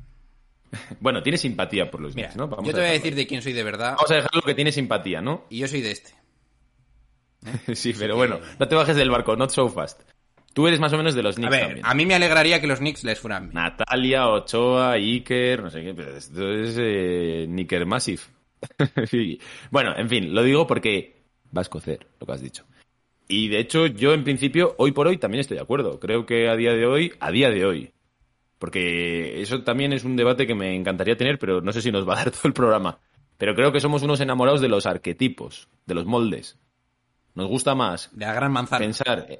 Bueno, 0.99 1.21
tienes 1.21 1.39
simpatía 1.41 1.89
por 1.91 2.01
los 2.01 2.15
Mira, 2.15 2.29
Knicks, 2.29 2.37
¿no? 2.37 2.47
Vamos 2.47 2.65
yo 2.65 2.71
te 2.73 2.79
voy 2.79 2.87
a 2.89 2.91
dejarlo. 2.91 3.03
decir 3.03 3.15
de 3.15 3.27
quién 3.27 3.41
soy 3.43 3.53
de 3.53 3.63
verdad. 3.63 3.93
Vamos 3.95 4.09
a 4.11 4.15
dejarlo 4.15 4.41
que 4.41 4.55
tiene 4.55 4.71
simpatía, 4.71 5.21
¿no? 5.21 5.45
Y 5.51 5.59
yo 5.59 5.67
soy 5.67 5.81
de 5.81 5.91
este. 5.91 6.15
sí, 7.75 7.93
pero 7.97 8.15
bueno, 8.15 8.39
no 8.59 8.67
te 8.67 8.73
bajes 8.75 8.95
del 8.95 9.09
barco, 9.11 9.35
not 9.35 9.51
so 9.51 9.69
fast. 9.69 10.01
Tú 10.53 10.67
eres 10.67 10.79
más 10.79 10.91
o 10.93 10.97
menos 10.97 11.13
de 11.15 11.21
los 11.23 11.35
A 11.35 11.37
Knicks 11.37 11.51
ver, 11.51 11.61
también. 11.61 11.85
a 11.85 11.93
mí 11.93 12.05
me 12.05 12.15
alegraría 12.15 12.59
que 12.61 12.67
los 12.67 12.79
Knicks 12.79 13.03
les 13.03 13.19
fueran 13.19 13.49
bien. 13.49 13.53
Natalia, 13.55 14.27
Ochoa, 14.29 14.93
Iker, 14.93 15.61
no 15.63 15.69
sé 15.69 15.83
qué, 15.83 15.93
pero 15.93 16.15
esto 16.15 16.51
es 16.53 16.75
eh, 16.79 17.45
Knicker 17.47 17.85
Massive. 17.85 18.21
Sí. 19.11 19.39
Bueno, 19.71 19.93
en 19.97 20.09
fin, 20.09 20.33
lo 20.33 20.41
digo 20.41 20.65
porque 20.65 21.21
va 21.55 21.61
a 21.61 21.63
escocer 21.63 22.07
lo 22.19 22.25
que 22.25 22.31
has 22.33 22.41
dicho. 22.41 22.63
Y 23.35 23.47
de 23.47 23.57
hecho, 23.57 23.87
yo 23.87 24.13
en 24.13 24.23
principio, 24.23 24.75
hoy 24.77 24.91
por 24.91 25.07
hoy 25.07 25.17
también 25.17 25.41
estoy 25.41 25.57
de 25.57 25.63
acuerdo. 25.63 25.99
Creo 25.99 26.27
que 26.27 26.49
a 26.49 26.55
día 26.55 26.73
de 26.73 26.85
hoy, 26.85 27.13
a 27.19 27.31
día 27.31 27.49
de 27.49 27.65
hoy, 27.65 27.91
porque 28.59 29.41
eso 29.41 29.63
también 29.63 29.91
es 29.91 30.03
un 30.03 30.15
debate 30.15 30.45
que 30.45 30.53
me 30.53 30.75
encantaría 30.75 31.17
tener, 31.17 31.39
pero 31.39 31.59
no 31.59 31.73
sé 31.73 31.81
si 31.81 31.91
nos 31.91 32.07
va 32.07 32.13
a 32.13 32.17
dar 32.17 32.31
todo 32.31 32.43
el 32.43 32.53
programa. 32.53 32.99
Pero 33.39 33.55
creo 33.55 33.71
que 33.71 33.79
somos 33.79 34.03
unos 34.03 34.19
enamorados 34.19 34.61
de 34.61 34.67
los 34.67 34.85
arquetipos, 34.85 35.67
de 35.87 35.95
los 35.95 36.05
moldes. 36.05 36.59
Nos 37.33 37.47
gusta 37.47 37.73
más 37.73 38.11
De 38.13 38.23
la 38.23 38.33
gran 38.33 38.51
manzana. 38.51 38.77
pensar, 38.77 39.25
eh, 39.27 39.39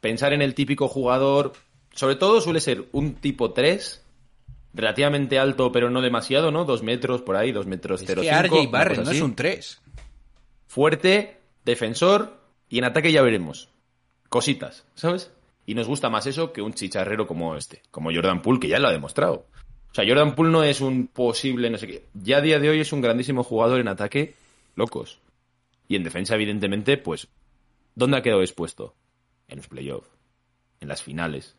pensar 0.00 0.32
en 0.32 0.42
el 0.42 0.56
típico 0.56 0.88
jugador, 0.88 1.52
sobre 1.92 2.16
todo 2.16 2.40
suele 2.40 2.58
ser 2.58 2.88
un 2.90 3.14
tipo 3.14 3.52
3, 3.52 4.04
relativamente 4.74 5.38
alto, 5.38 5.70
pero 5.70 5.90
no 5.90 6.00
demasiado, 6.00 6.50
¿no? 6.50 6.64
Dos 6.64 6.82
metros 6.82 7.22
por 7.22 7.36
ahí, 7.36 7.52
dos 7.52 7.66
metros 7.66 8.00
es 8.00 8.08
cero 8.08 8.22
que 8.22 8.34
cinco, 8.34 8.56
RJ 8.56 8.68
Barrett 8.68 9.04
no 9.04 9.12
es 9.12 9.20
un 9.20 9.36
3. 9.36 9.80
Fuerte, 10.66 11.38
defensor, 11.64 12.41
y 12.72 12.78
en 12.78 12.84
ataque 12.84 13.12
ya 13.12 13.20
veremos. 13.20 13.68
Cositas, 14.30 14.86
¿sabes? 14.94 15.30
Y 15.66 15.74
nos 15.74 15.86
gusta 15.86 16.08
más 16.08 16.26
eso 16.26 16.54
que 16.54 16.62
un 16.62 16.72
chicharrero 16.72 17.26
como 17.26 17.54
este, 17.54 17.82
como 17.90 18.10
Jordan 18.10 18.40
Poole, 18.40 18.60
que 18.60 18.68
ya 18.68 18.78
lo 18.78 18.88
ha 18.88 18.92
demostrado. 18.92 19.44
O 19.90 19.94
sea, 19.94 20.06
Jordan 20.08 20.34
Poole 20.34 20.50
no 20.50 20.64
es 20.64 20.80
un 20.80 21.06
posible, 21.06 21.68
no 21.68 21.76
sé 21.76 21.86
qué. 21.86 22.06
Ya 22.14 22.38
a 22.38 22.40
día 22.40 22.58
de 22.58 22.70
hoy 22.70 22.80
es 22.80 22.94
un 22.94 23.02
grandísimo 23.02 23.44
jugador 23.44 23.78
en 23.78 23.88
ataque, 23.88 24.36
locos. 24.74 25.18
Y 25.86 25.96
en 25.96 26.02
defensa, 26.02 26.34
evidentemente, 26.34 26.96
pues, 26.96 27.28
¿dónde 27.94 28.16
ha 28.16 28.22
quedado 28.22 28.40
expuesto? 28.40 28.94
En 29.48 29.58
los 29.58 29.68
playoffs, 29.68 30.08
en 30.80 30.88
las 30.88 31.02
finales. 31.02 31.58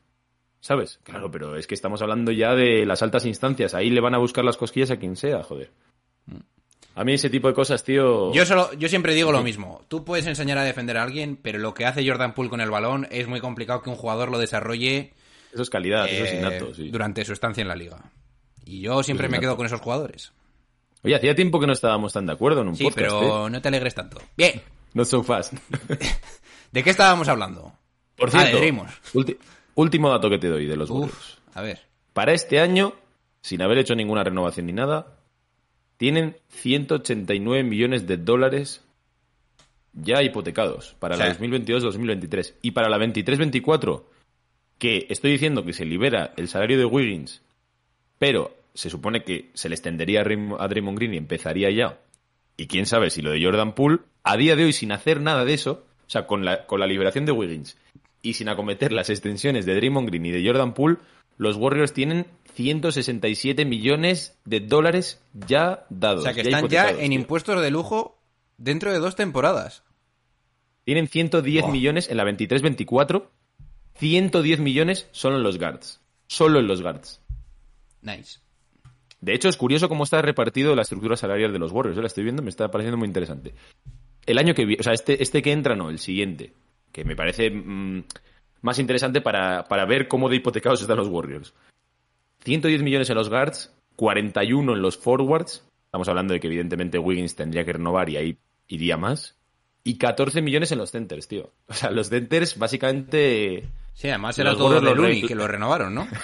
¿Sabes? 0.62 1.00
Claro, 1.04 1.30
pero 1.30 1.58
es 1.58 1.68
que 1.68 1.76
estamos 1.76 2.02
hablando 2.02 2.32
ya 2.32 2.56
de 2.56 2.88
las 2.88 3.04
altas 3.04 3.28
instancias. 3.28 3.76
Ahí 3.76 3.92
le 3.92 4.02
van 4.02 4.16
a 4.16 4.20
buscar 4.20 4.44
las 4.44 4.58
cosquillas 4.58 4.90
a 4.90 4.98
quien 4.98 5.16
sea, 5.16 5.44
joder. 5.44 5.70
A 6.96 7.04
mí 7.04 7.14
ese 7.14 7.30
tipo 7.30 7.48
de 7.48 7.54
cosas, 7.56 7.84
tío. 7.84 8.32
Yo, 8.34 8.46
solo, 8.46 8.72
yo 8.74 8.88
siempre 8.88 9.14
digo 9.16 9.32
lo 9.32 9.42
mismo. 9.42 9.82
Tú 9.88 10.06
puedes 10.06 10.28
enseñar 10.28 10.58
a 10.60 10.64
defender 10.64 10.98
a 10.98 11.04
alguien, 11.04 11.38
pero 11.42 11.58
lo 11.58 11.74
que 11.74 11.86
hace 11.86 12.08
Jordan 12.08 12.34
Poole 12.36 12.50
con 12.52 12.62
el 12.62 12.70
balón 12.70 13.08
es 13.10 13.28
muy 13.28 13.40
complicado 13.40 13.82
que 13.82 13.90
un 13.90 13.96
jugador 13.96 14.30
lo 14.30 14.38
desarrolle 14.38 15.14
Eso 15.52 15.64
es 15.64 15.70
calidad, 15.72 16.08
eso 16.08 16.24
es 16.24 16.32
eh, 16.34 16.38
innato, 16.38 16.74
sí. 16.74 16.90
durante 16.90 17.26
su 17.26 17.34
estancia 17.34 17.62
en 17.64 17.68
la 17.68 17.76
liga. 17.76 17.98
Y 18.66 18.82
yo 18.82 19.02
siempre 19.02 19.26
es 19.28 19.32
me 19.32 19.40
quedo 19.40 19.58
con 19.58 19.66
esos 19.66 19.82
jugadores. 19.82 20.34
Oye, 21.04 21.16
hacía 21.16 21.36
tiempo 21.36 21.60
que 21.60 21.68
no 21.68 21.74
estábamos 21.74 22.14
tan 22.14 22.26
de 22.28 22.34
acuerdo 22.34 22.62
en 22.62 22.68
un 22.70 22.76
Sí, 22.76 22.84
podcast, 22.86 23.10
pero 23.10 23.48
¿eh? 23.48 23.50
no 23.50 23.62
te 23.62 23.68
alegres 23.68 23.96
tanto. 23.96 24.22
Bien, 24.38 24.62
Not 24.94 25.08
so 25.08 25.24
fast. 25.24 25.54
¿de 26.72 26.84
qué 26.84 26.90
estábamos 26.92 27.28
hablando? 27.28 27.74
Por 28.16 28.30
Ah, 28.36 28.46
cierto, 28.46 28.60
ulti- 29.14 29.38
último 29.76 30.10
dato 30.10 30.30
que 30.30 30.38
te 30.38 30.48
doy 30.48 30.66
de 30.68 30.76
los. 30.78 30.90
Uf, 30.92 31.12
a 31.56 31.62
ver. 31.62 31.82
Para 32.14 32.34
este 32.34 32.60
año, 32.60 32.94
sin 33.42 33.62
haber 33.64 33.80
hecho 33.80 33.96
ninguna 33.96 34.24
renovación 34.24 34.68
ni 34.68 34.74
nada, 34.74 35.18
tienen 35.98 36.36
189 36.50 37.64
millones 37.64 38.08
de 38.08 38.18
dólares 38.18 38.84
ya 39.94 40.22
hipotecados 40.24 40.96
para 41.00 41.16
la 41.16 41.34
Sí. 41.34 41.42
2022-2023. 41.44 42.56
Y 42.62 42.72
para 42.72 42.90
la 42.90 42.98
23-24, 42.98 44.04
que 44.78 45.06
estoy 45.10 45.32
diciendo 45.32 45.64
que 45.64 45.74
se 45.74 45.86
libera 45.86 46.34
el 46.36 46.48
salario 46.48 46.78
de 46.78 46.86
Wiggins, 46.86 47.42
pero 48.18 48.56
se 48.74 48.90
supone 48.90 49.24
que 49.24 49.52
se 49.54 49.70
le 49.70 49.76
extendería 49.76 50.22
a 50.22 50.68
Draymond 50.68 50.98
Green 50.98 51.14
y 51.14 51.18
empezaría 51.18 51.70
ya. 51.70 52.00
Y 52.58 52.68
quién 52.68 52.86
sabe 52.86 53.10
si 53.10 53.22
lo 53.22 53.32
de 53.32 53.44
Jordan 53.44 53.76
Poole, 53.76 54.00
a 54.24 54.36
día 54.38 54.56
de 54.56 54.66
hoy, 54.66 54.74
sin 54.74 54.92
hacer 54.92 55.22
nada 55.22 55.46
de 55.46 55.54
eso, 55.54 55.86
o 56.08 56.10
sea, 56.10 56.26
con 56.28 56.44
la, 56.46 56.66
con 56.66 56.80
la 56.80 56.88
liberación 56.88 57.26
de 57.26 57.32
Wiggins 57.32 57.78
y 58.22 58.34
sin 58.34 58.50
acometer 58.50 58.92
las 58.92 59.10
extensiones 59.10 59.66
de 59.66 59.76
Draymond 59.76 60.08
Green 60.08 60.26
y 60.26 60.32
de 60.32 60.46
Jordan 60.46 60.74
Poole, 60.74 60.98
los 61.38 61.58
Warriors 61.58 61.94
tienen 61.94 62.26
167 62.54 63.66
millones 63.66 64.38
de 64.46 64.60
dólares 64.60 65.22
ya 65.34 65.86
dados. 65.90 66.22
O 66.22 66.24
sea, 66.24 66.34
que 66.34 66.42
están 66.42 66.68
ya 66.70 66.90
en 66.90 67.10
tío. 67.10 67.20
impuestos 67.20 67.62
de 67.62 67.72
lujo 67.72 68.20
dentro 68.58 68.92
de 68.92 69.00
dos 69.00 69.16
temporadas. 69.16 69.84
Tienen 70.84 71.08
110 71.08 71.64
Buah. 71.64 71.72
millones 71.72 72.10
en 72.10 72.18
la 72.18 72.26
23-24. 72.26 73.28
110 73.96 74.60
millones 74.60 75.08
solo 75.12 75.38
en 75.38 75.44
los 75.44 75.58
guards. 75.58 76.02
Solo 76.28 76.60
en 76.60 76.68
los 76.68 76.82
guards. 76.82 77.22
Nice. 78.02 78.40
De 79.22 79.34
hecho, 79.34 79.48
es 79.48 79.56
curioso 79.56 79.88
cómo 79.88 80.04
está 80.04 80.22
repartido 80.22 80.76
la 80.76 80.82
estructura 80.82 81.16
salarial 81.16 81.54
de 81.54 81.60
los 81.60 81.72
Warriors. 81.72 81.96
Yo 81.96 82.02
la 82.02 82.08
estoy 82.08 82.24
viendo, 82.24 82.44
me 82.44 82.50
está 82.50 82.70
pareciendo 82.70 82.98
muy 82.98 83.08
interesante. 83.08 83.54
El 84.26 84.38
año 84.38 84.54
que 84.54 84.66
viene, 84.66 84.82
o 84.82 84.84
sea, 84.84 84.94
este, 84.94 85.22
este 85.24 85.42
que 85.42 85.52
entra 85.52 85.76
no, 85.76 85.90
el 85.90 86.00
siguiente, 86.00 86.54
que 86.92 87.06
me 87.06 87.16
parece 87.16 87.50
mm, 87.50 88.04
más 88.62 88.80
interesante 88.80 89.22
para, 89.22 89.66
para 89.66 89.86
ver 89.86 90.08
cómo 90.08 90.28
de 90.28 90.38
hipotecados 90.38 90.82
están 90.82 90.98
los 90.98 91.08
Warriors. 91.08 91.54
110 92.44 92.82
millones 92.84 93.10
en 93.10 93.16
los 93.16 93.30
guards, 93.30 93.74
41 93.96 94.74
en 94.74 94.82
los 94.82 94.98
forwards. 94.98 95.66
Estamos 95.86 96.08
hablando 96.08 96.34
de 96.34 96.40
que 96.40 96.48
evidentemente 96.48 97.00
Wiggins 97.00 97.36
tendría 97.36 97.66
que 97.66 97.74
renovar 97.74 98.10
y 98.10 98.18
ahí 98.18 98.38
iría 98.68 98.98
más. 98.98 99.38
Y 99.84 99.98
14 99.98 100.42
millones 100.42 100.72
en 100.72 100.78
los 100.78 100.92
centers, 100.92 101.28
tío. 101.28 101.52
O 101.68 101.74
sea, 101.74 101.92
los 101.92 102.10
centers 102.10 102.58
básicamente... 102.58 103.66
Sí, 103.94 104.10
además 104.10 104.38
era 104.40 104.56
todo 104.56 104.82
de 104.82 104.96
Looney, 104.96 105.22
que 105.22 105.36
lo 105.36 105.48
renovaron, 105.48 105.96
¿no? 105.96 106.08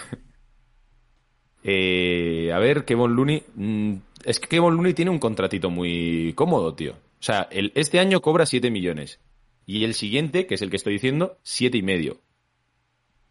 Eh, 1.62 2.53
a 2.53 2.58
ver, 2.58 2.86
Kevon 2.86 3.17
Looney. 3.17 3.43
mm, 3.53 3.93
es 4.23 4.39
que 4.39 4.47
Kevon 4.47 4.75
Looney 4.75 4.93
tiene 4.93 5.12
un 5.12 5.19
contratito 5.19 5.69
muy 5.69 6.32
cómodo, 6.34 6.73
tío. 6.73 6.93
O 6.93 7.21
sea, 7.21 7.49
el, 7.51 7.73
este 7.75 7.99
año 7.99 8.21
cobra 8.21 8.45
7 8.45 8.71
millones. 8.71 9.19
Y 9.65 9.84
el 9.84 9.93
siguiente, 9.93 10.47
que 10.47 10.55
es 10.55 10.62
el 10.62 10.69
que 10.69 10.77
estoy 10.77 10.93
diciendo, 10.93 11.38
siete 11.43 11.77
y 11.77 11.82
medio. 11.82 12.21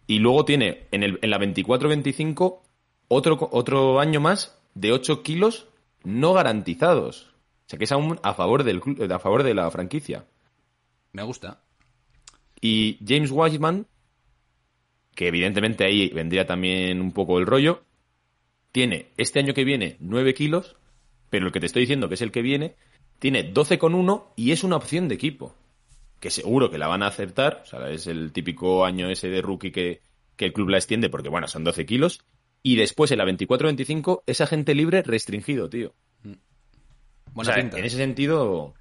Y 0.07 0.18
luego 0.18 0.44
tiene 0.44 0.87
en, 0.92 1.03
el, 1.03 1.18
en 1.22 1.31
la 1.31 1.38
24-25 1.38 2.61
otro, 3.09 3.49
otro 3.53 4.01
año 4.01 4.21
más 4.21 4.59
de 4.75 4.92
8 4.92 5.23
kilos 5.23 5.66
no 6.05 6.33
garantizados. 6.33 7.25
O 7.66 7.71
sea, 7.71 7.79
que 7.79 7.85
es 7.85 7.92
aún 7.92 8.18
a 8.23 8.35
favor, 8.35 8.64
del, 8.64 8.81
clu- 8.81 9.11
a 9.12 9.18
favor 9.18 9.42
de 9.42 9.55
la 9.55 9.71
franquicia. 9.71 10.25
Me 11.12 11.23
gusta. 11.23 11.61
Y 12.61 12.99
James 13.07 13.31
Wiseman, 13.31 13.87
que 15.14 15.29
evidentemente 15.29 15.85
ahí 15.85 16.09
vendría 16.11 16.47
también 16.47 17.01
un 17.01 17.12
poco 17.12 17.38
el 17.38 17.47
rollo, 17.47 17.83
tiene 18.73 19.09
este 19.16 19.40
año 19.40 19.55
que 19.55 19.64
viene 19.64 19.97
9 20.01 20.35
kilos, 20.35 20.77
pero 21.31 21.47
el 21.47 21.53
que 21.53 21.61
te 21.61 21.66
estoy 21.66 21.83
diciendo 21.83 22.09
que 22.09 22.14
es 22.14 22.23
el 22.23 22.33
que 22.33 22.42
viene, 22.42 22.77
tiene 23.18 23.53
12,1 23.53 24.25
y 24.37 24.53
es 24.53 24.64
una 24.64 24.77
opción 24.77 25.09
de 25.09 25.16
equipo. 25.16 25.55
Que 26.21 26.31
seguro 26.31 26.71
que 26.71 26.79
la 26.79 26.88
van 26.88 27.03
a 27.03 27.09
acertar, 27.09 27.62
o 27.64 27.66
sea, 27.66 27.90
es 27.90 28.07
el 28.07 28.33
típico 28.33 28.85
año 28.85 29.09
ese 29.09 29.29
de 29.29 29.40
rookie 29.42 29.71
que, 29.71 30.01
que 30.37 30.47
el 30.47 30.53
club 30.53 30.68
la 30.68 30.79
extiende 30.79 31.11
porque, 31.11 31.29
bueno, 31.29 31.47
son 31.49 31.64
12 31.64 31.87
kilos. 31.87 32.21
Y 32.62 32.77
después 32.77 33.11
en 33.11 33.18
la 33.18 33.25
24-25 33.25 34.23
es 34.27 34.40
agente 34.40 34.75
libre 34.75 35.03
restringido, 35.03 35.68
tío. 35.71 35.94
Buena 37.33 37.51
o 37.51 37.55
sea, 37.55 37.62
pinta. 37.62 37.79
en 37.79 37.85
ese 37.85 37.97
sentido, 37.97 38.75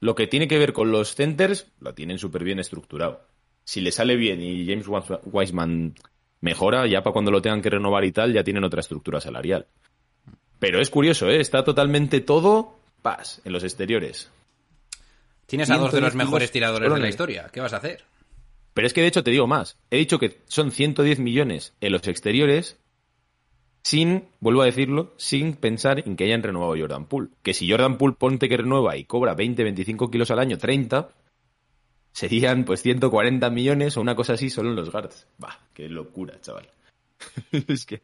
lo 0.00 0.14
que 0.14 0.26
tiene 0.26 0.46
que 0.48 0.58
ver 0.58 0.72
con 0.72 0.92
los 0.92 1.14
centers, 1.14 1.66
lo 1.80 1.94
tienen 1.94 2.18
súper 2.18 2.44
bien 2.44 2.58
estructurado. 2.60 3.26
Si 3.64 3.80
le 3.80 3.90
sale 3.92 4.16
bien 4.16 4.42
y 4.42 4.66
James 4.66 4.86
Wis- 4.86 5.20
Wiseman 5.24 5.94
mejora, 6.40 6.86
ya 6.86 7.02
para 7.02 7.12
cuando 7.12 7.30
lo 7.30 7.42
tengan 7.42 7.62
que 7.62 7.70
renovar 7.70 8.04
y 8.04 8.12
tal, 8.12 8.32
ya 8.32 8.44
tienen 8.44 8.64
otra 8.64 8.80
estructura 8.80 9.20
salarial. 9.20 9.66
Pero 10.58 10.80
es 10.80 10.90
curioso, 10.90 11.28
¿eh? 11.28 11.40
Está 11.40 11.64
totalmente 11.64 12.20
todo 12.20 12.78
paz 13.02 13.40
en 13.44 13.52
los 13.52 13.64
exteriores. 13.64 14.30
Tienes 15.46 15.68
a 15.70 15.76
dos 15.78 15.92
de 15.92 16.00
los 16.00 16.12
110 16.12 16.14
mejores 16.14 16.50
tiradores 16.50 16.92
de 16.92 17.00
la 17.00 17.08
historia. 17.08 17.48
¿Qué 17.52 17.60
vas 17.60 17.72
a 17.72 17.78
hacer? 17.78 18.04
Pero 18.72 18.86
es 18.86 18.92
que 18.92 19.02
de 19.02 19.08
hecho 19.08 19.22
te 19.24 19.30
digo 19.30 19.46
más. 19.46 19.78
He 19.90 19.98
dicho 19.98 20.18
que 20.18 20.38
son 20.46 20.70
110 20.70 21.18
millones 21.18 21.74
en 21.80 21.92
los 21.92 22.06
exteriores 22.08 22.78
sin, 23.84 24.24
vuelvo 24.40 24.62
a 24.62 24.64
decirlo, 24.64 25.12
sin 25.18 25.54
pensar 25.54 26.02
en 26.04 26.16
que 26.16 26.24
hayan 26.24 26.42
renovado 26.42 26.74
Jordan 26.76 27.04
Poole. 27.04 27.28
Que 27.42 27.52
si 27.52 27.70
Jordan 27.70 27.98
Poole 27.98 28.16
ponte 28.18 28.48
que 28.48 28.56
renueva 28.56 28.96
y 28.96 29.04
cobra 29.04 29.34
20, 29.34 29.62
25 29.62 30.10
kilos 30.10 30.30
al 30.30 30.38
año, 30.38 30.56
30, 30.56 31.10
serían 32.10 32.64
pues 32.64 32.80
140 32.82 33.50
millones 33.50 33.96
o 33.96 34.00
una 34.00 34.16
cosa 34.16 34.32
así 34.32 34.48
solo 34.48 34.70
en 34.70 34.76
los 34.76 34.90
guards. 34.90 35.28
Bah, 35.36 35.60
qué 35.74 35.88
locura, 35.88 36.40
chaval. 36.40 36.68
es 37.68 37.84
que... 37.84 38.02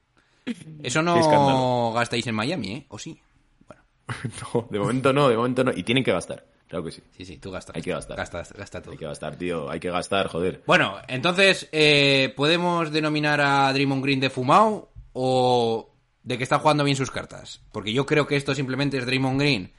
Eso 0.82 1.02
no 1.02 1.92
gastáis 1.94 2.26
en 2.26 2.34
Miami, 2.34 2.72
¿eh? 2.72 2.86
¿O 2.88 2.98
sí? 2.98 3.18
Bueno, 3.66 3.82
No, 4.54 4.68
de 4.70 4.78
momento 4.78 5.12
no, 5.12 5.28
de 5.28 5.36
momento 5.36 5.64
no. 5.64 5.72
Y 5.74 5.82
tienen 5.82 6.04
que 6.04 6.12
gastar, 6.12 6.44
claro 6.68 6.84
que 6.84 6.90
sí. 6.90 7.02
sí, 7.16 7.24
sí, 7.24 7.38
tú 7.38 7.50
gastas. 7.50 7.76
Hay 7.76 7.82
que 7.82 7.92
gastar. 7.92 8.16
Gastas, 8.18 8.52
gasta 8.52 8.82
todo. 8.82 8.92
Hay 8.92 8.98
que 8.98 9.06
gastar, 9.06 9.36
tío, 9.36 9.70
hay 9.70 9.80
que 9.80 9.90
gastar, 9.90 10.28
joder. 10.28 10.62
Bueno, 10.66 10.96
entonces, 11.08 11.68
eh, 11.72 12.34
¿podemos 12.36 12.90
denominar 12.90 13.40
a 13.40 13.72
Draymond 13.72 14.02
Green 14.02 14.20
de 14.20 14.28
fumado 14.28 14.90
o 15.12 15.94
de 16.22 16.36
que 16.36 16.44
está 16.44 16.58
jugando 16.58 16.84
bien 16.84 16.96
sus 16.96 17.10
cartas? 17.10 17.62
Porque 17.72 17.92
yo 17.92 18.06
creo 18.06 18.26
que 18.26 18.36
esto 18.36 18.54
simplemente 18.54 18.98
es 18.98 19.06
Draymond 19.06 19.40
Green, 19.40 19.72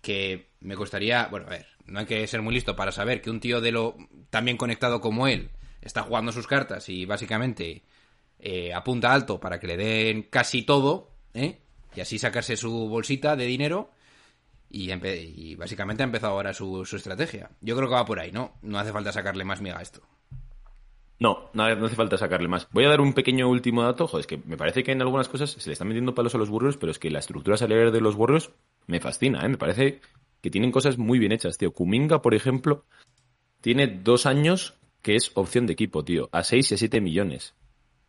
que 0.00 0.50
me 0.60 0.76
costaría, 0.76 1.26
bueno, 1.28 1.46
a 1.46 1.50
ver, 1.50 1.66
no 1.86 2.00
hay 2.00 2.06
que 2.06 2.26
ser 2.26 2.42
muy 2.42 2.54
listo 2.54 2.76
para 2.76 2.92
saber 2.92 3.20
que 3.20 3.30
un 3.30 3.40
tío 3.40 3.60
de 3.60 3.72
lo 3.72 3.96
tan 4.30 4.44
bien 4.44 4.56
conectado 4.56 5.00
como 5.00 5.26
él 5.26 5.50
está 5.80 6.02
jugando 6.02 6.32
sus 6.32 6.46
cartas 6.46 6.88
y 6.88 7.06
básicamente 7.06 7.82
eh, 8.38 8.72
apunta 8.74 9.12
alto 9.12 9.40
para 9.40 9.58
que 9.58 9.66
le 9.66 9.76
den 9.76 10.22
casi 10.24 10.62
todo, 10.62 11.10
¿eh? 11.34 11.58
Y 11.96 12.00
así 12.00 12.18
sacarse 12.18 12.56
su 12.56 12.88
bolsita 12.88 13.34
de 13.34 13.46
dinero 13.46 13.90
y, 14.70 15.54
básicamente 15.56 16.02
ha 16.02 16.06
empezado 16.06 16.34
ahora 16.34 16.52
su, 16.52 16.84
su 16.84 16.96
estrategia. 16.96 17.50
Yo 17.60 17.76
creo 17.76 17.88
que 17.88 17.94
va 17.94 18.04
por 18.04 18.20
ahí, 18.20 18.30
¿no? 18.30 18.58
No 18.62 18.78
hace 18.78 18.92
falta 18.92 19.12
sacarle 19.12 19.44
más 19.44 19.60
miga 19.60 19.78
a 19.78 19.82
esto. 19.82 20.02
No, 21.20 21.50
no, 21.52 21.74
no 21.74 21.86
hace 21.86 21.96
falta 21.96 22.16
sacarle 22.16 22.48
más. 22.48 22.68
Voy 22.70 22.84
a 22.84 22.88
dar 22.88 23.00
un 23.00 23.12
pequeño 23.12 23.48
último 23.48 23.82
dato. 23.82 24.06
Joder, 24.06 24.20
es 24.20 24.26
que 24.26 24.40
me 24.44 24.56
parece 24.56 24.84
que 24.84 24.92
en 24.92 25.02
algunas 25.02 25.28
cosas 25.28 25.50
se 25.50 25.68
le 25.68 25.72
están 25.72 25.88
metiendo 25.88 26.14
palos 26.14 26.34
a 26.34 26.38
los 26.38 26.48
Warriors, 26.48 26.76
pero 26.76 26.92
es 26.92 26.98
que 26.98 27.10
la 27.10 27.18
estructura 27.18 27.56
salarial 27.56 27.92
de 27.92 28.00
los 28.00 28.14
Warriors 28.14 28.50
me 28.86 29.00
fascina, 29.00 29.44
¿eh? 29.44 29.48
Me 29.48 29.58
parece 29.58 30.00
que 30.40 30.50
tienen 30.50 30.70
cosas 30.70 30.96
muy 30.96 31.18
bien 31.18 31.32
hechas, 31.32 31.58
tío. 31.58 31.72
Kuminga, 31.72 32.22
por 32.22 32.34
ejemplo, 32.34 32.84
tiene 33.60 33.88
dos 33.88 34.26
años 34.26 34.74
que 35.02 35.16
es 35.16 35.32
opción 35.34 35.66
de 35.66 35.72
equipo, 35.72 36.04
tío. 36.04 36.28
A 36.30 36.44
6 36.44 36.70
y 36.70 36.74
a 36.74 36.78
7 36.78 37.00
millones. 37.00 37.54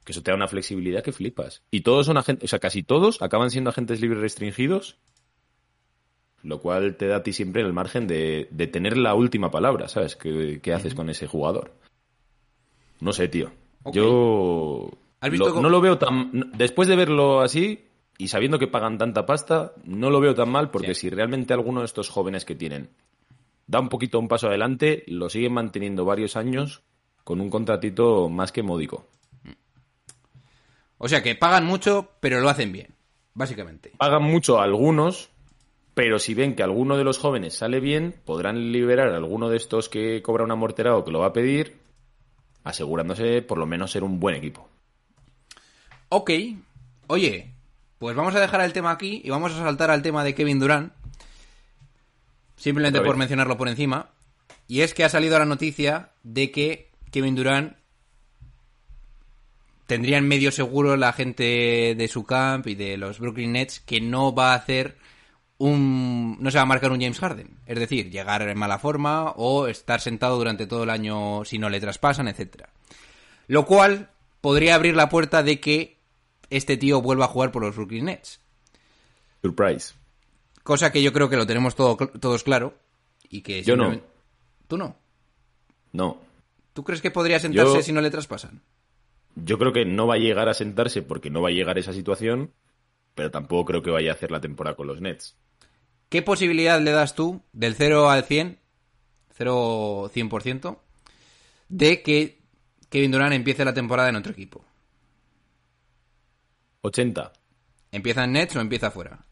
Que 0.05 0.11
eso 0.11 0.21
te 0.21 0.31
da 0.31 0.35
una 0.35 0.47
flexibilidad 0.47 1.03
que 1.03 1.11
flipas. 1.11 1.63
Y 1.71 1.81
todos 1.81 2.05
son 2.05 2.17
agentes, 2.17 2.45
o 2.45 2.47
sea, 2.47 2.59
casi 2.59 2.83
todos 2.83 3.21
acaban 3.21 3.49
siendo 3.49 3.71
agentes 3.71 4.01
libres 4.01 4.21
restringidos 4.21 4.97
lo 6.41 6.61
cual 6.61 6.95
te 6.95 7.07
da 7.07 7.17
a 7.17 7.23
ti 7.23 7.33
siempre 7.33 7.61
el 7.61 7.73
margen 7.73 8.07
de, 8.07 8.47
de 8.51 8.67
tener 8.67 8.97
la 8.97 9.13
última 9.13 9.51
palabra, 9.51 9.89
¿sabes? 9.89 10.15
¿Qué, 10.15 10.59
qué 10.63 10.73
haces 10.73 10.95
con 10.95 11.09
ese 11.09 11.27
jugador? 11.27 11.73
No 12.99 13.13
sé, 13.13 13.27
tío. 13.27 13.51
Yo 13.91 14.89
¿Has 15.21 15.29
visto 15.31 15.45
lo- 15.47 15.51
cómo- 15.51 15.61
no 15.63 15.69
lo 15.69 15.81
veo 15.81 15.97
tan... 15.97 16.51
Después 16.57 16.87
de 16.87 16.95
verlo 16.95 17.41
así 17.41 17.85
y 18.17 18.27
sabiendo 18.27 18.59
que 18.59 18.67
pagan 18.67 18.97
tanta 18.97 19.25
pasta, 19.25 19.73
no 19.85 20.09
lo 20.09 20.19
veo 20.19 20.35
tan 20.35 20.49
mal 20.49 20.69
porque 20.71 20.93
Sí. 20.93 21.01
si 21.01 21.09
realmente 21.09 21.53
alguno 21.53 21.79
de 21.79 21.85
estos 21.85 22.09
jóvenes 22.09 22.45
que 22.45 22.55
tienen 22.55 22.89
da 23.67 23.79
un 23.79 23.89
poquito 23.89 24.19
un 24.19 24.27
paso 24.27 24.47
adelante, 24.47 25.03
lo 25.07 25.29
siguen 25.29 25.53
manteniendo 25.53 26.03
varios 26.03 26.35
años 26.35 26.81
con 27.23 27.39
un 27.39 27.49
contratito 27.49 28.27
más 28.27 28.51
que 28.51 28.63
módico. 28.63 29.05
O 30.97 31.07
sea 31.07 31.23
que 31.23 31.35
pagan 31.35 31.65
mucho, 31.65 32.09
pero 32.19 32.41
lo 32.41 32.49
hacen 32.49 32.71
bien, 32.71 32.87
básicamente. 33.33 33.91
Pagan 33.97 34.23
mucho 34.23 34.59
a 34.59 34.63
algunos, 34.63 35.29
pero 35.93 36.19
si 36.19 36.33
ven 36.33 36.55
que 36.55 36.63
alguno 36.63 36.97
de 36.97 37.03
los 37.03 37.17
jóvenes 37.17 37.53
sale 37.55 37.79
bien, 37.79 38.15
podrán 38.25 38.71
liberar 38.71 39.09
a 39.09 39.17
alguno 39.17 39.49
de 39.49 39.57
estos 39.57 39.87
que 39.87 40.21
cobra 40.21 40.43
un 40.43 40.51
amorterado 40.51 41.05
que 41.05 41.11
lo 41.11 41.19
va 41.19 41.27
a 41.27 41.33
pedir, 41.33 41.78
asegurándose 42.63 43.41
por 43.41 43.57
lo 43.57 43.65
menos 43.65 43.91
ser 43.91 44.03
un 44.03 44.19
buen 44.19 44.35
equipo. 44.35 44.67
Ok. 46.09 46.31
Oye, 47.07 47.53
pues 47.97 48.15
vamos 48.15 48.35
a 48.35 48.39
dejar 48.39 48.61
el 48.61 48.73
tema 48.73 48.91
aquí 48.91 49.21
y 49.23 49.29
vamos 49.29 49.53
a 49.53 49.57
saltar 49.57 49.91
al 49.91 50.01
tema 50.01 50.23
de 50.23 50.35
Kevin 50.35 50.59
Durant. 50.59 50.93
Simplemente 52.55 53.01
por 53.01 53.17
mencionarlo 53.17 53.57
por 53.57 53.69
encima. 53.69 54.09
Y 54.67 54.81
es 54.81 54.93
que 54.93 55.03
ha 55.03 55.09
salido 55.09 55.39
la 55.39 55.45
noticia 55.45 56.11
de 56.23 56.51
que 56.51 56.91
Kevin 57.11 57.35
Durant 57.35 57.75
tendría 59.87 60.17
en 60.17 60.27
medio 60.27 60.51
seguro 60.51 60.97
la 60.97 61.13
gente 61.13 61.95
de 61.97 62.07
su 62.07 62.23
camp 62.23 62.67
y 62.67 62.75
de 62.75 62.95
los 62.95 63.19
Brooklyn 63.19 63.53
Nets 63.53 63.79
que 63.79 63.99
no 63.99 64.35
va 64.35 64.51
a 64.51 64.55
hacer 64.55 64.97
un... 65.59 66.37
no 66.39 66.49
se 66.49 66.57
va 66.57 66.63
a 66.63 66.65
marcar 66.67 66.91
un 66.91 66.99
James 66.99 67.19
Harden. 67.19 67.57
Es 67.67 67.77
decir, 67.77 68.09
llegar 68.09 68.41
en 68.41 68.57
mala 68.57 68.79
forma 68.79 69.31
o 69.31 69.67
estar 69.67 70.01
sentado 70.01 70.37
durante 70.37 70.65
todo 70.65 70.83
el 70.83 70.89
año 70.89 71.45
si 71.45 71.59
no 71.59 71.69
le 71.69 71.79
traspasan, 71.79 72.27
etcétera. 72.27 72.69
Lo 73.47 73.65
cual 73.65 74.09
podría 74.41 74.75
abrir 74.75 74.95
la 74.95 75.09
puerta 75.09 75.43
de 75.43 75.59
que 75.59 75.97
este 76.49 76.77
tío 76.77 77.01
vuelva 77.01 77.25
a 77.25 77.29
jugar 77.29 77.51
por 77.51 77.61
los 77.61 77.75
Brooklyn 77.75 78.05
Nets. 78.05 78.39
Surprise. 79.41 79.93
Cosa 80.63 80.91
que 80.91 81.01
yo 81.03 81.13
creo 81.13 81.29
que 81.29 81.37
lo 81.37 81.45
tenemos 81.47 81.75
todo, 81.75 81.95
todos 81.95 82.43
claro. 82.43 82.73
Y 83.29 83.41
que 83.41 83.61
Yo 83.63 83.75
no. 83.75 83.99
¿Tú 84.67 84.77
no? 84.77 84.95
No. 85.91 86.17
¿Tú 86.73 86.83
crees 86.83 87.01
que 87.01 87.11
podría 87.11 87.39
sentarse 87.39 87.75
Yo- 87.75 87.81
si 87.81 87.91
no 87.91 88.01
le 88.01 88.09
traspasan? 88.09 88.61
Yo 89.35 89.57
creo 89.57 89.71
que 89.71 89.85
no 89.85 90.07
va 90.07 90.15
a 90.15 90.19
llegar 90.19 90.49
a 90.49 90.53
sentarse 90.53 91.01
porque 91.01 91.29
no 91.29 91.41
va 91.41 91.49
a 91.49 91.51
llegar 91.53 91.77
esa 91.77 91.93
situación, 91.93 92.51
pero 93.15 93.31
tampoco 93.31 93.65
creo 93.65 93.81
que 93.81 93.91
vaya 93.91 94.11
a 94.11 94.15
hacer 94.15 94.31
la 94.31 94.41
temporada 94.41 94.75
con 94.75 94.87
los 94.87 95.01
Nets. 95.01 95.37
¿Qué 96.09 96.23
posibilidad 96.23 96.81
le 96.81 96.91
das 96.91 97.13
tú, 97.13 97.43
del 97.53 97.75
0 97.75 98.09
al 98.09 98.23
100, 98.23 98.57
0 99.31 100.11
100%, 100.13 100.79
de 101.69 102.01
que 102.01 102.39
Kevin 102.89 103.11
Durant 103.11 103.33
empiece 103.33 103.63
la 103.63 103.75
temporada 103.75 104.09
en 104.09 104.15
otro 104.15 104.31
equipo? 104.31 104.65
80. 106.81 107.31
¿Empieza 107.91 108.23
en 108.23 108.31
Nets 108.33 108.55
o 108.55 108.59
empieza 108.59 108.89
fuera? 108.89 109.25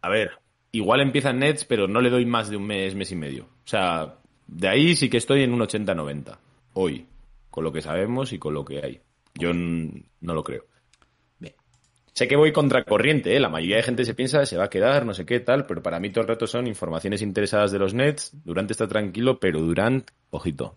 A 0.00 0.08
ver, 0.08 0.38
igual 0.72 1.00
empieza 1.00 1.30
en 1.30 1.40
Nets, 1.40 1.64
pero 1.64 1.86
no 1.86 2.00
le 2.00 2.10
doy 2.10 2.24
más 2.24 2.48
de 2.48 2.56
un 2.56 2.66
mes, 2.66 2.94
mes 2.94 3.12
y 3.12 3.16
medio. 3.16 3.44
O 3.44 3.68
sea, 3.68 4.18
de 4.46 4.68
ahí 4.68 4.96
sí 4.96 5.10
que 5.10 5.18
estoy 5.18 5.42
en 5.42 5.52
un 5.52 5.60
80-90. 5.60 6.38
Hoy. 6.74 7.06
Con 7.50 7.64
lo 7.64 7.72
que 7.72 7.82
sabemos 7.82 8.32
y 8.32 8.38
con 8.38 8.54
lo 8.54 8.64
que 8.64 8.78
hay. 8.84 9.00
Yo 9.34 9.52
no 9.52 10.34
lo 10.34 10.44
creo. 10.44 10.64
Sé 12.18 12.26
que 12.26 12.34
voy 12.34 12.50
contracorriente, 12.50 13.36
¿eh? 13.36 13.38
La 13.38 13.48
mayoría 13.48 13.76
de 13.76 13.84
gente 13.84 14.04
se 14.04 14.12
piensa 14.12 14.44
se 14.44 14.56
va 14.56 14.64
a 14.64 14.70
quedar, 14.70 15.06
no 15.06 15.14
sé 15.14 15.24
qué, 15.24 15.38
tal, 15.38 15.66
pero 15.66 15.84
para 15.84 16.00
mí 16.00 16.10
todo 16.10 16.22
el 16.22 16.26
rato 16.26 16.48
son 16.48 16.66
informaciones 16.66 17.22
interesadas 17.22 17.70
de 17.70 17.78
los 17.78 17.94
Nets. 17.94 18.32
Durant 18.44 18.68
está 18.68 18.88
tranquilo, 18.88 19.38
pero 19.38 19.60
Durant, 19.60 20.10
ojito, 20.30 20.74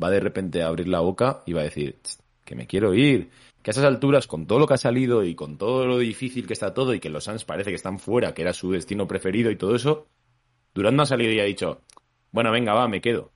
va 0.00 0.08
de 0.08 0.20
repente 0.20 0.62
a 0.62 0.68
abrir 0.68 0.86
la 0.86 1.00
boca 1.00 1.42
y 1.46 1.52
va 1.52 1.62
a 1.62 1.64
decir 1.64 1.98
"Tst, 2.00 2.20
que 2.44 2.54
me 2.54 2.68
quiero 2.68 2.94
ir. 2.94 3.28
Que 3.60 3.70
a 3.70 3.72
esas 3.72 3.86
alturas, 3.86 4.28
con 4.28 4.46
todo 4.46 4.60
lo 4.60 4.68
que 4.68 4.74
ha 4.74 4.78
salido 4.78 5.24
y 5.24 5.34
con 5.34 5.58
todo 5.58 5.84
lo 5.84 5.98
difícil 5.98 6.46
que 6.46 6.52
está 6.52 6.72
todo 6.72 6.94
y 6.94 7.00
que 7.00 7.10
los 7.10 7.24
Suns 7.24 7.44
parece 7.44 7.70
que 7.70 7.74
están 7.74 7.98
fuera, 7.98 8.32
que 8.32 8.42
era 8.42 8.52
su 8.52 8.70
destino 8.70 9.08
preferido 9.08 9.50
y 9.50 9.56
todo 9.56 9.74
eso, 9.74 10.06
Durant 10.74 10.96
no 10.96 11.02
ha 11.02 11.06
salido 11.06 11.32
y 11.32 11.40
ha 11.40 11.44
dicho, 11.44 11.80
bueno, 12.30 12.52
venga, 12.52 12.72
va, 12.74 12.86
me 12.86 13.00
quedo. 13.00 13.32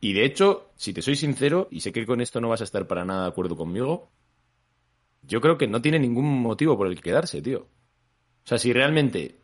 Y 0.00 0.14
de 0.14 0.24
hecho, 0.24 0.72
si 0.74 0.92
te 0.92 1.00
soy 1.00 1.14
sincero, 1.14 1.68
y 1.70 1.78
sé 1.78 1.92
que 1.92 2.06
con 2.06 2.20
esto 2.20 2.40
no 2.40 2.48
vas 2.48 2.60
a 2.62 2.64
estar 2.64 2.88
para 2.88 3.04
nada 3.04 3.22
de 3.22 3.28
acuerdo 3.28 3.54
conmigo, 3.54 4.10
yo 5.28 5.40
creo 5.40 5.58
que 5.58 5.68
no 5.68 5.80
tiene 5.82 5.98
ningún 5.98 6.42
motivo 6.42 6.76
por 6.76 6.88
el 6.88 6.96
que 6.96 7.02
quedarse, 7.02 7.42
tío. 7.42 7.60
O 7.60 8.48
sea, 8.48 8.58
si 8.58 8.72
realmente, 8.72 9.36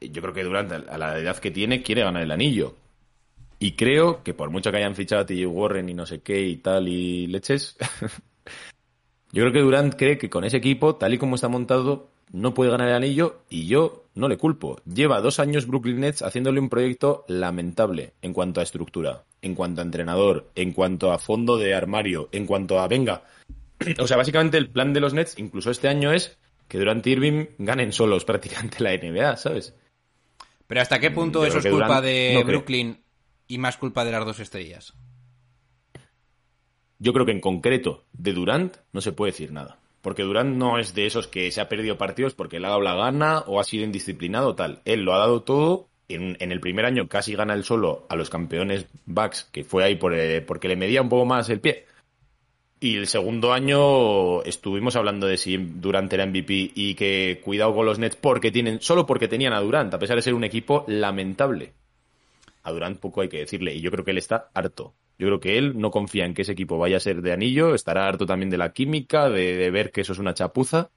yo 0.00 0.22
creo 0.22 0.34
que 0.34 0.42
Durant, 0.42 0.72
a 0.72 0.98
la 0.98 1.18
edad 1.18 1.36
que 1.36 1.50
tiene, 1.50 1.82
quiere 1.82 2.02
ganar 2.02 2.22
el 2.22 2.30
anillo. 2.30 2.74
Y 3.58 3.72
creo 3.72 4.22
que 4.22 4.34
por 4.34 4.50
mucho 4.50 4.70
que 4.70 4.78
hayan 4.78 4.94
fichado 4.94 5.22
a 5.22 5.26
TJ 5.26 5.46
Warren 5.46 5.88
y 5.88 5.94
no 5.94 6.06
sé 6.06 6.20
qué 6.20 6.40
y 6.40 6.56
tal 6.56 6.88
y 6.88 7.26
leches, 7.26 7.76
yo 9.32 9.42
creo 9.42 9.52
que 9.52 9.60
Durant 9.60 9.94
cree 9.94 10.18
que 10.18 10.30
con 10.30 10.44
ese 10.44 10.56
equipo, 10.56 10.96
tal 10.96 11.14
y 11.14 11.18
como 11.18 11.36
está 11.36 11.48
montado, 11.48 12.08
no 12.32 12.54
puede 12.54 12.70
ganar 12.70 12.88
el 12.88 12.94
anillo 12.94 13.40
y 13.48 13.66
yo 13.66 14.04
no 14.14 14.28
le 14.28 14.38
culpo. 14.38 14.80
Lleva 14.84 15.20
dos 15.20 15.38
años 15.38 15.66
Brooklyn 15.66 16.00
Nets 16.00 16.22
haciéndole 16.22 16.60
un 16.60 16.68
proyecto 16.68 17.24
lamentable 17.28 18.14
en 18.22 18.32
cuanto 18.32 18.60
a 18.60 18.64
estructura, 18.64 19.24
en 19.42 19.54
cuanto 19.54 19.80
a 19.80 19.84
entrenador, 19.84 20.50
en 20.54 20.72
cuanto 20.72 21.12
a 21.12 21.18
fondo 21.18 21.56
de 21.56 21.74
armario, 21.74 22.28
en 22.32 22.46
cuanto 22.46 22.80
a 22.80 22.88
venga. 22.88 23.24
O 23.98 24.06
sea, 24.06 24.16
básicamente 24.16 24.58
el 24.58 24.70
plan 24.70 24.92
de 24.92 25.00
los 25.00 25.14
Nets, 25.14 25.38
incluso 25.38 25.70
este 25.70 25.88
año, 25.88 26.12
es 26.12 26.38
que 26.68 26.78
Durant 26.78 27.06
y 27.06 27.10
Irving 27.10 27.46
ganen 27.58 27.92
solos 27.92 28.24
prácticamente 28.26 28.82
la 28.82 28.96
NBA, 28.96 29.36
¿sabes? 29.36 29.74
Pero 30.66 30.80
¿hasta 30.80 30.98
qué 30.98 31.10
punto 31.10 31.42
yo 31.42 31.48
eso 31.48 31.58
es 31.58 31.66
culpa 31.66 31.86
Durant 31.86 32.04
de 32.04 32.30
no 32.34 32.40
creo. 32.40 32.58
Brooklyn 32.58 33.02
y 33.46 33.58
más 33.58 33.76
culpa 33.76 34.04
de 34.04 34.12
las 34.12 34.24
dos 34.24 34.40
estrellas? 34.40 34.94
Yo 36.98 37.12
creo 37.12 37.26
que 37.26 37.32
en 37.32 37.40
concreto 37.40 38.04
de 38.12 38.32
Durant 38.32 38.76
no 38.92 39.00
se 39.00 39.12
puede 39.12 39.32
decir 39.32 39.52
nada. 39.52 39.78
Porque 40.00 40.22
Durant 40.22 40.56
no 40.56 40.78
es 40.78 40.94
de 40.94 41.06
esos 41.06 41.26
que 41.26 41.50
se 41.50 41.60
ha 41.60 41.68
perdido 41.68 41.98
partidos 41.98 42.34
porque 42.34 42.60
le 42.60 42.66
ha 42.66 42.70
dado 42.70 42.80
la 42.80 42.94
gana 42.94 43.40
o 43.40 43.60
ha 43.60 43.64
sido 43.64 43.84
indisciplinado 43.84 44.50
o 44.50 44.54
tal. 44.54 44.80
Él 44.84 45.02
lo 45.02 45.14
ha 45.14 45.18
dado 45.18 45.42
todo. 45.42 45.88
En, 46.08 46.36
en 46.38 46.52
el 46.52 46.60
primer 46.60 46.84
año 46.84 47.08
casi 47.08 47.34
gana 47.34 47.54
el 47.54 47.64
solo 47.64 48.06
a 48.08 48.14
los 48.14 48.30
campeones 48.30 48.86
Bucks, 49.06 49.48
que 49.50 49.64
fue 49.64 49.82
ahí 49.82 49.96
por, 49.96 50.14
eh, 50.14 50.40
porque 50.40 50.68
le 50.68 50.76
medía 50.76 51.02
un 51.02 51.08
poco 51.08 51.26
más 51.26 51.48
el 51.50 51.60
pie. 51.60 51.86
Y 52.78 52.96
el 52.96 53.06
segundo 53.06 53.54
año 53.54 54.42
estuvimos 54.42 54.96
hablando 54.96 55.26
de 55.26 55.38
si 55.38 55.56
Durant 55.56 56.12
era 56.12 56.26
MVP 56.26 56.72
y 56.74 56.94
que 56.94 57.40
cuidado 57.42 57.74
con 57.74 57.86
los 57.86 57.98
Nets 57.98 58.16
porque 58.16 58.50
tienen, 58.50 58.82
solo 58.82 59.06
porque 59.06 59.28
tenían 59.28 59.54
a 59.54 59.60
Durant, 59.60 59.94
a 59.94 59.98
pesar 59.98 60.16
de 60.16 60.22
ser 60.22 60.34
un 60.34 60.44
equipo 60.44 60.84
lamentable. 60.86 61.72
A 62.62 62.72
Durant 62.72 62.98
poco 62.98 63.22
hay 63.22 63.28
que 63.28 63.38
decirle, 63.38 63.74
y 63.74 63.80
yo 63.80 63.90
creo 63.90 64.04
que 64.04 64.10
él 64.10 64.18
está 64.18 64.50
harto. 64.52 64.94
Yo 65.18 65.26
creo 65.28 65.40
que 65.40 65.56
él 65.56 65.78
no 65.78 65.90
confía 65.90 66.26
en 66.26 66.34
que 66.34 66.42
ese 66.42 66.52
equipo 66.52 66.76
vaya 66.76 66.98
a 66.98 67.00
ser 67.00 67.22
de 67.22 67.32
anillo, 67.32 67.74
estará 67.74 68.06
harto 68.06 68.26
también 68.26 68.50
de 68.50 68.58
la 68.58 68.72
química, 68.74 69.30
de, 69.30 69.56
de 69.56 69.70
ver 69.70 69.90
que 69.90 70.02
eso 70.02 70.12
es 70.12 70.18
una 70.18 70.34
chapuza. 70.34 70.90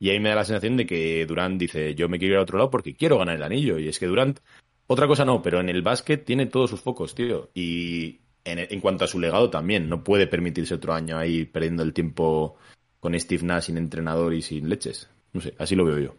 Y 0.00 0.10
ahí 0.10 0.18
me 0.18 0.30
da 0.30 0.34
la 0.34 0.44
sensación 0.44 0.76
de 0.76 0.86
que 0.86 1.24
Durant 1.26 1.60
dice, 1.60 1.94
yo 1.94 2.08
me 2.08 2.18
quiero 2.18 2.34
ir 2.34 2.38
a 2.40 2.42
otro 2.42 2.58
lado 2.58 2.70
porque 2.70 2.96
quiero 2.96 3.18
ganar 3.18 3.36
el 3.36 3.42
anillo. 3.44 3.78
Y 3.78 3.86
es 3.86 4.00
que 4.00 4.06
Durant, 4.06 4.40
otra 4.88 5.06
cosa 5.06 5.24
no, 5.24 5.40
pero 5.40 5.60
en 5.60 5.68
el 5.68 5.82
básquet 5.82 6.24
tiene 6.24 6.46
todos 6.46 6.70
sus 6.70 6.80
focos, 6.80 7.14
tío. 7.14 7.50
Y 7.54 8.21
en, 8.44 8.58
en 8.58 8.80
cuanto 8.80 9.04
a 9.04 9.08
su 9.08 9.18
legado 9.20 9.50
también, 9.50 9.88
no 9.88 10.02
puede 10.04 10.26
permitirse 10.26 10.74
otro 10.74 10.94
año 10.94 11.18
ahí 11.18 11.44
perdiendo 11.44 11.82
el 11.82 11.92
tiempo 11.92 12.56
con 13.00 13.18
Steve 13.18 13.42
Nash 13.44 13.64
sin 13.64 13.76
entrenador 13.78 14.34
y 14.34 14.42
sin 14.42 14.68
leches. 14.68 15.08
No 15.32 15.40
sé, 15.40 15.54
así 15.58 15.74
lo 15.74 15.84
veo 15.84 15.98
yo. 15.98 16.14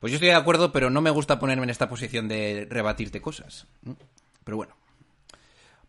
Pues 0.00 0.10
yo 0.10 0.16
estoy 0.16 0.28
de 0.30 0.34
acuerdo, 0.34 0.72
pero 0.72 0.90
no 0.90 1.00
me 1.00 1.10
gusta 1.10 1.38
ponerme 1.38 1.64
en 1.64 1.70
esta 1.70 1.88
posición 1.88 2.26
de 2.28 2.66
rebatirte 2.68 3.20
cosas. 3.20 3.66
Pero 4.44 4.56
bueno. 4.56 4.74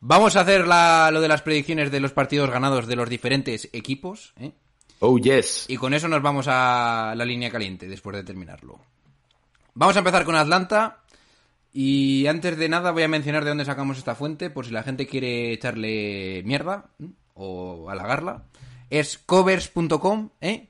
Vamos 0.02 0.36
a 0.36 0.42
hacer 0.42 0.68
la- 0.68 1.10
lo 1.12 1.22
de 1.22 1.28
las 1.30 1.42
predicciones 1.42 1.90
de 1.92 2.00
los 2.02 2.12
partidos 2.12 2.50
ganados 2.50 2.88
de 2.88 2.96
los 2.98 3.10
diferentes 3.10 3.70
equipos. 3.72 4.34
¿eh? 4.40 4.52
Oh, 5.00 5.18
yes. 5.18 5.66
Y 5.70 5.78
con 5.78 5.94
eso 5.94 6.08
nos 6.10 6.22
vamos 6.22 6.48
a 6.50 7.14
la 7.16 7.26
línea 7.26 7.50
caliente 7.50 7.88
después 7.88 8.16
de 8.18 8.24
terminarlo. 8.24 8.80
Vamos 9.76 9.96
a 9.96 10.00
empezar 10.00 10.26
con 10.26 10.36
Atlanta. 10.36 11.03
Y 11.74 12.28
antes 12.28 12.56
de 12.58 12.70
nada 12.70 12.92
voy 12.92 13.02
a 13.02 13.08
mencionar 13.08 13.44
de 13.44 13.50
dónde 13.50 13.66
sacamos 13.66 13.98
esta 13.98 14.14
fuente, 14.14 14.52
por 14.52 14.68
si 14.68 14.72
la 14.72 14.84
gente 14.84 15.08
quiere 15.08 15.52
echarle 15.52 16.44
mierda 16.46 16.92
o 17.34 17.90
halagarla. 17.90 18.46
Es 18.92 19.18
covers.com, 19.18 20.30
¿eh? 20.40 20.70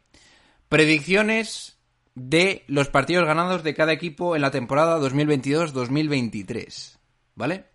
Predicciones 0.70 1.78
de 2.16 2.64
los 2.68 2.88
partidos 2.88 3.26
ganados 3.26 3.64
de 3.64 3.74
cada 3.74 3.92
equipo 3.92 4.38
en 4.38 4.42
la 4.42 4.52
temporada 4.52 4.98
2022-2023. 5.00 6.98
¿Vale? 7.36 7.66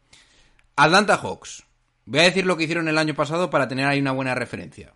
Atlanta 0.77 1.19
Hawks. 1.19 1.65
Voy 2.07 2.21
a 2.21 2.25
decir 2.25 2.47
lo 2.47 2.57
que 2.57 2.65
hicieron 2.65 2.89
el 2.89 2.97
año 2.97 3.15
pasado 3.15 3.51
para 3.51 3.69
tener 3.69 3.87
ahí 3.87 4.01
una 4.01 4.13
buena 4.13 4.35
referencia. 4.35 4.95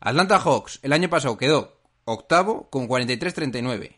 Atlanta 0.00 0.38
Hawks 0.38 0.78
el 0.82 0.94
año 0.94 1.10
pasado 1.10 1.36
quedó 1.36 1.78
octavo 2.04 2.70
con 2.70 2.88
43-39. 2.88 3.96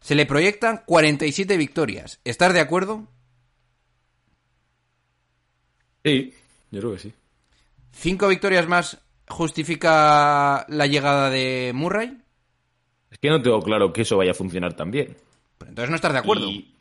Se 0.00 0.14
le 0.14 0.26
proyectan 0.26 0.82
47 0.86 1.56
victorias. 1.56 2.20
¿Estás 2.24 2.54
de 2.54 2.60
acuerdo? 2.60 3.06
Sí, 6.04 6.32
yo 6.70 6.80
creo 6.80 6.92
que 6.92 6.98
sí. 7.00 7.12
¿Cinco 7.92 8.28
victorias 8.28 8.66
más 8.68 8.98
justifica 9.28 10.64
la 10.68 10.86
llegada 10.86 11.30
de 11.30 11.72
Murray? 11.74 12.18
Es 13.10 13.18
que 13.18 13.28
no 13.30 13.42
tengo 13.42 13.60
claro 13.62 13.92
que 13.92 14.02
eso 14.02 14.16
vaya 14.16 14.30
a 14.30 14.34
funcionar 14.34 14.74
tan 14.74 14.90
bien. 14.90 15.16
Pero 15.58 15.70
entonces 15.70 15.90
no 15.90 15.96
estás 15.96 16.12
de 16.12 16.18
acuerdo. 16.20 16.48
Y- 16.48 16.74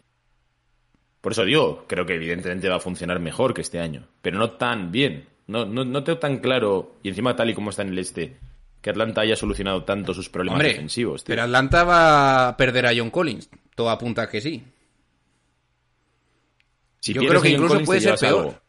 Por 1.22 1.32
eso 1.32 1.44
digo, 1.44 1.86
creo 1.88 2.06
que 2.06 2.14
evidentemente 2.16 2.70
va 2.70 2.76
a 2.78 2.80
funcionar 2.82 3.20
mejor 3.20 3.54
que 3.54 3.62
este 3.62 3.80
año, 3.80 4.08
pero 4.22 4.38
no 4.38 4.52
tan 4.52 4.92
bien. 4.92 5.28
No, 5.48 5.66
no, 5.66 5.84
no 5.86 6.04
tengo 6.04 6.20
tan 6.20 6.38
claro, 6.40 6.96
y 7.04 7.10
encima 7.10 7.36
tal 7.36 7.50
y 7.50 7.54
como 7.56 7.70
está 7.70 7.82
en 7.82 7.90
el 7.90 8.00
este, 8.00 8.38
que 8.88 8.92
Atlanta 8.92 9.20
haya 9.20 9.36
solucionado 9.36 9.84
tanto 9.84 10.14
sus 10.14 10.30
problemas 10.30 10.60
Hombre, 10.60 10.70
defensivos. 10.70 11.22
tío. 11.22 11.34
pero 11.34 11.44
Atlanta 11.44 11.84
va 11.84 12.48
a 12.48 12.56
perder 12.56 12.86
a 12.86 12.92
John 12.96 13.10
Collins. 13.10 13.50
Todo 13.76 13.90
apunta 13.90 14.22
a 14.22 14.30
que 14.30 14.40
sí. 14.40 14.64
Si 17.02 17.14
yo 17.14 17.22
creo 17.22 17.42
que 17.42 17.50
incluso 17.50 17.74
Collins, 17.74 17.86
puede 17.86 18.00
ser 18.00 18.16
peor. 18.18 18.40
algo. 18.40 18.60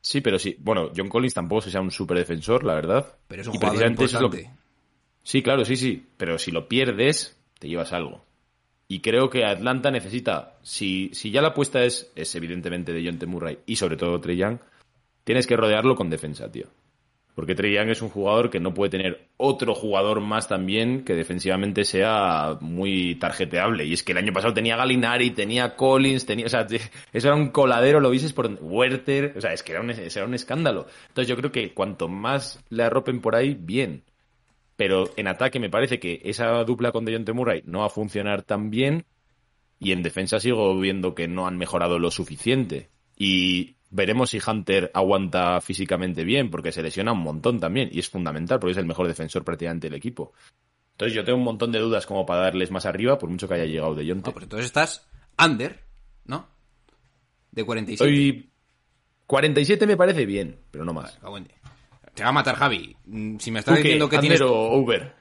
Sí, 0.00 0.20
pero 0.20 0.38
sí. 0.38 0.56
Bueno, 0.60 0.92
John 0.96 1.08
Collins 1.08 1.34
tampoco 1.34 1.58
es 1.58 1.64
que 1.64 1.70
sea 1.72 1.80
un 1.80 1.90
super 1.90 2.16
defensor, 2.16 2.62
la 2.62 2.74
verdad. 2.74 3.16
Pero 3.26 3.42
es 3.42 3.48
un 3.48 3.54
y 3.54 3.58
jugador 3.58 3.74
es 3.76 3.82
lo 3.82 3.88
importante. 3.88 4.50
Sí, 5.24 5.42
claro, 5.42 5.64
sí, 5.64 5.74
sí. 5.74 6.06
Pero 6.16 6.38
si 6.38 6.52
lo 6.52 6.68
pierdes, 6.68 7.36
te 7.58 7.68
llevas 7.68 7.92
algo. 7.92 8.24
Y 8.86 9.00
creo 9.00 9.28
que 9.28 9.44
Atlanta 9.44 9.90
necesita, 9.90 10.56
si, 10.62 11.10
si 11.12 11.32
ya 11.32 11.42
la 11.42 11.48
apuesta 11.48 11.82
es, 11.82 12.12
es 12.14 12.32
evidentemente 12.36 12.92
de 12.92 13.04
John 13.04 13.28
Murray 13.28 13.58
y 13.66 13.74
sobre 13.74 13.96
todo 13.96 14.20
Trey 14.20 14.36
Young, 14.36 14.58
tienes 15.24 15.48
que 15.48 15.56
rodearlo 15.56 15.96
con 15.96 16.10
defensa, 16.10 16.48
tío. 16.48 16.68
Porque 17.36 17.54
Trey 17.54 17.74
Young 17.74 17.90
es 17.90 18.00
un 18.00 18.08
jugador 18.08 18.48
que 18.48 18.60
no 18.60 18.72
puede 18.72 18.88
tener 18.88 19.28
otro 19.36 19.74
jugador 19.74 20.22
más 20.22 20.48
también 20.48 21.04
que 21.04 21.14
defensivamente 21.14 21.84
sea 21.84 22.56
muy 22.62 23.16
tarjeteable. 23.16 23.84
Y 23.84 23.92
es 23.92 24.02
que 24.02 24.12
el 24.12 24.18
año 24.18 24.32
pasado 24.32 24.54
tenía 24.54 24.74
Galinari, 24.74 25.32
tenía 25.32 25.76
Collins, 25.76 26.24
tenía. 26.24 26.46
O 26.46 26.48
sea, 26.48 26.66
eso 27.12 27.28
era 27.28 27.36
un 27.36 27.50
coladero, 27.50 28.00
lo 28.00 28.08
viste 28.08 28.32
por. 28.32 28.48
Werther. 28.62 29.34
O 29.36 29.40
sea, 29.42 29.52
es 29.52 29.62
que 29.62 29.72
era 29.72 29.82
un, 29.82 29.90
era 29.90 30.24
un 30.24 30.32
escándalo. 30.32 30.86
Entonces 31.08 31.28
yo 31.28 31.36
creo 31.36 31.52
que 31.52 31.74
cuanto 31.74 32.08
más 32.08 32.64
le 32.70 32.84
arropen 32.84 33.20
por 33.20 33.36
ahí, 33.36 33.54
bien. 33.54 34.04
Pero 34.76 35.10
en 35.18 35.28
ataque 35.28 35.60
me 35.60 35.68
parece 35.68 36.00
que 36.00 36.22
esa 36.24 36.64
dupla 36.64 36.90
con 36.90 37.04
Dejounte 37.04 37.34
Murray 37.34 37.62
no 37.66 37.80
va 37.80 37.86
a 37.86 37.90
funcionar 37.90 38.44
tan 38.44 38.70
bien. 38.70 39.04
Y 39.78 39.92
en 39.92 40.02
defensa 40.02 40.40
sigo 40.40 40.74
viendo 40.80 41.14
que 41.14 41.28
no 41.28 41.46
han 41.46 41.58
mejorado 41.58 41.98
lo 41.98 42.10
suficiente. 42.10 42.88
Y 43.14 43.76
veremos 43.90 44.30
si 44.30 44.40
Hunter 44.44 44.90
aguanta 44.94 45.60
físicamente 45.60 46.24
bien, 46.24 46.50
porque 46.50 46.72
se 46.72 46.82
lesiona 46.82 47.12
un 47.12 47.20
montón 47.20 47.60
también. 47.60 47.88
Y 47.92 47.98
es 48.00 48.08
fundamental, 48.08 48.58
porque 48.58 48.72
es 48.72 48.78
el 48.78 48.86
mejor 48.86 49.06
defensor 49.08 49.44
prácticamente 49.44 49.88
del 49.88 49.96
equipo. 49.96 50.32
Entonces 50.92 51.14
yo 51.14 51.24
tengo 51.24 51.38
un 51.38 51.44
montón 51.44 51.72
de 51.72 51.78
dudas 51.78 52.06
como 52.06 52.24
para 52.24 52.40
darles 52.42 52.70
más 52.70 52.86
arriba, 52.86 53.18
por 53.18 53.28
mucho 53.28 53.46
que 53.46 53.54
haya 53.54 53.66
llegado 53.66 53.94
Dejounte. 53.94 54.30
No, 54.30 54.32
pues 54.32 54.44
entonces 54.44 54.66
estás 54.66 55.06
under, 55.38 55.84
¿no? 56.24 56.48
De 57.50 57.64
47. 57.64 57.98
Soy 57.98 58.50
47 59.26 59.86
me 59.86 59.96
parece 59.96 60.24
bien, 60.24 60.58
pero 60.70 60.84
no 60.84 60.92
más. 60.92 61.18
Dios. 61.20 61.42
Te 62.14 62.22
va 62.22 62.30
a 62.30 62.32
matar 62.32 62.56
Javi. 62.56 62.96
Mm, 63.04 63.36
Si 63.38 63.50
me 63.50 63.62
¿Tú 63.62 63.70
estás 63.70 63.82
diciendo 63.82 64.08
que 64.08 64.18
tienes... 64.18 64.40
o 64.40 64.52
over? 64.54 65.14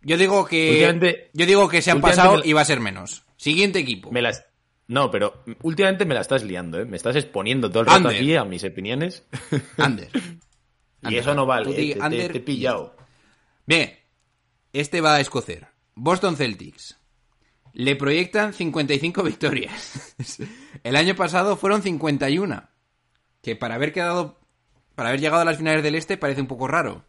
Yo 0.00 0.16
digo 0.16 0.46
que... 0.46 1.28
Yo 1.34 1.44
digo 1.44 1.68
que 1.68 1.82
se 1.82 1.90
han 1.90 2.00
pasado 2.00 2.40
y 2.42 2.54
va 2.54 2.62
a 2.62 2.64
ser 2.64 2.80
menos. 2.80 3.24
Siguiente 3.36 3.78
equipo. 3.78 4.10
Me 4.10 4.22
las... 4.22 4.46
No, 4.88 5.10
pero 5.10 5.44
últimamente 5.62 6.04
me 6.06 6.14
la 6.14 6.22
estás 6.22 6.42
liando, 6.44 6.80
¿eh? 6.80 6.84
Me 6.86 6.96
estás 6.96 7.14
exponiendo 7.14 7.70
todo 7.70 7.80
el 7.80 7.86
rato 7.88 8.08
aquí 8.08 8.34
a 8.34 8.44
mis 8.44 8.64
opiniones. 8.64 9.22
Under. 9.78 10.08
y 11.02 11.16
eso 11.16 11.34
no 11.34 11.44
vale, 11.46 11.70
¿eh? 11.70 11.74
te, 11.94 12.00
te- 12.00 12.04
under 12.06 12.32
te 12.32 12.38
he 12.38 12.40
pillado. 12.40 12.96
Bien. 13.66 13.92
Este 14.72 15.00
va 15.00 15.14
a 15.16 15.20
escocer. 15.20 15.66
Boston 15.94 16.36
Celtics. 16.36 16.98
Le 17.74 17.96
proyectan 17.96 18.52
55 18.54 19.22
victorias. 19.24 20.16
El 20.82 20.96
año 20.96 21.14
pasado 21.14 21.56
fueron 21.56 21.82
51. 21.82 22.68
Que 23.42 23.56
para 23.56 23.74
haber 23.76 23.92
quedado. 23.92 24.40
Para 24.94 25.10
haber 25.10 25.20
llegado 25.20 25.42
a 25.42 25.44
las 25.44 25.58
finales 25.58 25.82
del 25.82 25.94
este 25.94 26.16
parece 26.16 26.40
un 26.40 26.46
poco 26.48 26.66
raro. 26.66 27.04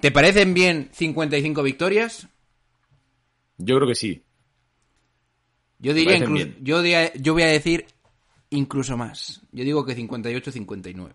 ¿Te 0.00 0.10
parecen 0.10 0.52
bien 0.54 0.90
55 0.92 1.62
victorias? 1.62 2.28
Yo 3.58 3.76
creo 3.76 3.88
que 3.88 3.94
sí. 3.94 4.24
Yo 5.82 5.92
diría 5.92 6.16
incluso. 6.16 6.46
Yo, 6.62 6.80
diría- 6.80 7.12
yo 7.14 7.34
voy 7.34 7.42
a 7.42 7.46
decir 7.48 7.84
incluso 8.50 8.96
más. 8.96 9.42
Yo 9.52 9.64
digo 9.64 9.84
que 9.84 9.94
58-59. 9.94 11.10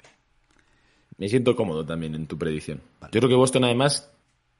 Me 1.17 1.29
siento 1.29 1.55
cómodo 1.55 1.85
también 1.85 2.13
en 2.13 2.27
tu 2.27 2.37
predicción. 2.37 2.81
Yo 3.11 3.19
creo 3.19 3.29
que 3.29 3.35
Boston 3.35 3.63
además 3.63 4.11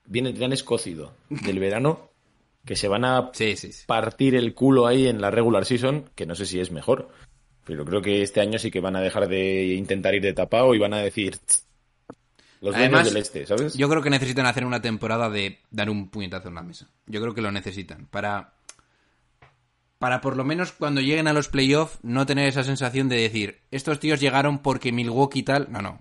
viene 0.06 0.34
tan 0.34 0.54
escocido 0.54 1.14
del 1.30 1.60
verano 1.60 2.10
que 2.66 2.76
se 2.76 2.88
van 2.88 3.06
a 3.06 3.30
Sí, 3.34 3.56
sí, 3.56 3.72
sí. 3.72 3.84
partir 3.86 4.34
el 4.36 4.54
culo 4.56 4.88
ahí 4.88 5.08
en 5.08 5.22
la 5.22 5.30
regular 5.30 5.66
season, 5.66 6.10
que 6.16 6.26
no 6.26 6.34
sé 6.36 6.46
si 6.48 6.60
es 6.60 6.72
mejor. 6.72 7.10
Pero 7.66 7.84
creo 7.86 8.02
que 8.02 8.22
este 8.24 8.40
año 8.42 8.58
sí 8.58 8.72
que 8.72 8.80
van 8.80 8.96
a 8.96 9.02
dejar 9.02 9.28
de 9.28 9.66
intentar 9.76 10.16
ir 10.16 10.22
de 10.24 10.34
tapado 10.34 10.74
y 10.74 10.80
van 10.80 10.94
a 10.94 11.00
decir 11.00 11.38
"Tss, 11.38 11.66
los 12.62 12.74
Además, 12.76 13.06
del 13.06 13.18
este, 13.18 13.46
¿sabes? 13.46 13.76
Yo 13.76 13.88
creo 13.90 14.02
que 14.02 14.10
necesitan 14.10 14.46
hacer 14.48 14.66
una 14.66 14.82
temporada 14.82 15.30
de 15.30 15.60
dar 15.70 15.90
un 15.90 16.10
puñetazo 16.10 16.48
en 16.48 16.56
la 16.56 16.64
mesa. 16.64 16.88
Yo 17.06 17.22
creo 17.22 17.34
que 17.36 17.42
lo 17.42 17.52
necesitan. 17.52 18.08
Para. 18.08 18.54
Para 20.00 20.22
por 20.22 20.38
lo 20.38 20.44
menos 20.44 20.72
cuando 20.72 21.02
lleguen 21.02 21.28
a 21.28 21.34
los 21.34 21.50
playoffs 21.50 21.98
no 22.04 22.26
tener 22.26 22.48
esa 22.48 22.64
sensación 22.64 23.10
de 23.10 23.18
decir, 23.18 23.62
estos 23.72 24.00
tíos 24.00 24.20
llegaron 24.20 24.60
porque 24.60 24.92
Milwaukee 24.92 25.44
tal. 25.44 25.68
No, 25.72 25.82
no. 25.82 26.00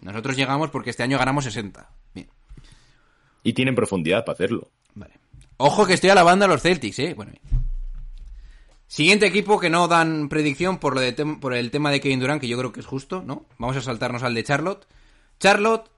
Nosotros 0.00 0.36
llegamos 0.36 0.70
porque 0.70 0.90
este 0.90 1.02
año 1.02 1.18
ganamos 1.18 1.44
60. 1.44 1.88
Bien, 2.14 2.28
Y 3.44 3.52
tienen 3.52 3.74
profundidad 3.74 4.24
para 4.24 4.34
hacerlo. 4.34 4.70
vale. 4.94 5.14
Ojo 5.58 5.86
que 5.86 5.92
estoy 5.94 6.10
alabando 6.10 6.46
a 6.46 6.48
los 6.48 6.62
Celtics, 6.62 6.98
eh. 6.98 7.14
Bueno. 7.14 7.32
bien. 7.32 7.60
Siguiente 8.86 9.26
equipo 9.26 9.60
que 9.60 9.70
no 9.70 9.86
dan 9.86 10.28
predicción 10.28 10.78
por, 10.78 10.94
lo 10.94 11.00
de 11.00 11.12
por 11.12 11.54
el 11.54 11.70
tema 11.70 11.92
de 11.92 12.00
Kevin 12.00 12.18
Durant, 12.18 12.40
que 12.40 12.48
yo 12.48 12.58
creo 12.58 12.72
que 12.72 12.80
es 12.80 12.86
justo, 12.86 13.22
¿no? 13.24 13.46
Vamos 13.56 13.76
a 13.76 13.82
saltarnos 13.82 14.24
al 14.24 14.34
de 14.34 14.42
Charlotte. 14.42 14.84
Charlotte 15.38 15.88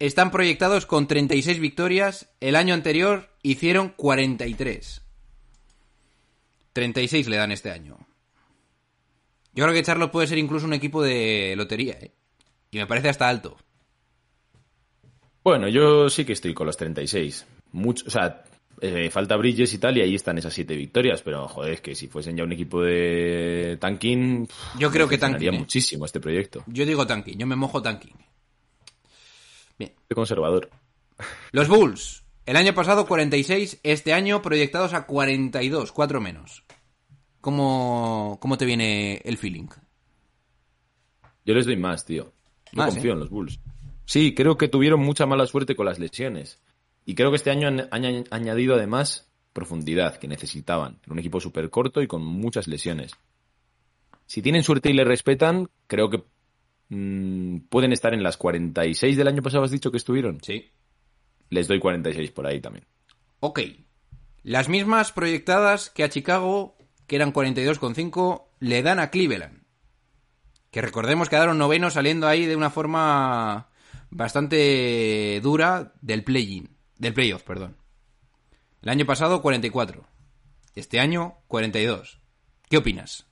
están 0.00 0.32
proyectados 0.32 0.84
con 0.84 1.06
36 1.06 1.60
victorias. 1.60 2.28
El 2.40 2.56
año 2.56 2.74
anterior 2.74 3.28
hicieron 3.42 3.90
43. 3.90 5.02
36 6.72 7.28
le 7.28 7.36
dan 7.36 7.52
este 7.52 7.70
año. 7.70 7.98
Yo 9.52 9.64
creo 9.64 9.74
que 9.74 9.82
Charlotte 9.82 10.12
puede 10.12 10.26
ser 10.26 10.38
incluso 10.38 10.66
un 10.66 10.74
equipo 10.74 11.02
de 11.02 11.54
lotería, 11.56 11.94
¿eh? 11.94 12.12
Y 12.70 12.78
me 12.78 12.86
parece 12.86 13.08
hasta 13.08 13.28
alto. 13.28 13.56
Bueno, 15.42 15.68
yo 15.68 16.08
sí 16.08 16.24
que 16.24 16.34
estoy 16.34 16.54
con 16.54 16.66
los 16.66 16.76
36. 16.76 17.46
Mucho, 17.72 18.04
o 18.06 18.10
sea, 18.10 18.44
eh, 18.80 19.10
falta 19.10 19.36
Bridges 19.36 19.74
y 19.74 19.78
tal, 19.78 19.98
y 19.98 20.02
ahí 20.02 20.14
están 20.14 20.38
esas 20.38 20.54
siete 20.54 20.76
victorias, 20.76 21.22
pero 21.22 21.48
joder, 21.48 21.74
es 21.74 21.80
que 21.80 21.94
si 21.94 22.08
fuesen 22.08 22.36
ya 22.36 22.44
un 22.44 22.52
equipo 22.52 22.82
de 22.82 23.76
tanking, 23.80 24.48
Yo 24.78 24.90
creo 24.90 25.08
que 25.08 25.18
tanking, 25.18 25.54
¿eh? 25.54 25.58
muchísimo 25.58 26.04
este 26.04 26.20
proyecto. 26.20 26.62
Yo 26.66 26.86
digo 26.86 27.06
tanking, 27.06 27.38
yo 27.38 27.46
me 27.46 27.56
mojo 27.56 27.82
tanking. 27.82 28.14
Bien. 29.78 29.92
Soy 30.08 30.14
conservador. 30.14 30.70
Los 31.52 31.68
Bulls, 31.68 32.22
el 32.50 32.56
año 32.56 32.74
pasado 32.74 33.06
46, 33.06 33.80
este 33.84 34.12
año 34.12 34.42
proyectados 34.42 34.92
a 34.92 35.06
42, 35.06 35.92
4 35.92 36.20
menos. 36.20 36.64
¿Cómo, 37.40 38.38
cómo 38.40 38.58
te 38.58 38.66
viene 38.66 39.20
el 39.24 39.38
feeling? 39.38 39.68
Yo 41.44 41.54
les 41.54 41.66
doy 41.66 41.76
más, 41.76 42.04
tío. 42.04 42.32
Yo 42.72 42.78
Más, 42.82 42.92
confío 42.94 43.10
¿eh? 43.10 43.14
en 43.14 43.20
los 43.20 43.30
Bulls. 43.30 43.60
Sí, 44.04 44.34
creo 44.34 44.56
que 44.58 44.68
tuvieron 44.68 45.00
mucha 45.00 45.26
mala 45.26 45.46
suerte 45.46 45.74
con 45.76 45.86
las 45.86 45.98
lesiones. 45.98 46.60
Y 47.06 47.14
creo 47.14 47.30
que 47.30 47.36
este 47.36 47.50
año 47.50 47.68
han, 47.68 47.80
han 47.90 48.02
añ- 48.02 48.26
añadido 48.30 48.74
además 48.74 49.30
profundidad 49.52 50.16
que 50.16 50.28
necesitaban. 50.28 50.98
Era 51.04 51.12
un 51.12 51.18
equipo 51.18 51.40
súper 51.40 51.70
corto 51.70 52.02
y 52.02 52.06
con 52.06 52.24
muchas 52.24 52.68
lesiones. 52.68 53.12
Si 54.26 54.42
tienen 54.42 54.62
suerte 54.62 54.90
y 54.90 54.92
le 54.92 55.04
respetan, 55.04 55.68
creo 55.86 56.10
que 56.10 56.22
mm, 56.88 57.60
pueden 57.68 57.92
estar 57.92 58.12
en 58.12 58.22
las 58.22 58.36
46 58.36 59.16
del 59.16 59.28
año 59.28 59.42
pasado, 59.42 59.64
has 59.64 59.70
dicho 59.70 59.90
que 59.90 59.96
estuvieron. 59.96 60.40
Sí. 60.42 60.70
Les 61.50 61.68
doy 61.68 61.80
46 61.80 62.30
por 62.30 62.46
ahí 62.46 62.60
también. 62.60 62.86
Ok. 63.40 63.60
Las 64.42 64.68
mismas 64.68 65.12
proyectadas 65.12 65.90
que 65.90 66.04
a 66.04 66.08
Chicago, 66.08 66.76
que 67.06 67.16
eran 67.16 67.32
42,5, 67.32 68.44
le 68.60 68.82
dan 68.82 69.00
a 69.00 69.10
Cleveland. 69.10 69.64
Que 70.70 70.80
recordemos 70.80 71.28
quedaron 71.28 71.58
novenos 71.58 71.94
saliendo 71.94 72.28
ahí 72.28 72.46
de 72.46 72.56
una 72.56 72.70
forma 72.70 73.68
bastante 74.10 75.40
dura 75.42 75.92
del 76.00 76.24
play-in. 76.24 76.70
Del 76.96 77.14
playoff, 77.14 77.42
perdón. 77.42 77.76
El 78.82 78.90
año 78.90 79.04
pasado 79.04 79.42
44. 79.42 80.04
Este 80.74 81.00
año 81.00 81.38
42. 81.48 82.20
¿Qué 82.68 82.76
opinas? 82.76 83.26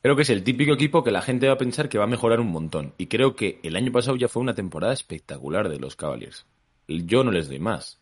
Creo 0.00 0.16
que 0.16 0.22
es 0.22 0.30
el 0.30 0.44
típico 0.44 0.72
equipo 0.72 1.04
que 1.04 1.10
la 1.10 1.22
gente 1.22 1.46
va 1.46 1.54
a 1.54 1.58
pensar 1.58 1.88
que 1.88 1.98
va 1.98 2.04
a 2.04 2.08
mejorar 2.08 2.40
un 2.40 2.50
montón. 2.50 2.94
Y 2.98 3.06
creo 3.06 3.36
que 3.36 3.60
el 3.62 3.76
año 3.76 3.92
pasado 3.92 4.16
ya 4.16 4.28
fue 4.28 4.42
una 4.42 4.54
temporada 4.54 4.92
espectacular 4.92 5.68
de 5.68 5.78
los 5.78 5.96
Cavaliers. 5.96 6.46
Yo 6.88 7.24
no 7.24 7.30
les 7.30 7.48
doy 7.48 7.58
más. 7.58 8.00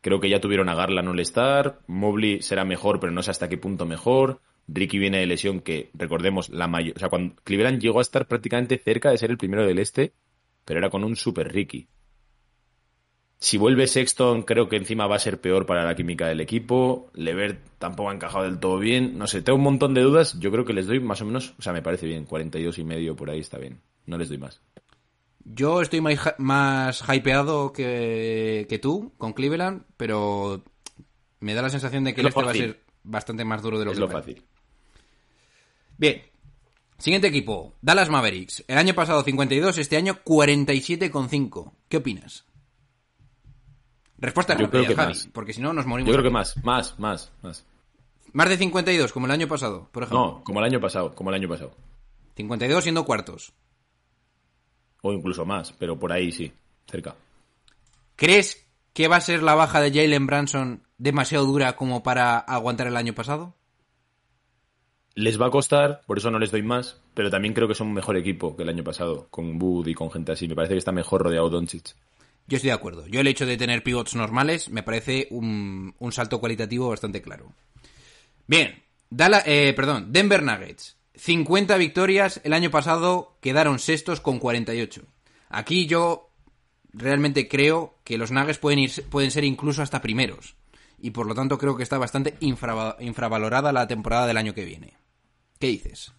Creo 0.00 0.20
que 0.20 0.28
ya 0.28 0.40
tuvieron 0.40 0.68
a 0.68 0.74
Garland 0.74 1.08
All-Star. 1.08 1.80
Mobley 1.86 2.42
será 2.42 2.64
mejor, 2.64 3.00
pero 3.00 3.12
no 3.12 3.22
sé 3.22 3.30
hasta 3.30 3.48
qué 3.48 3.58
punto 3.58 3.86
mejor. 3.86 4.40
Ricky 4.68 4.98
viene 4.98 5.18
de 5.18 5.26
lesión 5.26 5.60
que, 5.60 5.90
recordemos, 5.94 6.48
la 6.48 6.66
mayor. 6.66 6.96
O 6.96 6.98
sea, 7.00 7.08
cuando 7.08 7.34
Cleveland 7.44 7.80
llegó 7.80 7.98
a 7.98 8.02
estar 8.02 8.26
prácticamente 8.26 8.78
cerca 8.78 9.10
de 9.10 9.18
ser 9.18 9.30
el 9.30 9.38
primero 9.38 9.66
del 9.66 9.78
este, 9.78 10.12
pero 10.64 10.78
era 10.78 10.90
con 10.90 11.04
un 11.04 11.16
super 11.16 11.52
Ricky. 11.52 11.88
Si 13.38 13.58
vuelve 13.58 13.86
Sexton, 13.86 14.42
creo 14.42 14.68
que 14.68 14.76
encima 14.76 15.06
va 15.06 15.16
a 15.16 15.20
ser 15.20 15.40
peor 15.40 15.66
para 15.66 15.84
la 15.84 15.94
química 15.94 16.26
del 16.26 16.40
equipo. 16.40 17.10
Levert 17.14 17.60
tampoco 17.78 18.10
ha 18.10 18.14
encajado 18.14 18.44
del 18.44 18.58
todo 18.58 18.78
bien. 18.78 19.18
No 19.18 19.26
sé, 19.26 19.42
tengo 19.42 19.58
un 19.58 19.64
montón 19.64 19.92
de 19.92 20.00
dudas. 20.00 20.38
Yo 20.40 20.50
creo 20.50 20.64
que 20.64 20.72
les 20.72 20.86
doy 20.86 21.00
más 21.00 21.20
o 21.20 21.26
menos, 21.26 21.54
o 21.58 21.62
sea, 21.62 21.72
me 21.72 21.82
parece 21.82 22.06
bien. 22.06 22.24
42 22.24 22.78
y 22.78 22.84
medio 22.84 23.14
por 23.14 23.30
ahí 23.30 23.40
está 23.40 23.58
bien. 23.58 23.80
No 24.06 24.16
les 24.16 24.30
doy 24.30 24.38
más. 24.38 24.62
Yo 25.48 25.80
estoy 25.80 26.00
más, 26.00 26.34
más 26.38 27.04
hypeado 27.08 27.72
que, 27.72 28.66
que 28.68 28.78
tú 28.80 29.12
con 29.16 29.32
Cleveland, 29.32 29.84
pero 29.96 30.62
Me 31.38 31.54
da 31.54 31.62
la 31.62 31.70
sensación 31.70 32.02
de 32.04 32.14
que 32.14 32.20
el 32.20 32.28
este 32.28 32.42
va 32.42 32.50
a 32.50 32.54
ser 32.54 32.82
bastante 33.04 33.44
más 33.44 33.62
duro 33.62 33.78
de 33.78 33.84
lo 33.84 33.92
Es 33.92 33.96
que 33.96 34.00
lo 34.00 34.08
fácil. 34.08 34.42
Bien. 35.96 36.22
Siguiente 36.98 37.28
equipo, 37.28 37.74
Dallas 37.80 38.08
Mavericks. 38.08 38.64
El 38.66 38.78
año 38.78 38.94
pasado 38.94 39.22
52, 39.22 39.78
este 39.78 39.96
año 39.96 40.18
47,5. 40.24 41.72
¿Qué 41.88 41.96
opinas? 41.98 42.44
Respuesta 44.18 44.54
Yo 44.54 44.64
rápida, 44.64 44.80
creo 44.80 44.88
que 44.88 44.96
Javi, 44.96 45.12
más. 45.12 45.28
porque 45.32 45.52
si 45.52 45.60
no 45.60 45.72
nos 45.72 45.86
morimos. 45.86 46.08
Yo 46.08 46.14
creo 46.14 46.24
que 46.24 46.32
más, 46.32 46.56
más, 46.64 46.98
más, 46.98 47.32
más. 47.42 47.64
Más 48.32 48.48
de 48.48 48.56
52, 48.56 49.12
como 49.12 49.26
el 49.26 49.32
año 49.32 49.46
pasado, 49.46 49.88
por 49.92 50.02
ejemplo. 50.02 50.26
No, 50.26 50.44
como 50.44 50.58
el 50.58 50.64
año 50.64 50.80
pasado, 50.80 51.14
como 51.14 51.30
el 51.30 51.36
año 51.36 51.48
pasado. 51.48 51.76
52 52.34 52.82
siendo 52.82 53.04
cuartos. 53.04 53.52
O 55.06 55.12
incluso 55.12 55.44
más, 55.44 55.72
pero 55.72 55.98
por 55.98 56.12
ahí 56.12 56.32
sí, 56.32 56.52
cerca. 56.90 57.14
¿Crees 58.16 58.66
que 58.92 59.06
va 59.08 59.16
a 59.16 59.20
ser 59.20 59.42
la 59.42 59.54
baja 59.54 59.80
de 59.80 59.92
Jalen 59.92 60.26
Branson 60.26 60.82
demasiado 60.98 61.44
dura 61.44 61.76
como 61.76 62.02
para 62.02 62.38
aguantar 62.38 62.86
el 62.88 62.96
año 62.96 63.14
pasado? 63.14 63.54
Les 65.14 65.40
va 65.40 65.46
a 65.46 65.50
costar, 65.50 66.02
por 66.06 66.18
eso 66.18 66.30
no 66.30 66.38
les 66.38 66.50
doy 66.50 66.62
más, 66.62 67.00
pero 67.14 67.30
también 67.30 67.54
creo 67.54 67.68
que 67.68 67.74
son 67.74 67.86
un 67.88 67.94
mejor 67.94 68.16
equipo 68.16 68.56
que 68.56 68.64
el 68.64 68.68
año 68.68 68.84
pasado, 68.84 69.28
con 69.30 69.58
Bud 69.58 69.86
y 69.86 69.94
con 69.94 70.10
gente 70.10 70.32
así. 70.32 70.48
Me 70.48 70.54
parece 70.54 70.74
que 70.74 70.78
está 70.78 70.92
mejor 70.92 71.22
rodeado 71.22 71.48
Doncic. 71.48 71.94
Yo 72.48 72.56
estoy 72.56 72.68
de 72.68 72.74
acuerdo. 72.74 73.06
Yo 73.06 73.20
el 73.20 73.26
hecho 73.26 73.46
de 73.46 73.56
tener 73.56 73.82
pivots 73.82 74.14
normales 74.14 74.68
me 74.70 74.82
parece 74.82 75.26
un, 75.30 75.94
un 75.98 76.12
salto 76.12 76.38
cualitativo 76.40 76.88
bastante 76.88 77.22
claro. 77.22 77.52
Bien, 78.46 78.82
Dala- 79.10 79.42
eh, 79.46 79.72
perdón, 79.74 80.12
Denver 80.12 80.42
Nuggets. 80.42 80.95
50 81.16 81.76
victorias, 81.76 82.40
el 82.44 82.52
año 82.52 82.70
pasado 82.70 83.36
quedaron 83.40 83.78
sextos 83.78 84.20
con 84.20 84.38
48. 84.38 85.02
Aquí 85.48 85.86
yo 85.86 86.30
realmente 86.92 87.48
creo 87.48 87.94
que 88.04 88.18
los 88.18 88.30
Nuggets 88.32 88.58
pueden, 88.58 88.78
ir, 88.80 88.90
pueden 89.10 89.30
ser 89.30 89.44
incluso 89.44 89.82
hasta 89.82 90.02
primeros. 90.02 90.56
Y 90.98 91.10
por 91.10 91.26
lo 91.26 91.34
tanto 91.34 91.58
creo 91.58 91.76
que 91.76 91.82
está 91.82 91.98
bastante 91.98 92.34
infra- 92.40 92.96
infravalorada 93.00 93.72
la 93.72 93.86
temporada 93.86 94.26
del 94.26 94.36
año 94.38 94.54
que 94.54 94.64
viene. 94.64 94.94
¿Qué 95.58 95.68
dices? 95.68 96.12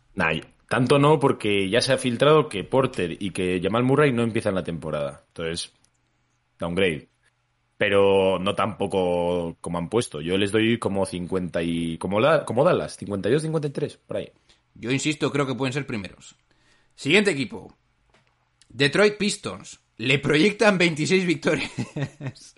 Tanto 0.69 0.99
no, 0.99 1.19
porque 1.19 1.69
ya 1.69 1.79
se 1.81 1.93
ha 1.93 1.97
filtrado 1.97 2.49
que 2.49 2.63
Porter 2.65 3.15
y 3.23 3.31
que 3.31 3.61
Jamal 3.63 3.83
Murray 3.83 4.11
no 4.11 4.23
empiezan 4.23 4.53
la 4.55 4.63
temporada. 4.63 5.23
Entonces, 5.29 5.71
downgrade. 6.59 7.07
Pero 7.77 8.37
no 8.39 8.53
tampoco 8.55 9.55
como 9.61 9.77
han 9.77 9.87
puesto. 9.89 10.19
Yo 10.19 10.37
les 10.37 10.51
doy 10.51 10.77
como 10.79 11.05
50 11.05 11.61
y... 11.63 11.97
Como, 11.99 12.19
la, 12.19 12.43
como 12.43 12.63
Dallas, 12.65 12.97
52, 12.97 13.43
53, 13.43 13.97
por 13.97 14.17
ahí. 14.17 14.29
Yo 14.79 14.91
insisto, 14.91 15.31
creo 15.31 15.47
que 15.47 15.55
pueden 15.55 15.73
ser 15.73 15.85
primeros. 15.87 16.35
Siguiente 16.95 17.31
equipo. 17.31 17.75
Detroit 18.69 19.17
Pistons. 19.17 19.79
Le 19.97 20.19
proyectan 20.19 20.77
26 20.77 21.25
victorias. 21.25 21.71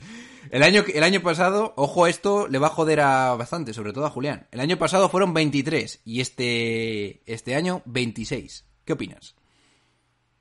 El 0.52 0.64
año, 0.64 0.84
el 0.94 1.04
año 1.04 1.22
pasado, 1.22 1.74
ojo, 1.78 2.08
esto 2.08 2.48
le 2.48 2.58
va 2.58 2.68
a 2.68 2.72
joder 2.72 3.02
a 3.02 3.36
bastante, 3.36 3.72
sobre 3.74 3.94
todo 3.94 4.06
a 4.06 4.10
Julián. 4.10 4.48
El 4.52 4.62
año 4.62 4.78
pasado 4.78 5.08
fueron 5.08 5.32
23 5.34 6.02
y 6.06 6.22
este, 6.22 7.22
este 7.32 7.54
año 7.56 7.84
26. 7.86 8.66
¿Qué 8.84 8.94
opinas? 8.94 9.36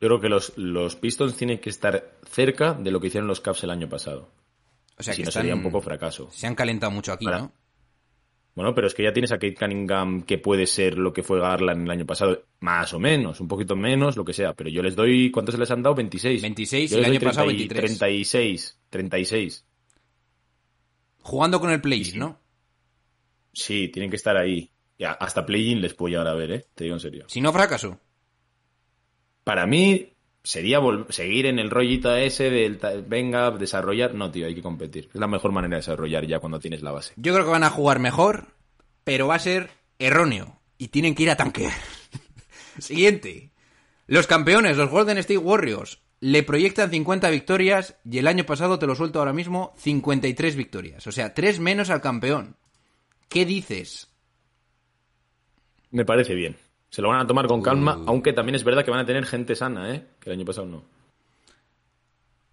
Yo 0.01 0.09
creo 0.09 0.21
que 0.21 0.29
los, 0.31 0.57
los 0.57 0.97
Pistons 0.97 1.37
tienen 1.37 1.59
que 1.59 1.69
estar 1.69 2.17
cerca 2.31 2.73
de 2.73 2.91
lo 2.91 3.01
que 3.01 3.09
hicieron 3.09 3.29
los 3.29 3.41
Cavs 3.43 3.62
el 3.64 3.71
año 3.71 3.88
pasado. 3.88 4.31
O 4.97 5.03
sea, 5.03 5.12
si 5.12 5.19
que 5.19 5.25
no 5.25 5.29
están- 5.29 5.43
sería 5.43 5.55
un 5.57 5.62
poco 5.62 5.83
fracaso. 5.83 6.31
se 6.33 6.47
han 6.47 6.55
calentado 6.55 6.91
mucho 6.91 7.12
aquí, 7.12 7.27
Para- 7.27 7.38
¿no? 7.41 7.53
Bueno, 8.59 8.75
pero 8.75 8.88
es 8.88 8.94
que 8.94 9.05
ya 9.05 9.12
tienes 9.12 9.31
a 9.31 9.37
Kate 9.38 9.55
Cunningham 9.55 10.23
que 10.23 10.37
puede 10.37 10.66
ser 10.66 10.99
lo 10.99 11.12
que 11.12 11.23
fue 11.23 11.38
Garland 11.38 11.85
el 11.85 11.90
año 11.92 12.05
pasado, 12.05 12.42
más 12.59 12.92
o 12.92 12.99
menos, 12.99 13.40
un 13.40 13.47
poquito 13.47 13.77
menos, 13.77 14.16
lo 14.16 14.25
que 14.25 14.33
sea. 14.33 14.53
Pero 14.55 14.68
yo 14.68 14.83
les 14.83 14.97
doy, 14.97 15.31
¿cuántos 15.31 15.55
se 15.55 15.61
les 15.61 15.71
han 15.71 15.81
dado? 15.85 15.94
26. 15.94 16.42
26 16.42 16.90
Yo 16.90 16.97
y 16.97 16.99
el 16.99 17.03
les 17.03 17.09
doy 17.09 17.16
año 17.18 17.25
pasado 17.29 17.47
30 17.47 17.55
y- 17.55 17.68
23. 17.68 17.99
36, 17.99 18.79
36. 18.90 19.64
Jugando 21.21 21.61
con 21.61 21.71
el 21.71 21.81
play 21.81 22.05
Sí. 22.05 22.18
¿no? 22.18 22.40
Sí, 23.53 23.88
tienen 23.90 24.11
que 24.11 24.16
estar 24.16 24.37
ahí. 24.37 24.68
Ya, 24.99 25.12
hasta 25.12 25.47
play-in 25.47 25.81
les 25.81 25.94
puedo 25.94 26.11
llegar 26.11 26.27
a 26.27 26.35
ver, 26.35 26.51
¿eh? 26.51 26.66
Te 26.75 26.83
digo 26.83 26.97
en 26.97 27.01
serio. 27.01 27.27
Si 27.29 27.40
no 27.40 27.53
fracaso. 27.53 28.01
Para 29.44 29.66
mí 29.68 30.14
sería 30.42 30.81
seguir 31.11 31.46
en 31.46 31.59
el 31.59 31.70
rollito 31.70 32.14
ese 32.14 32.51
del 32.51 32.79
venga, 33.07 33.51
desarrollar. 33.51 34.14
No, 34.14 34.31
tío, 34.31 34.46
hay 34.46 34.55
que 34.55 34.62
competir. 34.62 35.09
Es 35.12 35.20
la 35.20 35.27
mejor 35.27 35.53
manera 35.53 35.77
de 35.77 35.81
desarrollar 35.81 36.27
ya 36.27 36.38
cuando 36.38 36.61
tienes 36.61 36.83
la 36.83 36.92
base. 36.92 37.12
Yo 37.16 37.33
creo 37.33 37.44
que 37.44 37.53
van 37.53 37.64
a 37.64 37.70
jugar 37.70 37.98
mejor, 37.98 38.48
pero 39.05 39.27
va 39.27 39.37
a 39.37 39.40
ser 39.40 39.70
erróneo. 39.98 40.61
Y 40.79 40.88
tienen 40.88 41.14
que 41.14 41.24
ir 41.24 41.31
a 41.31 41.37
tanquear. 41.37 41.72
Siguiente. 42.79 43.51
Los 44.07 44.27
campeones, 44.27 44.77
los 44.77 44.90
Golden 44.90 45.18
State 45.18 45.38
Warriors, 45.38 46.01
le 46.20 46.42
proyectan 46.42 46.90
50 46.90 47.29
victorias 47.31 47.96
y 48.05 48.18
el 48.18 48.27
año 48.27 48.44
pasado, 48.44 48.79
te 48.79 48.87
lo 48.87 48.94
suelto 48.94 49.18
ahora 49.18 49.33
mismo, 49.33 49.74
53 49.79 50.57
victorias. 50.57 51.07
O 51.07 51.12
sea, 51.12 51.35
3 51.35 51.61
menos 51.61 51.90
al 51.90 52.01
campeón. 52.01 52.57
¿Qué 53.29 53.44
dices? 53.44 54.09
Me 55.90 56.05
parece 56.05 56.35
bien. 56.35 56.57
Se 56.90 57.03
lo 57.03 57.09
van 57.09 57.20
a 57.20 57.27
tomar 57.27 57.46
con 57.46 57.61
calma, 57.62 58.03
aunque 58.07 58.33
también 58.33 58.55
es 58.57 58.64
verdad 58.64 58.85
que 58.85 58.90
van 58.90 59.01
a 59.01 59.07
tener 59.07 59.27
gente 59.27 59.55
sana, 59.55 59.94
¿eh? 59.94 60.07
Que 60.20 60.31
el 60.31 60.37
año 60.38 60.44
pasado 60.46 60.66
no. 60.66 60.85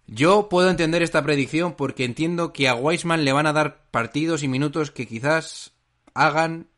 Yo 0.06 0.48
puedo 0.48 0.70
entender 0.70 1.02
esta 1.02 1.22
predicción 1.22 1.74
porque 1.74 2.04
entiendo 2.04 2.52
que 2.52 2.68
a 2.68 2.74
Weisman 2.74 3.24
le 3.24 3.32
van 3.32 3.46
a 3.46 3.52
dar 3.52 3.86
partidos 3.90 4.42
y 4.42 4.48
minutos 4.48 4.90
que 4.90 5.06
quizás 5.06 5.72
hagan 6.14 6.68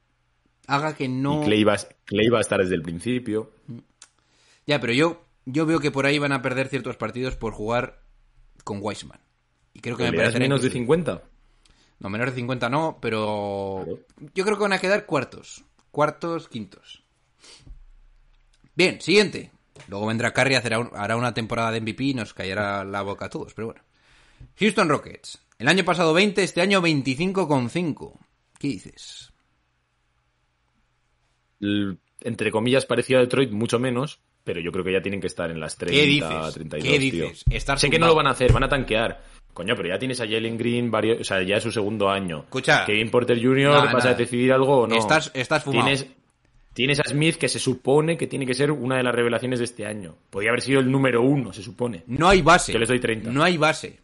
haga 0.67 0.95
que 0.95 1.09
no 1.09 1.43
Y 1.43 1.47
Clay 1.47 1.65
va, 1.65 1.77
Clay 2.05 2.29
va 2.29 2.39
a 2.39 2.41
estar 2.43 2.61
desde 2.61 2.75
el 2.75 2.83
principio. 2.83 3.51
Ya, 4.67 4.81
pero 4.81 4.93
yo, 4.93 5.25
yo 5.47 5.67
veo 5.67 5.81
que 5.81 5.91
por 5.91 6.07
ahí 6.07 6.19
van 6.19 6.33
a 6.33 6.43
perder 6.43 6.69
ciertos 6.69 6.97
partidos 6.97 7.37
por 7.37 7.53
jugar 7.53 8.01
con 8.65 8.79
Weisman. 8.81 9.21
Y 9.75 9.81
creo 9.81 9.97
que 9.97 10.05
me 10.05 10.11
¿Le 10.11 10.17
das 10.17 10.27
parece 10.27 10.41
menos 10.41 10.63
de 10.63 10.71
50? 10.71 11.23
No, 12.01 12.09
menos 12.11 12.29
de 12.31 12.35
50 12.37 12.69
no, 12.71 12.99
pero 13.01 13.83
Claro. 13.85 13.99
yo 14.35 14.45
creo 14.45 14.57
que 14.57 14.63
van 14.63 14.73
a 14.73 14.79
quedar 14.79 15.05
cuartos. 15.07 15.65
Cuartos, 15.91 16.49
quintos. 16.49 17.03
Bien, 18.79 19.01
siguiente. 19.01 19.51
Luego 19.89 20.07
vendrá 20.07 20.33
Curry, 20.33 20.55
hará, 20.55 20.79
un- 20.79 20.91
hará 20.95 21.17
una 21.17 21.35
temporada 21.35 21.73
de 21.73 21.81
MVP 21.81 22.05
y 22.05 22.15
nos 22.15 22.33
callará 22.33 22.85
la 22.85 23.03
boca 23.03 23.25
a 23.27 23.29
todos, 23.29 23.53
pero 23.53 23.67
bueno. 23.69 23.81
Houston 24.61 24.89
Rockets. 24.89 25.41
El 25.59 25.67
año 25.67 25.85
pasado 25.85 26.15
20, 26.15 26.45
este 26.45 26.61
año 26.61 26.81
25,5. 26.81 28.13
¿Qué 28.57 28.69
dices? 28.69 29.33
Entre 32.21 32.51
comillas, 32.53 32.87
parecido 32.87 33.19
a 33.19 33.23
Detroit, 33.23 33.51
mucho 33.51 33.81
menos, 33.81 34.21
pero 34.45 34.61
yo 34.61 34.71
creo 34.71 34.85
que 34.85 34.93
ya 34.93 35.03
tienen 35.03 35.21
que 35.21 35.27
estar 35.27 35.51
en 35.51 35.59
las 35.59 35.77
30, 35.77 35.99
¿Qué 36.01 36.07
dices? 36.07 36.55
32, 36.55 36.89
¿Qué 36.93 36.99
tío. 37.01 37.25
dices? 37.25 37.45
Estar 37.51 37.79
sé 37.81 37.91
que 37.91 37.99
no 37.99 38.07
lo 38.07 38.15
van 38.15 38.29
a 38.29 38.31
hacer, 38.31 38.53
van 38.53 38.63
a 38.63 38.69
tanquear. 38.69 39.23
Coño, 39.53 39.75
pero 39.75 39.89
ya 39.89 39.99
tienes 39.99 40.21
a 40.21 40.25
Jalen 40.29 40.57
Green, 40.57 40.89
varios, 40.89 41.21
o 41.21 41.25
sea, 41.25 41.43
ya 41.43 41.57
es 41.57 41.65
su 41.65 41.73
segundo 41.73 42.09
año. 42.09 42.43
Escucha. 42.45 42.85
Kevin 42.85 43.11
Porter 43.11 43.43
Jr., 43.43 43.71
Nada, 43.73 43.85
¿vas 43.93 44.05
nada. 44.05 44.11
a 44.11 44.15
decidir 44.15 44.53
algo 44.53 44.83
o 44.83 44.87
no? 44.87 44.95
Estás- 44.97 45.33
estás 45.35 45.65
fumado. 45.65 45.87
Tienes, 45.87 46.07
tienes 46.79 47.01
a 47.01 47.03
Smith, 47.09 47.35
que 47.35 47.49
se 47.49 47.59
supone 47.59 48.17
que 48.17 48.29
tiene 48.29 48.47
que 48.47 48.55
ser 48.55 48.71
una 48.71 48.97
de 48.97 49.03
las 49.03 49.13
revelaciones 49.13 49.59
de 49.59 49.65
este 49.65 49.85
año. 49.85 50.15
Podría 50.31 50.51
haber 50.53 50.61
sido 50.63 50.79
el 50.79 50.89
número 50.89 51.23
uno, 51.23 51.53
se 51.53 51.61
supone. 51.61 52.05
No 52.07 52.29
hay 52.29 52.41
base. 52.41 52.73
Yo 52.73 52.79
les 52.79 52.89
doy 52.89 53.01
30. 53.01 53.33
No 53.33 53.43
hay 53.43 53.57
base. 53.57 53.99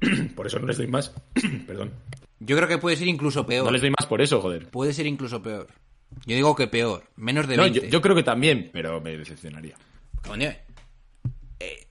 Por 0.34 0.48
eso 0.48 0.58
no 0.58 0.66
les 0.66 0.76
doy 0.76 0.88
más. 0.88 1.14
Perdón. 1.68 1.92
Yo 2.40 2.56
creo 2.56 2.66
que 2.66 2.78
puede 2.78 2.96
ser 2.96 3.06
incluso 3.06 3.46
peor. 3.46 3.64
No 3.64 3.70
les 3.70 3.80
doy 3.80 3.90
más 3.90 4.06
por 4.08 4.20
eso, 4.20 4.40
joder. 4.40 4.68
Puede 4.70 4.92
ser 4.92 5.06
incluso 5.06 5.40
peor. 5.40 5.68
Yo 6.26 6.34
digo 6.34 6.56
que 6.56 6.66
peor. 6.66 7.04
Menos 7.14 7.46
de 7.46 7.56
No, 7.56 7.62
20. 7.62 7.80
yo, 7.82 7.86
yo 7.86 8.00
creo 8.02 8.16
que 8.16 8.24
también, 8.24 8.70
pero 8.72 9.00
me 9.00 9.16
decepcionaría. 9.16 9.76
Coño. 10.26 10.48
Eh, 11.60 11.86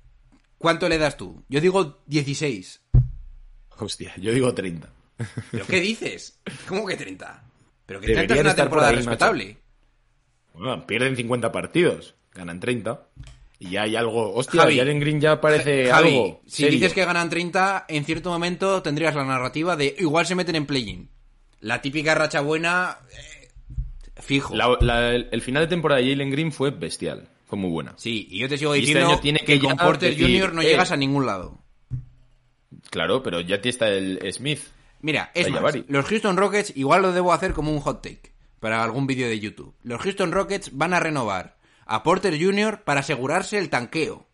¿Cuánto 0.57 0.89
le 0.89 0.97
das 0.97 1.15
tú? 1.15 1.43
Yo 1.47 1.61
digo 1.61 2.01
16. 2.07 2.81
Hostia, 3.77 4.13
yo 4.17 4.33
digo 4.33 4.53
30. 4.53 4.89
¿Pero 5.51 5.65
qué 5.65 5.79
dices? 5.79 6.41
¿Cómo 6.67 6.85
que 6.85 6.97
30? 6.97 7.43
Pero 7.85 8.01
que 8.01 8.07
Deberían 8.07 8.27
30 8.27 8.35
es 8.35 8.41
una 8.41 8.63
temporada 8.63 8.91
respetable. 8.91 9.57
Bueno, 10.57 10.85
pierden 10.87 11.15
50 11.15 11.51
partidos, 11.51 12.15
ganan 12.33 12.59
30. 12.59 13.01
Y 13.59 13.71
ya 13.71 13.83
hay 13.83 13.95
algo. 13.95 14.33
Hostia, 14.35 14.61
Javi, 14.61 14.77
Jalen 14.77 14.99
Green 14.99 15.19
ya 15.19 15.41
parece 15.41 15.89
Javi, 15.89 16.09
algo. 16.09 16.41
si 16.45 16.63
serio. 16.63 16.71
dices 16.79 16.93
que 16.93 17.05
ganan 17.05 17.29
30, 17.29 17.85
en 17.87 18.05
cierto 18.05 18.29
momento 18.29 18.81
tendrías 18.83 19.15
la 19.15 19.23
narrativa 19.25 19.75
de 19.75 19.95
igual 19.97 20.25
se 20.27 20.35
meten 20.35 20.55
en 20.55 20.65
play-in. 20.67 21.09
La 21.61 21.81
típica 21.81 22.13
racha 22.13 22.41
buena, 22.41 22.97
eh, 23.11 23.47
fijo. 24.21 24.55
La- 24.55 24.77
la- 24.81 25.15
el 25.15 25.27
el 25.31 25.41
final 25.41 25.63
de 25.63 25.67
temporada 25.69 26.01
de 26.01 26.09
Jalen 26.11 26.29
Green 26.29 26.51
fue 26.51 26.69
bestial. 26.69 27.27
Fue 27.47 27.57
muy 27.57 27.71
buena. 27.71 27.93
Sí, 27.97 28.27
y 28.29 28.39
yo 28.39 28.49
te 28.49 28.57
sigo 28.57 28.75
este 28.75 28.85
diciendo 28.87 29.09
año 29.13 29.19
tiene 29.21 29.39
que, 29.39 29.59
que 29.59 29.59
con 29.65 29.77
Porter 29.77 30.11
decir, 30.15 30.39
Jr. 30.39 30.53
no 30.53 30.61
eh, 30.61 30.65
llegas 30.65 30.91
a 30.91 30.97
ningún 30.97 31.25
lado. 31.25 31.57
Claro, 32.89 33.23
pero 33.23 33.41
ya 33.41 33.55
está 33.55 33.89
el 33.89 34.19
Smith. 34.33 34.59
Mira, 35.01 35.31
es 35.33 35.49
más, 35.49 35.75
los 35.87 36.05
Houston 36.05 36.37
Rockets 36.37 36.73
igual 36.75 37.01
lo 37.03 37.11
debo 37.11 37.31
hacer 37.33 37.53
como 37.53 37.71
un 37.71 37.79
hot 37.79 38.01
take 38.01 38.33
para 38.59 38.83
algún 38.83 39.07
vídeo 39.07 39.27
de 39.27 39.39
YouTube. 39.39 39.75
Los 39.83 40.01
Houston 40.01 40.31
Rockets 40.31 40.75
van 40.75 40.93
a 40.93 40.99
renovar 40.99 41.57
a 41.85 42.03
Porter 42.03 42.37
Jr. 42.41 42.83
para 42.83 42.99
asegurarse 43.01 43.57
el 43.57 43.69
tanqueo. 43.69 44.27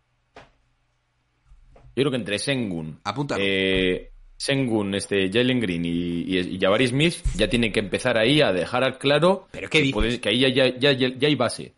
Yo 1.96 2.02
creo 2.02 2.10
que 2.10 2.16
entre 2.16 2.38
Sengun, 2.38 3.00
Apúntalo. 3.04 3.42
eh, 3.46 4.10
Sengun, 4.36 4.94
este, 4.96 5.30
Jalen 5.32 5.60
Green 5.60 5.84
y, 5.84 6.22
y, 6.22 6.38
y 6.38 6.58
Jabari 6.58 6.88
Smith 6.88 7.14
ya 7.36 7.48
tienen 7.48 7.70
que 7.72 7.78
empezar 7.80 8.18
ahí 8.18 8.40
a 8.40 8.52
dejar 8.52 8.82
al 8.82 8.98
claro 8.98 9.46
¿Pero 9.52 9.70
qué 9.70 9.92
que, 10.20 10.28
ahí 10.28 10.40
ya, 10.40 10.48
ya, 10.48 10.92
ya, 10.92 10.92
ya- 10.92 11.28
hay 11.28 11.34
base. 11.36 11.74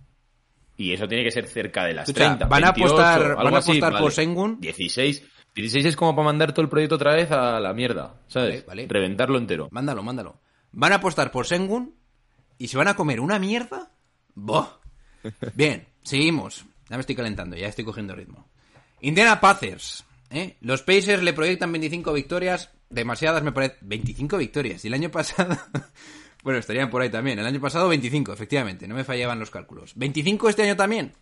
Y 0.78 0.92
eso 0.92 1.06
tiene 1.06 1.24
que 1.24 1.30
ser 1.30 1.46
cerca 1.46 1.84
de 1.84 1.94
las 1.94 2.08
Escucha, 2.08 2.26
30. 2.36 2.46
van 2.46 2.64
a 2.64 2.72
28, 2.72 2.94
apostar- 2.94 3.22
algo 3.30 3.44
van 3.44 3.54
a 3.54 3.58
así, 3.58 3.70
apostar 3.72 3.92
por 3.92 4.00
vale. 4.02 4.14
Sengun. 4.14 4.60
16. 4.60 5.24
16 5.54 5.86
es 5.86 5.96
como 5.96 6.14
para 6.14 6.26
mandar 6.26 6.52
todo 6.52 6.62
el 6.62 6.68
proyecto 6.68 6.94
otra 6.96 7.14
vez 7.14 7.30
a 7.30 7.60
la 7.60 7.72
mierda, 7.74 8.20
¿sabes? 8.26 8.64
Vale, 8.66 8.82
vale. 8.82 8.86
Reventarlo 8.88 9.38
entero. 9.38 9.68
Mándalo, 9.70 10.02
mándalo. 10.02 10.40
Van 10.72 10.92
a 10.92 10.96
apostar 10.96 11.30
por 11.30 11.46
Sengun 11.46 11.94
y 12.58 12.68
se 12.68 12.76
van 12.76 12.88
a 12.88 12.96
comer 12.96 13.20
una 13.20 13.38
mierda. 13.38 13.90
¡Boh! 14.34 14.68
Bien, 15.54 15.86
seguimos. 16.02 16.64
Ya 16.88 16.96
me 16.96 17.00
estoy 17.00 17.16
calentando, 17.16 17.56
ya 17.56 17.68
estoy 17.68 17.84
cogiendo 17.84 18.14
ritmo. 18.14 18.48
Indiana 19.00 19.40
Pacers. 19.40 20.04
¿eh? 20.30 20.56
Los 20.60 20.82
Pacers 20.82 21.22
le 21.22 21.32
proyectan 21.32 21.72
25 21.72 22.12
victorias. 22.12 22.70
Demasiadas 22.88 23.42
me 23.42 23.52
parece. 23.52 23.76
25 23.82 24.38
victorias. 24.38 24.84
Y 24.84 24.88
el 24.88 24.94
año 24.94 25.10
pasado. 25.10 25.56
bueno, 26.44 26.58
estarían 26.58 26.90
por 26.90 27.02
ahí 27.02 27.10
también. 27.10 27.38
El 27.38 27.46
año 27.46 27.60
pasado 27.60 27.88
25, 27.88 28.32
efectivamente. 28.32 28.86
No 28.86 28.94
me 28.94 29.04
fallaban 29.04 29.38
los 29.38 29.50
cálculos. 29.50 29.96
¿25 29.96 30.48
este 30.48 30.62
año 30.62 30.76
también? 30.76 31.12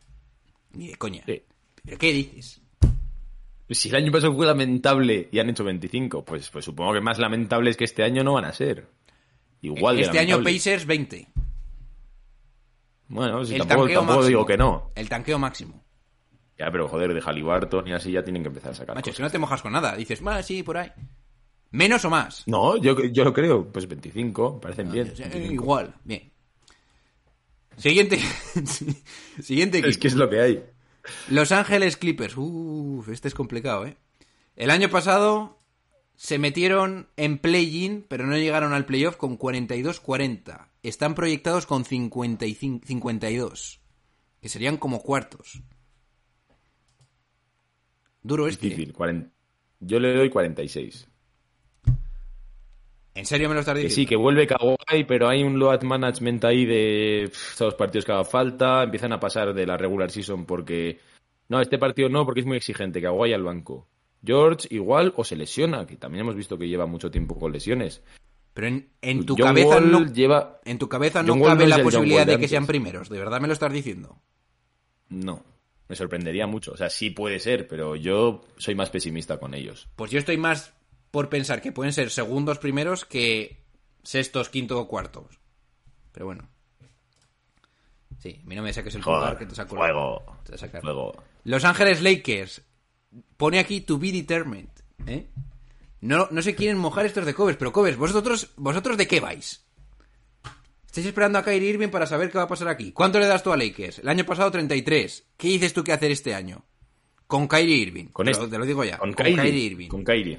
Ni 0.72 0.88
de 0.88 0.96
coña. 0.96 1.22
Sí. 1.26 1.42
¿Pero 1.84 1.98
qué 1.98 2.12
dices? 2.12 2.60
Si 3.70 3.88
el 3.88 3.94
año 3.96 4.12
pasado 4.12 4.34
fue 4.34 4.46
lamentable 4.46 5.28
y 5.32 5.38
han 5.38 5.48
hecho 5.48 5.64
25, 5.64 6.24
pues, 6.24 6.50
pues 6.50 6.64
supongo 6.64 6.92
que 6.92 7.00
más 7.00 7.18
lamentables 7.18 7.76
que 7.76 7.84
este 7.84 8.02
año 8.02 8.22
no 8.22 8.34
van 8.34 8.44
a 8.44 8.52
ser. 8.52 8.88
Igual 9.64 9.96
de 9.96 10.02
este 10.02 10.18
año. 10.18 10.42
Pacers 10.42 10.86
20. 10.86 11.28
Bueno, 13.08 13.44
si 13.44 13.52
el 13.54 13.58
tampoco, 13.60 13.80
tanqueo 13.82 13.98
tampoco 14.00 14.16
máximo. 14.18 14.28
digo 14.28 14.46
que 14.46 14.56
no. 14.56 14.90
El 14.94 15.08
tanqueo 15.08 15.38
máximo. 15.38 15.84
Ya, 16.58 16.70
pero 16.70 16.88
joder, 16.88 17.12
de 17.14 17.20
Halliburton 17.20 17.88
y 17.88 17.92
así 17.92 18.12
ya 18.12 18.22
tienen 18.22 18.42
que 18.42 18.48
empezar 18.48 18.72
a 18.72 18.74
sacar 18.74 18.94
Macho, 18.94 19.06
cosas. 19.10 19.16
si 19.16 19.22
no 19.22 19.30
te 19.30 19.38
mojas 19.38 19.62
con 19.62 19.72
nada. 19.72 19.96
Dices, 19.96 20.20
bueno, 20.20 20.42
sí, 20.42 20.62
por 20.62 20.76
ahí. 20.78 20.90
¿Menos 21.70 22.04
o 22.04 22.10
más? 22.10 22.44
No, 22.46 22.76
yo, 22.76 22.96
yo 23.06 23.24
lo 23.24 23.32
creo. 23.32 23.66
Pues 23.72 23.88
25, 23.88 24.60
parecen 24.60 24.92
bien. 24.92 25.10
O 25.12 25.16
sea, 25.16 25.28
25. 25.28 25.62
igual, 25.62 25.94
bien. 26.04 26.30
Siguiente. 27.76 28.20
Siguiente 29.42 29.78
equipo. 29.78 29.90
Es 29.90 29.98
que 29.98 30.06
es 30.08 30.14
lo 30.14 30.30
que 30.30 30.40
hay. 30.40 30.64
Los 31.28 31.50
Ángeles 31.50 31.96
Clippers. 31.96 32.36
Uf, 32.36 33.08
este 33.08 33.28
es 33.28 33.34
complicado, 33.34 33.86
¿eh? 33.86 33.96
El 34.56 34.70
año 34.70 34.88
pasado 34.88 35.58
se 36.16 36.38
metieron 36.38 37.08
en 37.16 37.38
play-in, 37.38 38.04
pero 38.08 38.26
no 38.26 38.36
llegaron 38.36 38.72
al 38.72 38.86
playoff 38.86 39.16
con 39.16 39.38
42-40. 39.38 40.68
Están 40.82 41.14
proyectados 41.14 41.66
con 41.66 41.84
55, 41.84 42.86
52. 42.86 43.80
Que 44.40 44.48
serían 44.48 44.76
como 44.76 45.02
cuartos. 45.02 45.62
Duro 48.22 48.46
este. 48.48 48.68
Difícil. 48.68 48.92
40. 48.92 49.30
Yo 49.80 49.98
le 50.00 50.14
doy 50.14 50.30
46. 50.30 51.08
¿En 53.16 53.26
serio 53.26 53.48
me 53.48 53.54
lo 53.54 53.60
estás 53.60 53.74
Que 53.74 53.84
diciendo? 53.84 53.94
sí, 53.94 54.06
que 54.06 54.16
vuelve 54.16 54.46
Kawhi, 54.46 55.04
pero 55.06 55.28
hay 55.28 55.42
un 55.44 55.58
load 55.58 55.82
management 55.82 56.44
ahí 56.44 56.64
de 56.64 57.28
pff, 57.30 57.56
todos 57.56 57.72
los 57.72 57.78
partidos 57.78 58.04
que 58.04 58.12
haga 58.12 58.24
falta. 58.24 58.82
Empiezan 58.82 59.12
a 59.12 59.20
pasar 59.20 59.54
de 59.54 59.66
la 59.66 59.76
regular 59.76 60.10
season 60.10 60.46
porque. 60.46 60.98
No, 61.48 61.60
este 61.60 61.78
partido 61.78 62.08
no, 62.08 62.24
porque 62.24 62.40
es 62.40 62.46
muy 62.46 62.56
exigente. 62.56 63.00
Kawhi 63.00 63.32
al 63.32 63.42
banco. 63.44 63.86
George 64.24 64.68
igual 64.70 65.12
o 65.16 65.24
se 65.24 65.36
lesiona, 65.36 65.86
que 65.86 65.96
también 65.96 66.22
hemos 66.22 66.34
visto 66.34 66.58
que 66.58 66.68
lleva 66.68 66.86
mucho 66.86 67.10
tiempo 67.10 67.38
con 67.38 67.52
lesiones. 67.52 68.02
Pero 68.54 68.68
en, 68.68 68.88
en 69.02 69.26
tu 69.26 69.34
John 69.36 69.48
cabeza 69.48 69.76
Wall 69.76 69.90
no... 69.90 70.06
lleva. 70.06 70.60
En 70.64 70.78
tu 70.78 70.88
cabeza 70.88 71.22
no 71.22 71.34
John 71.34 71.42
cabe 71.42 71.64
no 71.64 71.76
la 71.76 71.82
posibilidad 71.82 72.24
de 72.24 72.32
de 72.32 72.38
que 72.38 72.48
sean 72.48 72.66
primeros. 72.66 73.08
¿De 73.08 73.18
verdad 73.18 73.40
me 73.40 73.48
lo 73.48 73.52
estás 73.52 73.72
diciendo? 73.72 74.20
No, 75.08 75.44
me 75.88 75.96
sorprendería 75.96 76.46
mucho. 76.46 76.72
O 76.72 76.76
sea, 76.76 76.88
sí 76.88 77.10
puede 77.10 77.40
ser, 77.40 77.66
pero 77.66 77.96
yo 77.96 78.42
soy 78.56 78.74
más 78.74 78.90
pesimista 78.90 79.38
con 79.38 79.54
ellos. 79.54 79.88
Pues 79.96 80.10
yo 80.10 80.18
estoy 80.18 80.36
más 80.36 80.72
por 81.10 81.28
pensar 81.28 81.60
que 81.60 81.72
pueden 81.72 81.92
ser 81.92 82.10
segundos 82.10 82.58
primeros 82.58 83.04
que 83.04 83.64
sextos, 84.02 84.48
quinto 84.48 84.78
o 84.78 84.88
cuartos. 84.88 85.40
Pero 86.12 86.26
bueno. 86.26 86.48
Sí, 88.18 88.40
a 88.42 88.46
mí 88.46 88.54
no 88.54 88.62
me 88.62 88.72
saques 88.72 88.94
el 88.94 89.02
pulgar 89.02 89.36
que 89.36 89.46
te 89.46 89.54
saco 89.54 89.76
te 90.44 90.80
fuego. 90.80 91.12
Los 91.42 91.64
Ángeles 91.64 92.02
Lakers. 92.02 92.62
Pone 93.36 93.58
aquí 93.58 93.80
to 93.80 93.98
be 93.98 94.12
determined. 94.12 94.68
¿eh? 95.06 95.26
No, 96.00 96.28
no 96.30 96.42
se 96.42 96.54
quieren 96.54 96.78
mojar 96.78 97.06
estos 97.06 97.24
de 97.26 97.34
Cobes, 97.34 97.56
pero 97.56 97.72
Cobes, 97.72 97.96
¿vosotros, 97.96 98.50
¿vosotros 98.56 98.96
de 98.96 99.06
qué 99.06 99.20
vais? 99.20 99.64
Estáis 100.86 101.06
esperando 101.08 101.38
a 101.38 101.44
Kyrie 101.44 101.70
Irving 101.70 101.88
para 101.88 102.06
saber 102.06 102.30
qué 102.30 102.38
va 102.38 102.44
a 102.44 102.48
pasar 102.48 102.68
aquí. 102.68 102.92
¿Cuánto 102.92 103.18
le 103.18 103.26
das 103.26 103.42
tú 103.42 103.52
a 103.52 103.56
Lakers? 103.56 103.98
El 104.00 104.08
año 104.08 104.24
pasado 104.24 104.50
33. 104.50 105.24
¿Qué 105.36 105.48
dices 105.48 105.72
tú 105.72 105.82
que 105.82 105.92
hacer 105.92 106.10
este 106.12 106.34
año? 106.34 106.64
Con 107.26 107.48
Kyrie 107.48 107.76
Irving. 107.76 108.06
Con 108.06 108.26
Te 108.26 108.32
este- 108.32 108.44
lo- 108.44 108.50
Te 108.50 108.58
lo 108.58 108.66
digo 108.66 108.84
ya. 108.84 108.98
Con, 108.98 109.12
Con 109.12 109.24
Kyrie, 109.24 109.42
Kyrie 109.42 109.64
Irving. 109.64 109.88
Con 109.88 110.04
Kyrie. 110.04 110.38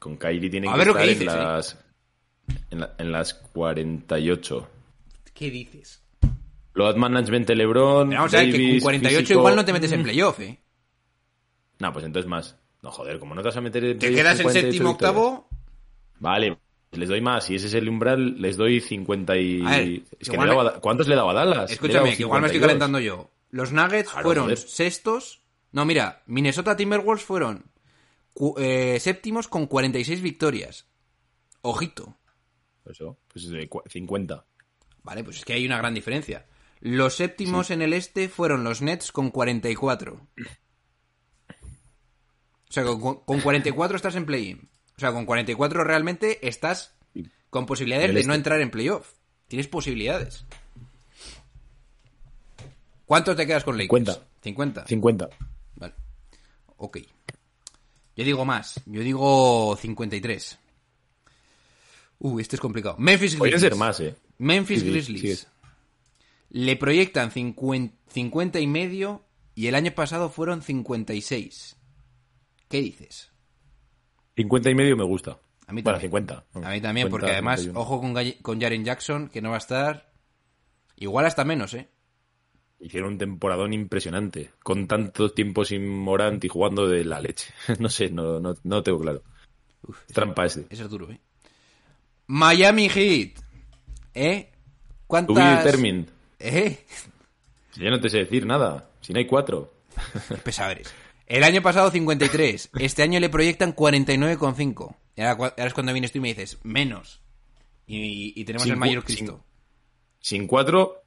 Con 0.00 0.16
Kyrie 0.16 0.50
tienen 0.50 0.70
A 0.70 0.72
que 0.72 0.78
ver 0.78 0.86
lo 0.88 0.94
que 0.94 1.12
estar 1.12 1.18
dices, 1.18 1.34
en, 1.34 1.40
¿eh? 1.40 1.44
las, 1.44 1.78
en, 2.70 2.80
la- 2.80 2.94
en 2.98 3.12
las 3.12 3.34
48. 3.34 4.68
¿Qué 5.34 5.50
dices? 5.50 6.02
Load 6.74 6.96
management 6.96 7.46
de 7.46 7.54
LeBron. 7.54 8.08
Pero 8.08 8.20
vamos 8.20 8.34
a 8.34 8.38
ver 8.38 8.46
que 8.46 8.52
con 8.52 8.60
Davis, 8.66 8.82
48 8.82 9.20
físico. 9.20 9.38
igual 9.38 9.56
no 9.56 9.64
te 9.64 9.72
metes 9.74 9.92
en 9.92 10.02
playoff, 10.02 10.40
¿eh? 10.40 10.58
No, 11.82 11.92
pues 11.92 12.04
entonces 12.04 12.28
más. 12.28 12.56
No, 12.80 12.92
joder, 12.92 13.18
como 13.18 13.34
no 13.34 13.42
te 13.42 13.48
vas 13.48 13.56
a 13.56 13.60
meter 13.60 13.84
en 13.84 13.98
Te 13.98 14.14
quedas 14.14 14.38
en 14.38 14.44
48 14.44 14.70
séptimo, 14.70 14.90
octavo. 14.90 15.48
Vale, 16.20 16.56
les 16.92 17.08
doy 17.08 17.20
más. 17.20 17.44
Si 17.44 17.56
ese 17.56 17.66
es 17.66 17.74
el 17.74 17.88
umbral, 17.88 18.40
les 18.40 18.56
doy 18.56 18.80
50 18.80 19.36
y... 19.36 19.60
Ver, 19.62 20.02
es 20.20 20.28
que 20.30 20.36
le 20.36 20.80
¿Cuántos 20.80 21.08
le 21.08 21.16
daba 21.16 21.32
a 21.32 21.34
Dallas? 21.34 21.70
He 21.70 21.74
Escúchame, 21.74 22.04
dado 22.04 22.16
que 22.16 22.22
igual 22.22 22.40
me 22.40 22.46
estoy 22.46 22.60
52. 22.60 22.68
calentando 22.68 23.00
yo. 23.00 23.30
Los 23.50 23.72
Nuggets 23.72 24.10
Claro, 24.10 24.24
fueron 24.24 24.44
joder. 24.44 24.58
sextos. 24.58 25.42
No, 25.72 25.84
mira, 25.84 26.22
Minnesota 26.26 26.76
Timberwolves 26.76 27.24
fueron 27.24 27.64
eh, 28.58 28.98
séptimos 29.00 29.48
con 29.48 29.66
46 29.66 30.22
victorias. 30.22 30.86
Ojito. 31.62 32.16
Eso, 32.88 33.18
pues 33.26 33.48
de 33.48 33.68
cua- 33.68 33.82
50. 33.88 34.44
Vale, 35.02 35.24
pues 35.24 35.38
es 35.38 35.44
que 35.44 35.54
hay 35.54 35.66
una 35.66 35.78
gran 35.78 35.94
diferencia. 35.94 36.46
Los 36.80 37.14
séptimos 37.16 37.70
en 37.70 37.82
el 37.82 37.92
este 37.92 38.28
fueron 38.28 38.62
los 38.64 38.82
Nets 38.82 39.10
con 39.12 39.30
44. 39.30 40.28
O 42.72 42.74
sea, 42.74 42.84
con, 42.84 43.16
con 43.16 43.40
44 43.42 43.96
estás 43.96 44.14
en 44.14 44.24
play-in. 44.24 44.66
O 44.96 44.98
sea, 44.98 45.12
con 45.12 45.26
44 45.26 45.84
realmente 45.84 46.48
estás 46.48 46.94
con 47.50 47.66
posibilidades 47.66 48.08
de 48.08 48.14
no 48.14 48.20
este. 48.20 48.34
entrar 48.34 48.62
en 48.62 48.70
playoff. 48.70 49.12
Tienes 49.46 49.68
posibilidades. 49.68 50.46
¿Cuánto 53.04 53.36
te 53.36 53.46
quedas 53.46 53.62
con 53.62 53.76
Lakers? 53.76 53.90
50. 53.90 54.26
50. 54.42 54.86
50. 54.86 55.28
Vale. 55.76 55.94
Ok. 56.78 56.96
Yo 58.16 58.24
digo 58.24 58.46
más. 58.46 58.80
Yo 58.86 59.02
digo 59.02 59.76
53. 59.78 60.58
Uh, 62.20 62.40
este 62.40 62.56
es 62.56 62.60
complicado. 62.60 62.96
Memphis 62.98 63.38
Grizzlies. 63.38 63.60
ser 63.60 63.76
más, 63.76 64.00
¿eh? 64.00 64.14
Memphis 64.38 64.80
Sí, 64.80 64.88
Grizzlies. 64.88 65.46
Le 66.48 66.76
proyectan 66.76 67.32
50, 67.32 67.94
50 68.08 68.60
y 68.60 68.66
medio 68.66 69.26
y 69.54 69.66
el 69.66 69.74
año 69.74 69.92
pasado 69.94 70.30
fueron 70.30 70.62
56. 70.62 71.76
¿Qué 72.72 72.80
dices? 72.80 73.30
50 74.34 74.70
y 74.70 74.74
medio 74.74 74.96
me 74.96 75.04
gusta. 75.04 75.38
A 75.66 75.72
mí 75.74 75.82
Bueno, 75.82 75.98
también. 75.98 76.10
50. 76.10 76.44
A 76.54 76.70
mí 76.70 76.80
también, 76.80 77.10
porque 77.10 77.26
50, 77.26 77.32
además, 77.32 77.60
51. 77.60 77.78
ojo 77.78 78.00
con, 78.00 78.32
con 78.40 78.60
Jaren 78.62 78.82
Jackson, 78.82 79.28
que 79.28 79.42
no 79.42 79.50
va 79.50 79.56
a 79.56 79.58
estar. 79.58 80.10
Igual 80.96 81.26
hasta 81.26 81.44
menos, 81.44 81.74
¿eh? 81.74 81.90
Hicieron 82.80 83.12
un 83.12 83.18
temporadón 83.18 83.74
impresionante. 83.74 84.52
Con 84.62 84.88
tanto 84.88 85.32
tiempo 85.32 85.66
sin 85.66 85.86
Morant 85.86 86.42
y 86.42 86.48
jugando 86.48 86.88
de 86.88 87.04
la 87.04 87.20
leche. 87.20 87.52
no 87.78 87.90
sé, 87.90 88.08
no, 88.08 88.40
no, 88.40 88.54
no 88.62 88.82
tengo 88.82 89.00
claro. 89.00 89.22
Trampa 90.14 90.46
ese. 90.46 90.66
Ese 90.70 90.84
es 90.84 90.88
duro, 90.88 91.10
¿eh? 91.10 91.20
Miami 92.28 92.88
Heat. 92.88 93.32
¿Eh? 94.14 94.50
¿Cuántas...? 95.06 95.66
¿Eh? 96.38 96.86
Yo 97.74 97.90
no 97.90 98.00
te 98.00 98.08
sé 98.08 98.16
decir 98.20 98.46
nada. 98.46 98.88
Si 99.02 99.12
no 99.12 99.18
hay 99.18 99.26
cuatro. 99.26 99.74
Eres. 100.70 100.94
El 101.32 101.44
año 101.44 101.62
pasado 101.62 101.90
53. 101.90 102.70
Este 102.78 103.02
año 103.02 103.18
le 103.18 103.30
proyectan 103.30 103.74
49,5. 103.74 104.96
Y 105.16 105.22
ahora, 105.22 105.54
es 105.56 105.72
cuando 105.72 105.92
vienes 105.94 106.12
tú 106.12 106.18
y 106.18 106.20
me 106.20 106.28
dices, 106.28 106.58
menos. 106.62 107.22
Y, 107.86 108.38
y 108.38 108.44
tenemos 108.44 108.64
Sin 108.64 108.72
el 108.74 108.78
mayor 108.78 109.02
Cristo. 109.02 109.42
Sin 110.20 110.46
cuatro, 110.46 111.02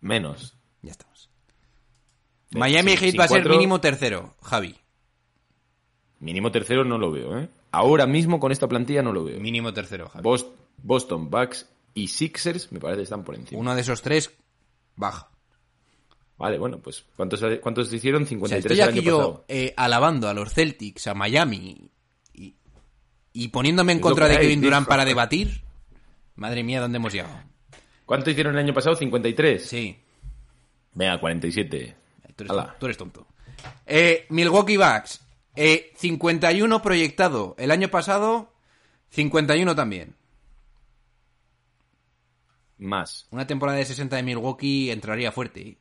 menos. 0.00 0.54
Ya 0.82 0.92
estamos. 0.92 1.30
Miami 2.50 2.90
sin- 2.92 2.98
Heat 3.00 3.10
sin 3.12 3.20
va 3.20 3.24
a 3.24 3.28
ser 3.28 3.48
mínimo 3.48 3.80
tercero, 3.80 4.34
Javi. 4.42 4.76
Mínimo 6.18 6.52
tercero 6.52 6.84
no 6.84 6.98
lo 6.98 7.10
veo, 7.10 7.38
¿eh? 7.38 7.48
Ahora 7.72 8.06
mismo 8.06 8.38
con 8.38 8.52
esta 8.52 8.68
plantilla 8.68 9.02
no 9.02 9.12
lo 9.14 9.24
veo. 9.24 9.40
Mínimo 9.40 9.72
tercero, 9.72 10.10
Javi. 10.10 10.22
Bos- 10.24 10.46
Boston, 10.76 11.30
Bucks 11.30 11.66
y 11.94 12.08
Sixers 12.08 12.70
me 12.70 12.80
parece 12.80 12.98
que 12.98 13.04
están 13.04 13.24
por 13.24 13.34
encima. 13.34 13.58
Uno 13.58 13.74
de 13.74 13.80
esos 13.80 14.02
tres 14.02 14.30
baja. 14.96 15.30
Vale, 16.40 16.58
bueno, 16.58 16.78
pues 16.78 17.04
¿cuántos, 17.16 17.44
cuántos 17.60 17.92
hicieron? 17.92 18.22
O 18.22 18.26
sea, 18.26 18.30
53 18.30 18.64
estoy 18.64 18.80
el 18.80 18.88
aquí 18.88 18.98
año 19.00 19.06
yo 19.06 19.18
pasado. 19.18 19.44
eh, 19.48 19.74
alabando 19.76 20.26
a 20.28 20.32
los 20.34 20.52
Celtics, 20.54 21.06
a 21.06 21.14
Miami 21.14 21.90
y, 22.32 22.54
y 23.34 23.48
poniéndome 23.48 23.92
en 23.92 23.98
Es 23.98 24.02
contra 24.02 24.26
de 24.26 24.36
hay, 24.36 24.42
Kevin. 24.46 24.62
Durant 24.62 24.88
para 24.88 25.04
debatir. 25.04 25.60
Madre 26.36 26.64
mía, 26.64 26.80
¿dónde 26.80 26.96
hemos 26.96 27.12
llegado? 27.12 27.42
¿Cuánto 28.06 28.30
hicieron 28.30 28.54
el 28.54 28.64
año 28.64 28.72
pasado? 28.72 28.96
53. 28.96 29.62
Sí, 29.64 29.96
Venga, 30.94 31.20
47. 31.20 31.94
tú 32.34 32.44
eres, 32.44 32.56
tú 32.78 32.86
eres 32.86 32.96
tonto. 32.96 33.26
Eh, 33.86 34.24
Milwaukee 34.30 34.78
Bucks, 34.78 35.20
eh, 35.54 35.92
51 35.96 36.80
proyectado. 36.82 37.54
El 37.58 37.70
año 37.70 37.88
pasado, 37.88 38.50
51 39.10 39.76
también. 39.76 40.16
Más, 42.78 43.28
Una 43.30 43.46
temporada 43.46 43.76
de 43.76 43.84
60 43.84 44.16
de 44.16 44.22
Milwaukee 44.22 44.90
entraría 44.90 45.30
fuerte. 45.32 45.76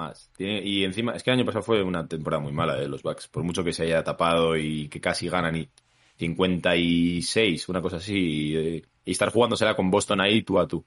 ¿Eh? 0.00 0.08
Más. 0.08 0.30
Tiene- 0.36 0.62
y 0.62 0.84
encima, 0.84 1.14
es 1.14 1.22
que 1.22 1.30
el 1.30 1.38
año 1.38 1.46
pasado 1.46 1.62
fue 1.62 1.82
una 1.82 2.06
temporada 2.06 2.42
muy 2.42 2.52
mala 2.52 2.74
de 2.76 2.88
los 2.88 3.02
Bucks. 3.02 3.28
Por 3.28 3.42
mucho 3.42 3.62
que 3.64 3.72
se 3.72 3.84
haya 3.84 4.02
tapado 4.04 4.56
y 4.56 4.88
que 4.88 5.00
casi 5.00 5.28
ganan 5.28 5.56
y 5.56 5.68
56, 6.16 7.68
una 7.68 7.80
cosa 7.82 7.96
así. 7.96 8.14
Y, 8.18 8.56
eh, 8.56 8.82
y 9.04 9.10
estar 9.12 9.30
jugándosela 9.32 9.74
con 9.76 9.90
Boston 9.90 10.20
ahí 10.20 10.42
tú 10.42 10.58
a 10.58 10.66
tú. 10.68 10.84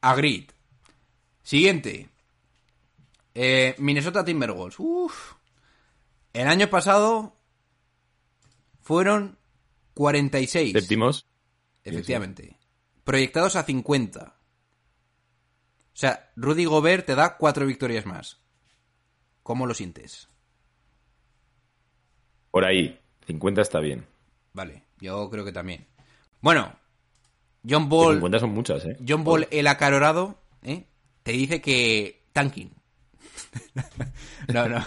Agreed. 0.00 0.44
Siguiente. 1.42 2.08
Eh, 3.34 3.74
Minnesota 3.78 4.24
Timberwolves. 4.24 4.76
Uf. 4.78 5.34
El 6.32 6.46
año 6.48 6.68
pasado 6.68 7.34
fueron 8.80 9.38
46. 9.94 10.72
Séptimos. 10.72 11.26
Efectivamente. 11.84 12.56
Proyectados 13.04 13.56
a 13.56 13.62
50. 13.62 14.37
O 15.98 16.00
sea, 16.00 16.30
Rudy 16.36 16.64
Gobert 16.64 17.06
te 17.06 17.16
da 17.16 17.36
cuatro 17.36 17.66
victorias 17.66 18.06
más. 18.06 18.38
¿Cómo 19.42 19.66
lo 19.66 19.74
sientes? 19.74 20.28
Por 22.52 22.64
ahí. 22.64 23.00
50 23.26 23.62
está 23.62 23.80
bien. 23.80 24.06
Vale, 24.52 24.84
yo 25.00 25.28
creo 25.28 25.44
que 25.44 25.50
también. 25.50 25.88
Bueno, 26.40 26.72
John 27.68 27.88
Ball, 27.88 28.14
50 28.14 28.38
son 28.38 28.50
muchas, 28.50 28.84
¿eh? 28.84 28.96
John 29.06 29.24
Ball 29.24 29.48
el 29.50 29.66
acalorado, 29.66 30.38
¿eh? 30.62 30.86
te 31.24 31.32
dice 31.32 31.60
que 31.60 32.22
tanking. 32.32 32.70
no, 34.54 34.68
no. 34.68 34.84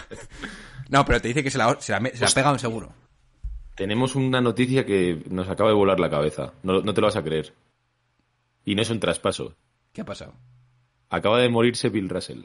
No, 0.88 1.04
pero 1.04 1.20
te 1.20 1.28
dice 1.28 1.42
que 1.42 1.50
se 1.50 1.58
la, 1.58 1.78
se 1.78 1.92
la, 1.92 2.00
se 2.08 2.24
la 2.24 2.30
pega 2.30 2.52
un 2.52 2.58
seguro. 2.58 2.90
Tenemos 3.74 4.16
una 4.16 4.40
noticia 4.40 4.86
que 4.86 5.22
nos 5.28 5.50
acaba 5.50 5.68
de 5.68 5.76
volar 5.76 6.00
la 6.00 6.08
cabeza. 6.08 6.54
No, 6.62 6.80
no 6.80 6.94
te 6.94 7.02
lo 7.02 7.08
vas 7.08 7.16
a 7.16 7.22
creer. 7.22 7.52
Y 8.64 8.74
no 8.74 8.80
es 8.80 8.88
un 8.88 8.98
traspaso. 8.98 9.54
¿Qué 9.92 10.00
ha 10.00 10.06
pasado? 10.06 10.32
Acaba 11.12 11.38
de 11.40 11.48
morirse 11.50 11.90
Bill 11.90 12.08
Russell. 12.08 12.44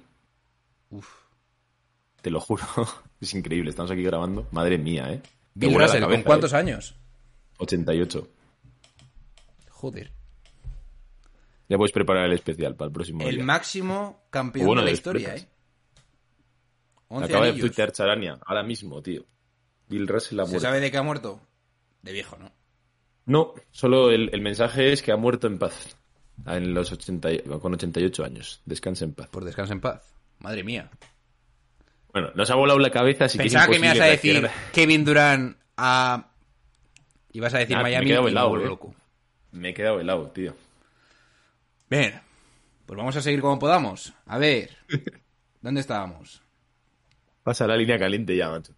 Uf. 0.90 1.08
Te 2.22 2.30
lo 2.30 2.40
juro. 2.42 2.64
Es 3.22 3.34
increíble. 3.34 3.72
Estamos 3.72 3.90
aquí 3.90 4.04
grabando. 4.04 4.48
Madre 4.52 4.78
mía, 4.78 5.12
¿eh? 5.12 5.22
Bill 5.56 5.74
Russell, 5.74 6.02
¿con 6.02 6.10
cabeza, 6.12 6.24
cuántos 6.26 6.54
¿eh? 6.54 6.58
años? 6.58 6.96
88. 7.58 8.28
Joder. 9.72 10.12
Ya 11.70 11.78
puedes 11.78 11.92
preparar 11.92 12.26
el 12.26 12.34
especial 12.34 12.76
para 12.76 12.88
el 12.90 12.94
próximo 12.94 13.24
El 13.28 13.36
día. 13.38 13.44
máximo 13.44 14.28
campeón 14.30 14.68
Bueno, 14.68 14.82
de 14.82 14.86
la 14.88 14.92
historia. 14.92 15.36
¿eh? 15.36 15.48
11 17.08 17.26
Acaba 17.26 17.46
de 17.48 17.54
tuitear 17.54 17.92
Charania. 17.92 18.38
Ahora 18.46 18.62
mismo, 18.64 19.02
tío. 19.02 19.26
Bill 19.88 20.08
Russell 20.08 20.40
ha 20.42 20.46
¿Se 20.46 20.52
muerto. 20.52 20.68
sabe 20.68 20.80
de 20.80 20.92
qué 20.92 20.98
ha 20.98 21.04
muerto? 21.04 21.40
De 22.04 22.12
viejo, 22.12 22.38
¿no? 22.38 22.52
No, 23.26 23.54
solo 23.72 24.12
el, 24.12 24.30
el 24.32 24.42
mensaje 24.42 24.92
es 24.94 25.02
que 25.02 25.12
ha 25.12 25.18
muerto 25.18 25.48
en 25.48 25.58
paz. 25.58 25.98
En 26.46 26.74
los 26.74 26.92
80, 26.92 27.32
y- 27.34 27.40
con 27.40 27.74
88 27.74 28.24
años. 28.24 28.62
Descansa 28.66 29.06
en 29.06 29.14
paz. 29.14 29.28
Por 29.30 29.44
descanso 29.44 29.74
en 29.74 29.82
paz. 29.82 30.14
Madre 30.40 30.64
mía. 30.64 30.90
Bueno, 32.14 32.32
nos 32.36 32.50
ha 32.50 32.56
volado 32.56 32.80
la 32.80 32.90
cabeza, 32.90 33.26
así 33.26 33.38
Pensaba 33.38 33.68
que 33.68 33.80
me 33.80 33.88
ibas 33.88 34.00
a 34.00 34.06
decir 34.06 34.40
reaccionar. 34.42 34.72
Kevin 34.72 35.04
Durant 35.06 35.58
a... 35.78 36.32
Ibas 37.34 37.54
a 37.54 37.60
decir 37.60 37.76
Nah, 37.76 37.84
me 37.84 37.90
he 37.90 37.92
Miami 37.94 38.08
quedado 38.08 38.28
helado, 38.28 38.58
eh. 38.62 38.66
loco. 38.66 38.96
Me 39.52 39.70
he 39.70 39.74
quedado 39.74 40.00
helado, 40.00 40.28
tío. 40.32 40.56
Bien. 41.90 42.20
Pues 42.86 42.98
vamos 42.98 43.16
a 43.16 43.22
seguir 43.22 43.42
como 43.42 43.60
podamos. 43.60 44.14
A 44.26 44.38
ver. 44.38 44.78
¿Dónde 45.62 45.82
estábamos? 45.82 46.42
Pasa 47.44 47.68
la 47.68 47.76
línea 47.76 48.00
caliente 48.00 48.36
ya, 48.36 48.50
macho. 48.50 48.74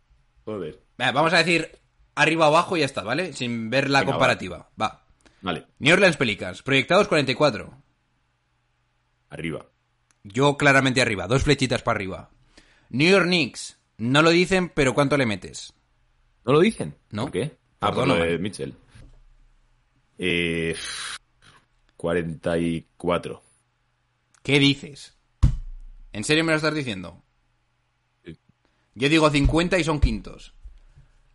Joder. 0.46 0.80
Vamos 0.98 1.34
a 1.34 1.38
decir 1.38 1.70
arriba 2.16 2.46
o 2.48 2.50
abajo 2.50 2.76
y 2.76 2.82
ya 2.82 2.86
está, 2.86 3.04
¿vale? 3.04 3.34
Sin 3.34 3.70
ver 3.70 3.90
la 3.90 4.00
Venga, 4.00 4.12
comparativa. 4.14 4.70
Va. 4.82 5.06
Vale, 5.42 5.68
New 5.80 5.94
Orleans 5.94 6.18
Pelicans, 6.18 6.62
proyectados 6.62 7.08
44. 7.08 7.82
arriba. 9.30 9.66
Yo 10.24 10.58
claramente 10.58 11.02
arriba, 11.02 11.28
dos 11.28 11.44
flechitas 11.44 11.82
para 11.82 11.98
arriba. 11.98 12.30
New 12.90 13.10
York 13.10 13.26
Knicks, 13.26 13.80
no 13.98 14.22
lo 14.22 14.32
dicen, 14.32 14.70
pero 14.70 14.94
¿cuánto 14.94 15.18
le 15.18 15.26
metes? 15.26 15.74
¿No 16.46 16.54
lo 16.54 16.60
dicen? 16.60 16.96
No. 17.12 17.24
¿Por 17.24 17.32
qué? 17.32 17.58
Ah, 17.80 17.94
por 17.94 18.08
lo 18.08 18.16
de 18.16 18.38
Mitchell. 18.38 18.74
Eh, 20.18 20.76
44. 21.96 23.42
¿Qué 24.44 24.60
dices? 24.60 25.18
¿En 26.12 26.24
serio 26.24 26.44
me 26.44 26.52
lo 26.52 26.58
estás 26.58 26.74
diciendo? 26.74 27.24
Yo 28.96 29.08
digo 29.08 29.30
50 29.30 29.78
y 29.78 29.84
son 29.84 30.00
quintos. 30.02 30.54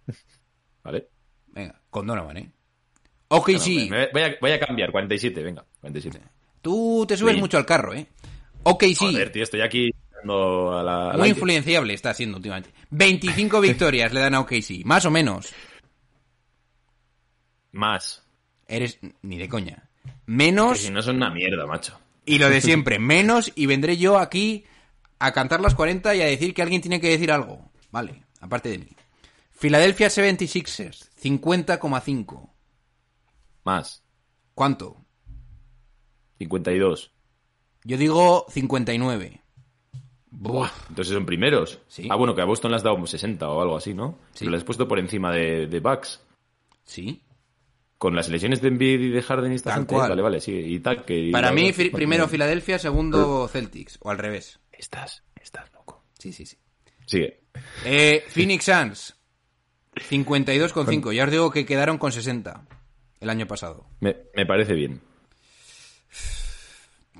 ¿Vale? 0.82 1.08
Venga, 1.46 1.80
con 1.88 2.06
Donovan, 2.06 2.36
¿eh? 2.36 2.52
Ok, 3.36 3.50
sí. 3.58 3.88
Me- 3.90 3.98
me- 3.98 4.08
voy, 4.12 4.22
a, 4.22 4.36
voy 4.40 4.50
a 4.52 4.60
cambiar, 4.60 4.90
47, 4.92 5.42
venga, 5.42 5.64
47. 5.80 6.20
Tú 6.62 7.04
te 7.06 7.16
subes 7.16 7.34
Sí. 7.34 7.40
mucho 7.40 7.58
al 7.58 7.66
carro, 7.66 7.94
¿eh? 7.94 8.06
Ok, 8.62 8.84
sí. 8.84 8.94
Joder, 8.96 9.30
tío, 9.30 9.42
estoy 9.42 9.60
aquí 9.60 9.90
dando 10.16 10.78
a 10.78 10.82
la. 10.82 11.02
Muy 11.12 11.22
aire. 11.22 11.28
influenciable 11.28 11.94
está 11.94 12.14
siendo 12.14 12.36
últimamente. 12.38 12.70
25 12.90 13.60
victorias 13.60 14.12
le 14.12 14.20
dan 14.20 14.34
a 14.34 14.40
OKC, 14.40 14.84
más 14.84 15.04
o 15.04 15.10
menos. 15.10 15.52
Más. 17.72 18.22
Eres 18.66 18.98
ni 19.22 19.36
de 19.38 19.48
coña. 19.48 19.88
Que 20.04 20.12
Menos 20.26 20.78
si 20.80 20.90
no 20.90 21.02
son 21.02 21.16
una 21.16 21.30
mierda, 21.30 21.66
macho. 21.66 21.98
y 22.24 22.38
lo 22.38 22.48
de 22.48 22.60
siempre, 22.62 22.98
menos 22.98 23.52
y 23.54 23.66
vendré 23.66 23.96
yo 23.96 24.18
aquí 24.18 24.64
a 25.18 25.32
cantar 25.32 25.60
las 25.60 25.74
40 25.74 26.14
y 26.14 26.22
a 26.22 26.26
decir 26.26 26.54
que 26.54 26.62
alguien 26.62 26.80
tiene 26.80 27.00
que 27.00 27.08
decir 27.10 27.30
algo. 27.30 27.70
Vale, 27.90 28.22
aparte 28.40 28.70
de 28.70 28.78
mí. 28.78 28.88
Philadelphia 29.58 30.08
76ers, 30.08 31.08
50,5. 31.22 32.50
Más. 33.64 34.04
¿Cuánto? 34.54 35.04
52. 36.38 37.12
Yo 37.84 37.96
digo 37.96 38.46
59. 38.50 39.40
Buah. 40.30 40.70
Entonces 40.88 41.14
son 41.14 41.26
primeros. 41.26 41.80
Sí. 41.88 42.08
Ah, 42.10 42.16
bueno, 42.16 42.34
que 42.34 42.42
a 42.42 42.44
Boston 42.44 42.70
le 42.70 42.76
has 42.76 42.82
dado 42.82 42.96
como 42.96 43.06
60 43.06 43.48
o 43.48 43.60
algo 43.62 43.76
así, 43.76 43.94
¿no? 43.94 44.18
Sí. 44.32 44.40
Pero 44.40 44.50
le 44.52 44.56
has 44.58 44.64
puesto 44.64 44.86
por 44.86 44.98
encima 44.98 45.32
de, 45.32 45.66
de 45.66 45.80
Bucks. 45.80 46.20
Sí. 46.84 47.22
Con 47.98 48.14
las 48.14 48.28
elecciones 48.28 48.60
de 48.60 48.68
Embiid 48.68 49.00
y 49.00 49.08
de 49.10 49.22
Harden 49.22 49.52
y 49.52 49.54
esta 49.54 49.74
gente. 49.74 49.94
Vale, 49.94 50.20
vale, 50.20 50.40
sí. 50.40 50.52
Y 50.52 50.80
tal, 50.80 51.04
que... 51.04 51.30
Para 51.32 51.52
mí, 51.52 51.72
primero 51.72 52.28
Filadelfia, 52.28 52.78
segundo 52.78 53.48
Celtics. 53.48 53.98
O 54.02 54.10
al 54.10 54.18
revés. 54.18 54.60
Estás, 54.72 55.22
estás 55.40 55.72
loco. 55.72 56.04
Sí, 56.18 56.32
sí, 56.32 56.44
sí. 56.44 56.58
Sigue. 57.06 57.44
Eh, 57.84 58.24
Phoenix 58.28 58.64
Suns, 58.64 59.16
52,5. 59.94 61.12
Ya 61.12 61.24
os 61.24 61.30
digo 61.30 61.50
que 61.50 61.64
quedaron 61.64 61.96
con 61.96 62.12
60 62.12 62.66
el 63.24 63.30
año 63.30 63.46
pasado. 63.46 63.86
Me, 64.00 64.16
me 64.34 64.46
parece 64.46 64.74
bien. 64.74 65.00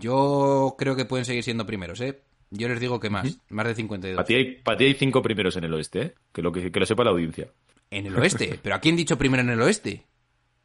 Yo 0.01 0.77
creo 0.79 0.97
que 0.97 1.05
pueden 1.05 1.25
seguir 1.25 1.43
siendo 1.43 1.67
primeros, 1.67 2.01
¿eh? 2.01 2.21
Yo 2.51 2.69
les 2.69 2.79
digo 2.79 3.01
que 3.01 3.11
más, 3.11 3.39
más 3.49 3.67
de 3.67 3.75
52. 3.75 4.17
Para 4.17 4.27
ti, 4.27 4.35
hay, 4.35 4.57
pa' 4.57 4.77
ti 4.77 4.85
hay 4.85 4.95
cinco 4.95 5.23
primeros 5.23 5.57
en 5.57 5.65
el 5.65 5.75
oeste, 5.75 6.01
¿eh? 6.03 6.15
Que 6.33 6.43
lo, 6.43 6.53
que, 6.53 6.71
que 6.71 6.81
lo 6.81 6.87
sepa 6.87 7.05
la 7.05 7.11
audiencia. 7.11 7.49
En 7.91 8.07
el 8.07 8.17
oeste. 8.17 8.59
¿Pero 8.63 8.75
a 8.75 8.81
quién 8.81 8.97
dicho 8.97 9.19
primero 9.19 9.43
en 9.43 9.51
el 9.51 9.61
oeste? 9.61 10.05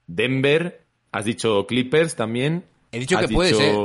Denver, 0.06 0.86
has 1.12 1.26
dicho 1.26 1.66
Clippers 1.68 2.16
también. 2.16 2.66
He 2.92 3.00
dicho 3.00 3.18
que 3.20 3.28
puede 3.28 3.54
ser. 3.54 3.76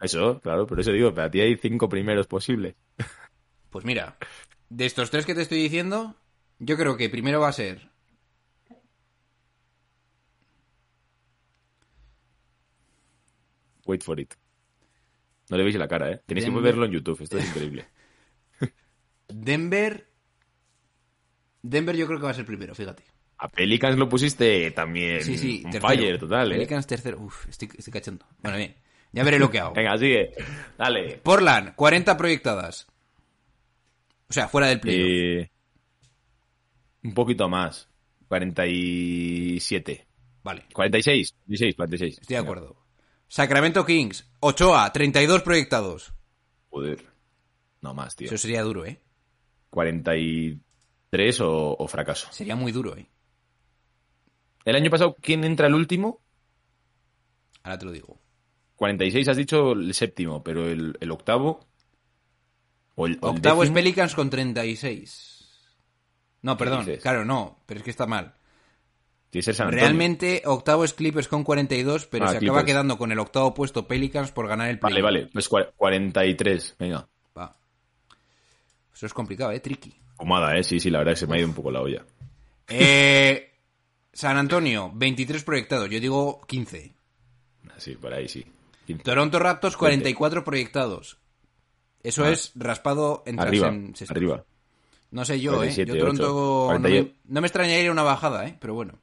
Eso, 0.00 0.40
claro, 0.40 0.66
por 0.66 0.78
eso 0.78 0.92
digo, 0.92 1.12
para 1.12 1.30
ti 1.30 1.40
hay 1.40 1.56
cinco 1.56 1.88
primeros 1.88 2.26
posibles. 2.26 2.74
Pues 3.70 3.84
mira, 3.84 4.16
de 4.68 4.86
estos 4.86 5.10
tres 5.10 5.26
que 5.26 5.34
te 5.34 5.42
estoy 5.42 5.60
diciendo, 5.60 6.14
yo 6.58 6.76
creo 6.76 6.96
que 6.96 7.10
primero 7.10 7.40
va 7.40 7.48
a 7.48 7.52
ser. 7.52 7.87
Wait 13.88 14.02
for 14.04 14.20
it. 14.20 14.34
No 15.50 15.56
le 15.56 15.64
veis 15.64 15.74
la 15.76 15.88
cara, 15.88 16.10
¿eh? 16.12 16.20
Tenéis 16.26 16.44
que 16.44 16.50
Denver. 16.50 16.62
verlo 16.62 16.84
en 16.84 16.92
YouTube, 16.92 17.22
esto 17.22 17.38
es 17.38 17.48
increíble. 17.48 17.86
Denver. 19.28 20.06
Denver 21.62 21.96
yo 21.96 22.06
creo 22.06 22.18
que 22.18 22.24
va 22.26 22.30
a 22.30 22.34
ser 22.34 22.44
primero, 22.44 22.74
fíjate. 22.74 23.02
A 23.38 23.48
Pelicans 23.48 23.96
lo 23.98 24.08
pusiste 24.08 24.70
también 24.72 25.22
Sí, 25.22 25.38
sí, 25.38 25.62
on 25.64 25.70
tercero. 25.70 25.88
fire 25.94 26.18
total, 26.18 26.52
¿eh? 26.52 26.54
Pelicans 26.56 26.86
tercero. 26.86 27.18
Uf, 27.20 27.48
estoy, 27.48 27.68
estoy 27.78 27.92
cachando. 27.92 28.26
Bueno, 28.42 28.58
bien. 28.58 28.76
Ya 29.12 29.24
veré 29.24 29.38
lo 29.38 29.50
que 29.50 29.58
hago. 29.58 29.72
Venga, 29.74 29.96
sigue. 29.96 30.32
Dale. 30.76 31.16
Portland, 31.22 31.74
40 31.74 32.16
proyectadas. 32.16 32.86
O 34.28 34.32
sea, 34.34 34.48
fuera 34.48 34.66
del 34.66 34.80
playoff. 34.80 35.08
Eh, 35.08 35.50
un 37.04 37.14
poquito 37.14 37.48
más. 37.48 37.88
47. 38.28 40.06
Vale, 40.42 40.64
46. 40.74 41.32
46, 41.46 41.74
46. 41.76 42.18
estoy 42.20 42.34
de 42.36 42.42
acuerdo. 42.42 42.76
Sacramento 43.28 43.84
Kings, 43.84 44.28
Ochoa, 44.40 44.92
32 44.92 45.42
proyectados. 45.42 46.12
Joder. 46.70 47.06
No 47.80 47.94
más, 47.94 48.16
tío. 48.16 48.26
Eso 48.26 48.38
sería 48.38 48.62
duro, 48.62 48.84
¿eh? 48.86 49.00
43 49.70 51.40
o, 51.40 51.76
o 51.78 51.88
fracaso. 51.88 52.28
Sería 52.32 52.56
muy 52.56 52.72
duro, 52.72 52.96
¿eh? 52.96 53.08
El 54.64 54.76
año 54.76 54.90
pasado, 54.90 55.16
¿quién 55.20 55.44
entra 55.44 55.66
el 55.66 55.74
último? 55.74 56.20
Ahora 57.62 57.78
te 57.78 57.86
lo 57.86 57.92
digo. 57.92 58.18
46 58.76 59.28
has 59.28 59.36
dicho 59.36 59.72
el 59.72 59.92
séptimo, 59.94 60.42
pero 60.42 60.68
el, 60.68 60.96
el 61.00 61.10
octavo. 61.10 61.66
O 62.94 63.06
el, 63.06 63.18
o 63.20 63.30
el 63.30 63.36
Octavo 63.36 63.62
es 63.62 63.70
Pelicans 63.70 64.14
con 64.14 64.30
36. 64.30 65.34
No, 66.42 66.56
perdón, 66.56 66.86
claro, 67.00 67.24
no, 67.24 67.62
pero 67.66 67.78
es 67.78 67.84
que 67.84 67.90
está 67.90 68.06
mal. 68.06 68.26
Tiene 68.26 68.36
que 68.36 68.36
ser 68.36 68.36
San 68.36 68.36
Antonio. 68.36 68.36
Realmente, 69.32 70.42
octavo 70.46 70.84
es 70.84 70.94
Clippers 70.94 71.28
con 71.28 71.44
42, 71.44 72.06
pero 72.06 72.24
Ah, 72.24 72.28
se 72.28 72.36
acaba 72.38 72.60
Clippers. 72.60 72.64
quedando 72.66 72.96
con 72.98 73.12
el 73.12 73.18
octavo 73.18 73.52
puesto 73.54 73.86
Pelicans 73.86 74.30
por 74.32 74.48
ganar 74.48 74.70
el 74.70 74.78
Vale, 74.78 75.02
vale. 75.02 75.28
Pues 75.32 75.50
cua- 75.50 75.70
43. 75.76 76.76
Venga. 76.78 77.06
Va. 77.36 77.54
Eso 78.94 79.06
es 79.06 79.12
complicado, 79.14 79.52
¿eh? 79.52 79.60
Tricky. 79.60 79.94
Fumada, 80.16 80.56
¿eh? 80.56 80.64
Sí, 80.64 80.80
sí, 80.80 80.90
la 80.90 80.98
verdad 80.98 81.12
es 81.12 81.20
que 81.20 81.26
se 81.26 81.30
me 81.30 81.36
ha 81.36 81.38
ido 81.40 81.48
un 81.48 81.54
poco 81.54 81.70
la 81.70 81.80
olla. 81.82 82.04
Eh, 82.68 83.52
San 84.12 84.36
Antonio, 84.36 84.90
23 84.94 85.44
proyectados. 85.44 85.88
Yo 85.90 86.00
digo 86.00 86.40
15. 86.46 86.92
Sí, 87.76 87.94
por 87.94 88.12
ahí 88.12 88.28
sí. 88.28 88.44
15. 88.86 89.04
Toronto 89.04 89.38
Raptors, 89.38 89.76
44 89.76 90.42
proyectados. 90.42 91.18
Eso 92.02 92.26
es 92.26 92.52
raspado 92.54 93.22
en 93.26 93.38
Arriba, 93.38 93.68
en 93.68 93.94
arriba. 94.08 94.44
No 95.10 95.24
sé 95.24 95.38
yo, 95.40 95.52
¿eh? 95.52 95.56
47, 95.56 95.92
Yo 95.92 95.98
Toronto... 95.98 96.64
8, 96.66 96.72
no, 96.74 96.78
me, 96.80 96.88
48. 96.90 97.14
no 97.26 97.40
me 97.40 97.46
extrañaría 97.46 97.92
una 97.92 98.02
bajada, 98.02 98.46
¿eh? 98.46 98.56
Pero 98.60 98.74
bueno. 98.74 98.94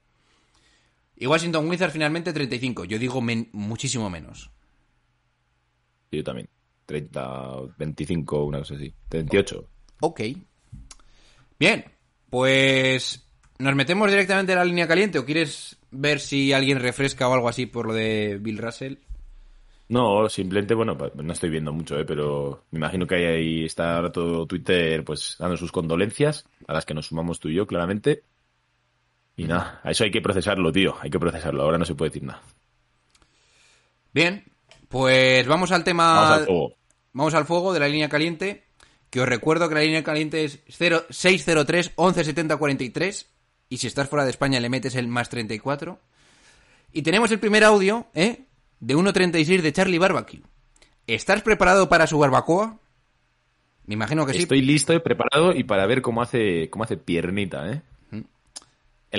Y 1.18 1.28
Washington 1.28 1.68
Wizards 1.70 1.93
finalmente 1.93 2.34
35. 2.34 2.86
Yo 2.86 2.99
digo 2.99 3.22
men- 3.22 3.49
muchísimo 3.53 4.09
menos. 4.09 4.51
Yo 6.11 6.24
también. 6.24 6.49
30, 6.86 7.61
25, 7.78 8.43
una 8.45 8.59
cosa 8.59 8.76
así. 8.76 8.93
38. 9.09 9.68
Ok. 10.01 10.22
Bien, 11.59 11.86
pues 12.30 13.28
nos 13.57 13.76
metemos 13.76 14.09
directamente 14.09 14.51
en 14.51 14.59
la 14.59 14.66
línea 14.66 14.88
caliente 14.88 15.18
o 15.18 15.26
quieres 15.26 15.78
ver 15.91 16.20
si 16.20 16.53
alguien 16.53 16.80
refresca 16.80 17.28
o 17.28 17.34
algo 17.34 17.47
así 17.49 17.66
por 17.66 17.88
lo 17.88 17.93
de 17.93 18.38
Bill 18.39 18.57
Russell? 18.57 18.95
No, 19.88 20.28
simplemente, 20.30 20.74
bueno, 20.74 20.97
no 21.16 21.34
estoy 21.34 21.49
viendo 21.49 21.72
mucho, 21.72 21.97
¿eh? 21.97 22.05
pero 22.05 22.66
me 22.72 22.80
imagino 22.80 23.05
que 23.07 23.16
ahí, 23.16 23.24
ahí 23.26 23.66
está 23.66 23.95
ahora 23.95 24.11
todo 24.11 24.45
Twitter 24.47 25.03
pues 25.03 25.36
dando 25.39 25.57
sus 25.57 25.72
condolencias, 25.72 26.45
a 26.68 26.74
las 26.74 26.86
que 26.86 26.93
nos 26.95 27.05
sumamos 27.07 27.39
tú 27.39 27.49
y 27.49 27.55
yo, 27.55 27.66
claramente. 27.68 28.24
Y 29.38 29.45
nada, 29.45 29.81
a 29.83 29.91
eso 29.91 30.03
hay 30.03 30.11
que 30.11 30.21
procesarlo, 30.21 30.71
tío, 30.71 30.95
hay 31.01 31.09
que 31.09 31.19
procesarlo, 31.19 31.63
ahora 31.63 31.77
no 31.77 31.86
se 31.86 31.95
puede 31.95 32.09
decir 32.09 32.23
nada. 32.23 32.41
Bien, 34.13 34.45
pues 34.88 35.45
vamos 35.45 35.73
al 35.73 35.83
tema. 35.83 36.13
Vamos 36.13 36.31
al 36.31 36.45
fuego. 36.45 36.73
Vamos 37.11 37.33
al 37.33 37.45
fuego 37.45 37.73
de 37.73 37.79
la 37.81 37.89
línea 37.89 38.07
caliente. 38.07 38.63
Que 39.09 39.19
os 39.21 39.27
recuerdo 39.27 39.67
que 39.67 39.75
la 39.75 39.81
línea 39.81 40.03
caliente 40.03 40.45
es 40.45 40.59
0, 40.69 41.05
603 41.09 41.91
11 41.95 42.23
70 42.23 42.57
43. 42.57 43.29
Y 43.67 43.77
si 43.77 43.88
estás 43.88 44.07
fuera 44.07 44.23
de 44.23 44.29
España 44.31 44.61
le 44.61 44.69
metes 44.69 44.95
el 44.95 45.09
más 45.09 45.29
34. 45.29 45.99
Y 46.93 47.01
tenemos 47.01 47.29
el 47.31 47.39
primer 47.39 47.65
audio, 47.65 48.07
¿eh? 48.13 48.45
De 48.79 48.95
1.36 48.95 49.61
de 49.61 49.73
Charlie 49.73 49.97
Barbecue. 49.97 50.41
¿Estás 51.07 51.41
preparado 51.41 51.89
para 51.89 52.07
su 52.07 52.17
barbacoa? 52.17 52.79
Me 53.86 53.95
imagino 53.95 54.25
que 54.25 54.33
sí. 54.33 54.39
Estoy 54.39 54.61
listo 54.61 54.93
y 54.93 54.99
preparado 54.99 55.53
y 55.53 55.65
para 55.65 55.86
ver 55.88 56.01
cómo 56.01 56.21
hace, 56.21 56.69
cómo 56.69 56.86
hace 56.86 56.95
piernita, 56.95 57.69
¿eh? 57.69 57.81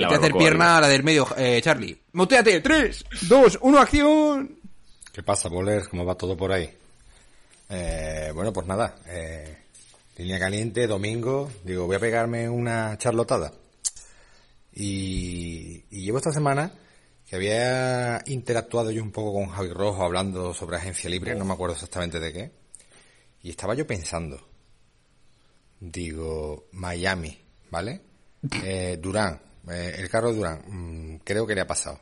Vete 0.05 0.15
a 0.15 0.17
hacer 0.17 0.33
pierna 0.33 0.77
a 0.77 0.81
la 0.81 0.87
del 0.87 1.03
medio, 1.03 1.27
eh, 1.37 1.61
Charlie. 1.61 1.99
¡Muteate! 2.13 2.59
3, 2.61 3.05
2, 3.27 3.59
1, 3.61 3.79
acción. 3.79 4.59
¿Qué 5.11 5.23
pasa, 5.23 5.49
Boler? 5.49 5.87
¿Cómo 5.89 6.05
va 6.05 6.15
todo 6.15 6.37
por 6.37 6.51
ahí? 6.51 6.69
Eh, 7.69 8.31
bueno, 8.33 8.53
pues 8.53 8.67
nada. 8.67 8.95
eh, 9.07 9.57
línea 10.17 10.39
caliente, 10.39 10.87
domingo. 10.87 11.51
Digo, 11.63 11.85
voy 11.85 11.95
a 11.95 11.99
pegarme 11.99 12.49
una 12.49 12.97
charlotada. 12.97 13.51
Y, 14.73 15.83
y 15.89 16.01
llevo 16.05 16.17
esta 16.19 16.31
semana 16.31 16.71
que 17.27 17.35
había 17.35 18.21
interactuado 18.27 18.91
yo 18.91 19.03
un 19.03 19.11
poco 19.11 19.33
con 19.33 19.47
Javi 19.49 19.69
Rojo 19.73 20.03
hablando 20.03 20.53
sobre 20.53 20.77
agencia 20.77 21.09
libre, 21.09 21.35
no 21.35 21.45
me 21.45 21.53
acuerdo 21.53 21.75
exactamente 21.75 22.19
de 22.19 22.31
qué. 22.33 22.51
Y 23.43 23.49
estaba 23.49 23.73
yo 23.73 23.85
pensando. 23.85 24.47
Digo, 25.79 26.67
Miami, 26.71 27.37
¿vale? 27.69 28.01
Eh, 28.63 28.97
Durán, 29.01 29.39
eh, 29.69 29.95
el 29.97 30.09
carro 30.09 30.29
de 30.31 30.35
Durán, 30.37 30.61
mm, 30.67 31.17
creo 31.23 31.45
que 31.47 31.55
le 31.55 31.61
ha 31.61 31.67
pasado. 31.67 31.99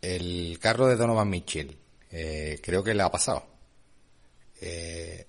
El 0.00 0.58
carro 0.60 0.86
de 0.86 0.96
Donovan 0.96 1.28
Mitchell, 1.30 1.76
eh, 2.10 2.60
creo 2.62 2.82
que 2.84 2.94
le 2.94 3.02
ha 3.02 3.10
pasado. 3.10 3.46
Eh, 4.60 5.26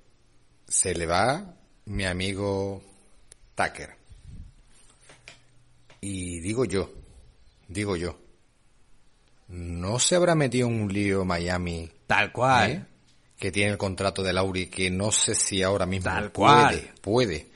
se 0.68 0.94
le 0.94 1.06
va 1.06 1.56
mi 1.86 2.06
amigo 2.06 2.82
Tucker. 3.56 3.96
Y 6.02 6.40
digo 6.42 6.66
yo, 6.66 6.92
digo 7.68 7.96
yo, 7.96 8.18
¿no 9.48 9.98
se 10.00 10.16
habrá 10.16 10.36
metido 10.36 10.68
en 10.68 10.82
un 10.82 10.94
lío 10.94 11.26
Miami 11.26 11.90
Tal 12.08 12.32
cual. 12.32 12.72
¿eh? 12.72 12.86
que 13.38 13.52
tiene 13.52 13.72
el 13.72 13.78
contrato 13.78 14.24
de 14.24 14.32
Lauri 14.34 14.68
que 14.68 14.90
no 14.90 15.12
sé 15.12 15.36
si 15.36 15.62
ahora 15.62 15.86
mismo 15.86 16.10
Tal 16.10 16.32
puede, 16.32 16.54
cual. 16.82 16.94
puede 17.02 17.52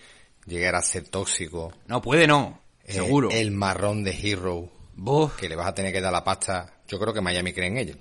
llegar 0.45 0.75
a 0.75 0.81
ser 0.81 1.07
tóxico? 1.07 1.71
No 1.87 2.01
puede, 2.01 2.27
no. 2.27 2.59
Eh, 2.89 2.93
Seguro. 2.93 3.29
el 3.29 3.51
marrón 3.51 4.03
de 4.03 4.11
Hero 4.11 4.67
Buf. 4.95 5.35
que 5.35 5.47
le 5.47 5.55
vas 5.55 5.67
a 5.67 5.75
tener 5.75 5.93
que 5.93 6.01
dar 6.01 6.11
la 6.11 6.23
pasta. 6.23 6.81
Yo 6.87 6.99
creo 6.99 7.13
que 7.13 7.21
Miami 7.21 7.53
cree 7.53 7.67
en 7.67 7.77
ella. 7.77 7.95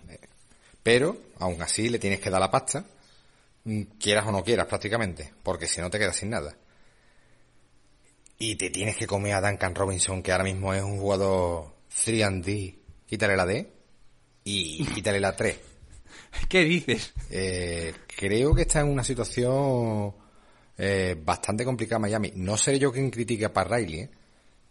Pero, 0.83 1.19
aún 1.39 1.61
así, 1.61 1.91
le 1.91 1.99
tienes 1.99 2.21
que 2.21 2.31
dar 2.31 2.41
la 2.41 2.51
pasta, 2.51 2.87
mm, 3.65 3.83
quieras 4.01 4.27
o 4.27 4.33
no 4.33 4.43
quieras 4.43 4.67
prácticamente, 4.67 5.31
porque 5.43 5.67
si 5.67 5.83
no 5.83 5.91
te 5.91 5.99
quedas 5.99 6.17
sin 6.17 6.31
nada. 6.31 6.57
Y 8.39 8.57
te 8.57 8.71
tienes 8.71 8.97
que 8.97 9.07
comer 9.07 9.35
a 9.35 9.43
Duncan 9.43 9.75
Robinson, 9.75 10.23
que 10.23 10.33
ahora 10.33 10.45
mismo 10.45 10.73
es 10.73 10.83
un 10.83 10.99
jugador 10.99 11.75
3D. 11.91 12.79
Quítale 13.07 13.37
la 13.37 13.45
D 13.45 13.71
y 14.45 14.87
quítale 14.95 15.21
la 15.21 15.37
3. 15.37 15.59
¿Qué 16.49 16.65
dices? 16.65 17.13
Eh, 17.31 17.93
creo 18.17 18.55
que 18.55 18.63
está 18.63 18.81
en 18.81 18.89
una 18.89 19.05
situación 19.05 20.15
eh, 20.79 21.15
bastante 21.23 21.65
complicada 21.67 21.99
Miami. 21.99 22.33
No 22.37 22.57
seré 22.57 22.79
yo 22.79 22.91
quien 22.91 23.11
critique 23.11 23.45
a 23.45 23.53
Pat 23.53 23.71
Riley, 23.71 24.01
¿eh? 24.01 24.11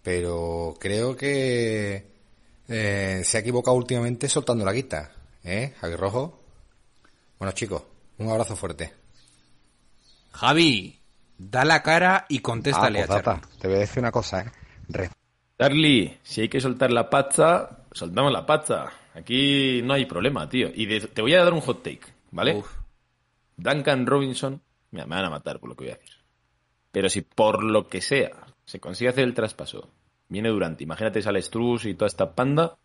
Pero 0.07 0.73
creo 0.79 1.17
que 1.17 2.07
eh, 2.69 3.21
se 3.25 3.37
ha 3.37 3.41
equivocado 3.41 3.75
últimamente 3.75 4.29
soltando 4.29 4.63
la 4.63 4.71
guita. 4.71 5.11
¿Eh? 5.43 5.73
Javi 5.81 5.95
Rojo. 5.97 6.41
Bueno, 7.37 7.51
chicos, 7.51 7.83
un 8.17 8.29
abrazo 8.29 8.55
fuerte. 8.55 8.93
Javi, 10.31 10.97
da 11.37 11.65
la 11.65 11.83
cara 11.83 12.25
y 12.29 12.39
contéstale 12.39 13.01
Ah, 13.01 13.03
a 13.03 13.21
Charlie. 13.21 13.41
te 13.59 13.67
voy 13.67 13.75
a 13.75 13.79
decir 13.81 13.99
una 13.99 14.11
cosa, 14.13 14.43
¿eh? 14.43 14.51
Re- 14.87 15.09
Charlie, 15.59 16.19
si 16.23 16.39
hay 16.39 16.47
que 16.47 16.61
soltar 16.61 16.89
la 16.93 17.09
pasta, 17.09 17.83
soltamos 17.91 18.31
la 18.31 18.45
pasta. 18.45 18.89
Aquí 19.13 19.81
no 19.83 19.93
hay 19.93 20.05
problema, 20.05 20.47
tío. 20.47 20.69
Y 20.73 20.85
de- 20.85 21.01
te 21.01 21.21
voy 21.21 21.33
a 21.33 21.43
dar 21.43 21.51
un 21.51 21.59
hot 21.59 21.83
take, 21.83 22.13
¿vale? 22.31 22.55
Uf. 22.55 22.71
Duncan 23.57 24.05
Robinson, 24.07 24.61
mira, 24.91 25.05
me 25.05 25.17
van 25.17 25.25
a 25.25 25.29
matar 25.31 25.59
por 25.59 25.67
lo 25.67 25.75
que 25.75 25.83
voy 25.83 25.91
a 25.91 25.97
decir. 25.97 26.15
Pero 26.93 27.09
si 27.09 27.23
por 27.23 27.61
lo 27.61 27.89
que 27.89 27.99
sea 27.99 28.31
se 28.67 28.79
consigue 28.79 29.09
hacer 29.09 29.23
el 29.23 29.33
traspaso, 29.33 29.89
viene 30.29 30.49
Durante, 30.49 30.83
imagínate 30.83 31.21
sale 31.21 31.41
Struz 31.41 31.85
y 31.85 31.95
toda 31.95 32.07
esta 32.07 32.35
panda, 32.35 32.77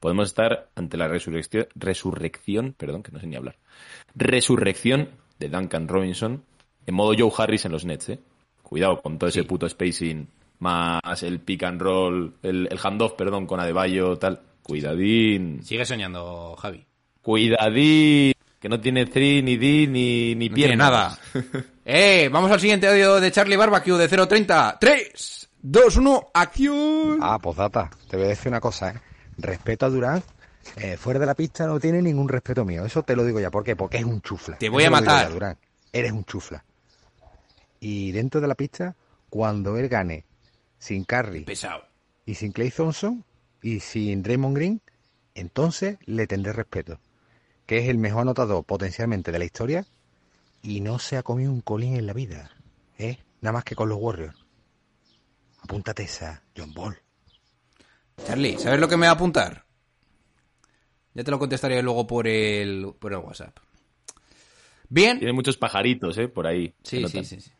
podemos 0.00 0.28
estar 0.28 0.70
ante 0.76 0.96
la 0.96 1.08
resurrección, 1.08 1.66
resurrección, 1.74 2.74
perdón, 2.78 3.02
que 3.02 3.12
no 3.12 3.18
sé 3.18 3.26
ni 3.26 3.36
hablar, 3.36 3.56
resurrección 4.14 5.10
de 5.38 5.48
Duncan 5.48 5.88
Robinson 5.88 6.44
en 6.86 6.94
modo 6.94 7.12
Joe 7.18 7.32
Harris 7.36 7.64
en 7.64 7.72
los 7.72 7.84
Nets, 7.84 8.08
eh. 8.10 8.18
Cuidado 8.62 9.02
con 9.02 9.18
todo 9.18 9.28
ese 9.28 9.44
puto 9.44 9.68
spacing, 9.68 10.28
más 10.60 11.22
el 11.22 11.40
pick 11.40 11.64
and 11.64 11.80
roll, 11.80 12.34
el, 12.42 12.68
el 12.70 12.78
handoff, 12.82 13.12
perdón, 13.12 13.46
con 13.46 13.60
Adebayo, 13.60 14.16
tal. 14.16 14.40
Cuidadín, 14.62 15.62
Sigue 15.62 15.84
soñando, 15.84 16.56
Javi. 16.56 16.84
cuidadín, 17.22 18.32
que 18.58 18.68
no 18.68 18.80
tiene 18.80 19.06
3 19.06 19.44
ni 19.44 19.56
D 19.56 19.86
ni, 19.86 20.34
ni 20.34 20.48
No 20.48 20.54
tiene 20.54 20.76
nada. 20.76 21.16
eh, 21.88 22.28
vamos 22.32 22.50
al 22.50 22.58
siguiente 22.60 22.88
audio 22.88 23.20
de 23.20 23.30
Charlie 23.30 23.56
Barbecue 23.56 23.96
de 23.96 24.08
030. 24.08 24.76
3, 24.80 25.48
2, 25.62 25.96
1, 25.98 26.30
acción. 26.34 27.18
Ah, 27.22 27.38
postdata, 27.38 27.90
te 28.08 28.16
voy 28.16 28.26
a 28.26 28.28
decir 28.30 28.48
una 28.48 28.60
cosa, 28.60 28.90
¿eh? 28.90 29.00
Respeto 29.38 29.86
a 29.86 29.90
Durán. 29.90 30.22
eh, 30.76 30.96
fuera 30.96 31.20
de 31.20 31.26
la 31.26 31.34
pista 31.34 31.66
no 31.66 31.78
tiene 31.78 32.02
ningún 32.02 32.28
respeto 32.28 32.64
mío. 32.64 32.84
Eso 32.84 33.02
te 33.04 33.14
lo 33.14 33.24
digo 33.24 33.38
ya. 33.38 33.50
¿Por 33.50 33.62
qué? 33.62 33.76
Porque 33.76 33.98
es 33.98 34.04
un 34.04 34.20
chufla. 34.20 34.58
Te 34.58 34.68
voy 34.68 34.82
Eso 34.84 34.94
a 34.94 35.00
matar. 35.00 35.26
ya, 35.28 35.32
Durán. 35.32 35.58
Eres 35.92 36.12
un 36.12 36.24
chufla. 36.24 36.64
Y 37.78 38.10
dentro 38.12 38.40
de 38.40 38.48
la 38.48 38.54
pista, 38.56 38.96
cuando 39.30 39.76
él 39.76 39.88
gane 39.88 40.24
sin 40.78 41.04
Curry 41.04 41.44
Pesado. 41.44 41.84
y 42.24 42.34
sin 42.34 42.50
Clay 42.52 42.70
Thompson 42.70 43.24
y 43.62 43.80
sin 43.80 44.22
Draymond 44.22 44.56
Green, 44.56 44.80
entonces 45.34 45.98
le 46.06 46.26
tendré 46.26 46.52
respeto. 46.52 46.98
Que 47.66 47.78
es 47.78 47.88
el 47.88 47.98
mejor 47.98 48.22
anotador 48.22 48.64
potencialmente 48.64 49.30
de 49.32 49.38
la 49.38 49.44
historia 49.44 49.86
y 50.66 50.80
no 50.80 50.98
se 50.98 51.16
ha 51.16 51.22
comido 51.22 51.52
un 51.52 51.60
colín 51.60 51.96
en 51.96 52.06
la 52.06 52.12
vida. 52.12 52.50
¿Eh? 52.98 53.18
Nada 53.40 53.52
más 53.52 53.64
que 53.64 53.76
con 53.76 53.88
los 53.88 53.98
Warriors. 54.00 54.36
Apúntate 55.62 56.02
esa, 56.02 56.42
John 56.56 56.74
Ball. 56.74 56.98
Charlie, 58.26 58.58
¿sabes 58.58 58.80
lo 58.80 58.88
que 58.88 58.96
me 58.96 59.06
va 59.06 59.12
a 59.12 59.14
apuntar? 59.14 59.64
Ya 61.14 61.22
te 61.22 61.30
lo 61.30 61.38
contestaré 61.38 61.80
luego 61.82 62.06
por 62.06 62.26
el, 62.26 62.92
por 62.98 63.12
el 63.12 63.20
WhatsApp. 63.20 63.56
Bien. 64.88 65.18
Tiene 65.18 65.32
muchos 65.32 65.56
pajaritos, 65.56 66.18
¿eh? 66.18 66.28
Por 66.28 66.46
ahí. 66.46 66.74
Sí, 66.82 67.06
sí, 67.06 67.24
sí, 67.24 67.40
sí. 67.40 67.50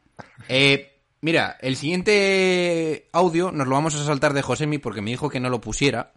Eh, 0.48 1.00
mira, 1.20 1.56
el 1.60 1.76
siguiente 1.76 3.08
audio 3.12 3.52
nos 3.52 3.68
lo 3.68 3.74
vamos 3.74 3.94
a 3.94 4.04
saltar 4.04 4.32
de 4.32 4.42
Josemi 4.42 4.78
porque 4.78 5.00
me 5.00 5.10
dijo 5.10 5.30
que 5.30 5.40
no 5.40 5.48
lo 5.48 5.60
pusiera. 5.60 6.12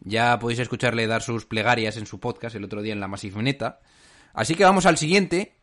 Ya 0.00 0.38
podéis 0.38 0.58
escucharle 0.58 1.06
dar 1.06 1.22
sus 1.22 1.46
plegarias 1.46 1.96
en 1.96 2.06
su 2.06 2.18
podcast 2.18 2.56
el 2.56 2.64
otro 2.64 2.82
día 2.82 2.92
en 2.92 3.00
la 3.00 3.08
Massive 3.08 3.42
Neta. 3.42 3.80
Así 4.32 4.56
que 4.56 4.64
vamos 4.64 4.84
al 4.86 4.98
siguiente, 4.98 5.53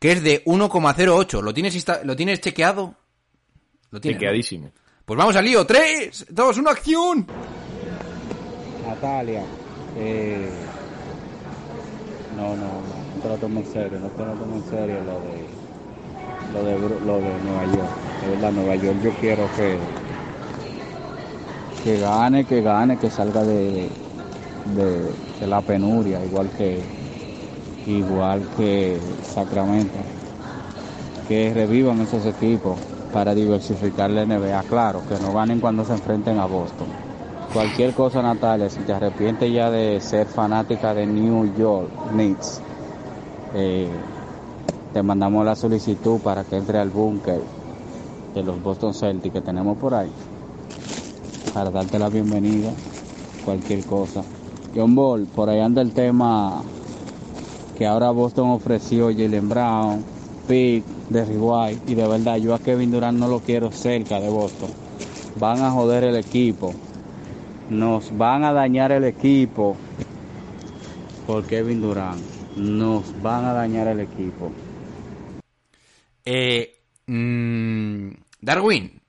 que 0.00 0.12
es 0.12 0.22
de 0.24 0.42
1,08. 0.46 1.42
¿Lo 1.42 1.54
tienes, 1.54 1.76
insta- 1.76 2.00
¿Lo 2.02 2.16
tienes 2.16 2.40
chequeado? 2.40 2.94
Lo 3.90 4.00
tienes. 4.00 4.16
¿no? 4.16 4.20
Chequeadísimo. 4.20 4.72
Pues 5.04 5.16
vamos 5.18 5.36
al 5.36 5.44
lío. 5.44 5.64
3, 5.66 6.26
2, 6.30 6.58
1, 6.58 6.70
acción. 6.70 7.26
Natalia, 8.86 9.42
eh, 9.98 10.48
no, 12.36 12.56
no, 12.56 12.56
no, 12.56 13.16
no 13.16 13.22
te 13.22 13.28
lo 13.28 13.36
tomo 13.36 13.60
en 13.60 13.66
serio, 13.66 13.98
no 14.00 14.08
te 14.08 14.24
lo 14.24 14.32
tomo 14.32 14.56
en 14.56 14.64
serio 14.70 14.96
lo 15.04 15.20
de, 15.20 15.46
lo 16.54 16.64
de, 16.64 17.00
lo 17.06 17.16
de 17.18 17.44
Nueva 17.44 17.64
York. 17.66 17.90
De 18.24 18.30
verdad, 18.30 18.52
Nueva 18.52 18.76
York 18.76 18.96
yo 19.04 19.10
quiero 19.20 19.48
que, 19.56 19.78
que 21.84 21.98
gane, 22.00 22.44
que 22.46 22.62
gane, 22.62 22.98
que 22.98 23.10
salga 23.10 23.42
de, 23.44 23.88
de, 24.74 25.12
de 25.40 25.46
la 25.46 25.60
penuria, 25.60 26.24
igual 26.24 26.48
que 26.56 26.80
igual 27.86 28.42
que 28.56 28.98
Sacramento. 29.22 29.98
Que 31.28 31.52
revivan 31.54 32.00
esos 32.00 32.26
equipos 32.26 32.78
para 33.12 33.34
diversificar 33.34 34.10
la 34.10 34.24
NBA. 34.24 34.62
Claro, 34.64 35.02
que 35.08 35.18
no 35.22 35.32
ganen 35.32 35.60
cuando 35.60 35.84
se 35.84 35.92
enfrenten 35.92 36.38
a 36.38 36.46
Boston. 36.46 36.88
Cualquier 37.52 37.94
cosa, 37.94 38.22
Natalia, 38.22 38.70
si 38.70 38.80
te 38.80 38.92
arrepientes 38.92 39.52
ya 39.52 39.70
de 39.70 40.00
ser 40.00 40.26
fanática 40.26 40.94
de 40.94 41.06
New 41.06 41.52
York 41.56 41.90
Knicks, 42.12 42.60
eh, 43.54 43.88
te 44.92 45.02
mandamos 45.02 45.44
la 45.44 45.56
solicitud 45.56 46.20
para 46.20 46.44
que 46.44 46.56
entre 46.56 46.78
al 46.78 46.90
búnker 46.90 47.40
de 48.34 48.42
los 48.44 48.62
Boston 48.62 48.94
Celtics 48.94 49.34
que 49.34 49.40
tenemos 49.40 49.76
por 49.78 49.94
ahí, 49.94 50.10
para 51.52 51.70
darte 51.70 51.98
la 51.98 52.08
bienvenida, 52.08 52.70
cualquier 53.44 53.84
cosa. 53.84 54.22
John 54.74 54.94
Ball, 54.94 55.26
por 55.26 55.50
ahí 55.50 55.58
anda 55.58 55.82
el 55.82 55.92
tema 55.92 56.62
que 57.80 57.86
ahora 57.86 58.10
Boston 58.10 58.50
ofreció 58.50 59.06
Jalen 59.06 59.48
Brown, 59.48 60.04
Pick, 60.46 60.84
Derry 61.08 61.38
White, 61.38 61.90
y 61.90 61.94
de 61.94 62.06
verdad 62.06 62.36
yo 62.36 62.54
a 62.54 62.58
Kevin 62.58 62.90
Durant 62.90 63.18
no 63.18 63.26
lo 63.26 63.40
quiero 63.40 63.72
cerca 63.72 64.20
de 64.20 64.28
Boston. 64.28 64.70
Van 65.36 65.62
a 65.62 65.70
joder 65.70 66.04
el 66.04 66.16
equipo, 66.16 66.74
nos 67.70 68.14
van 68.18 68.44
a 68.44 68.52
dañar 68.52 68.92
el 68.92 69.04
equipo 69.04 69.78
por 71.26 71.46
Kevin 71.46 71.80
Durant, 71.80 72.20
nos 72.56 73.22
van 73.22 73.46
a 73.46 73.54
dañar 73.54 73.88
el 73.88 74.00
equipo. 74.00 74.52
Eh, 76.26 76.82
mm, 77.06 78.10
Darwin, 78.42 79.00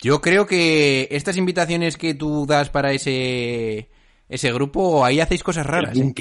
yo 0.00 0.20
creo 0.20 0.44
que 0.44 1.06
estas 1.12 1.36
invitaciones 1.36 1.96
que 1.96 2.14
tú 2.14 2.46
das 2.46 2.68
para 2.68 2.90
ese 2.90 3.90
ese 4.28 4.52
grupo, 4.52 5.04
ahí 5.04 5.20
hacéis 5.20 5.44
cosas 5.44 5.64
raras. 5.64 5.96
El 5.96 6.08
¿eh? 6.08 6.14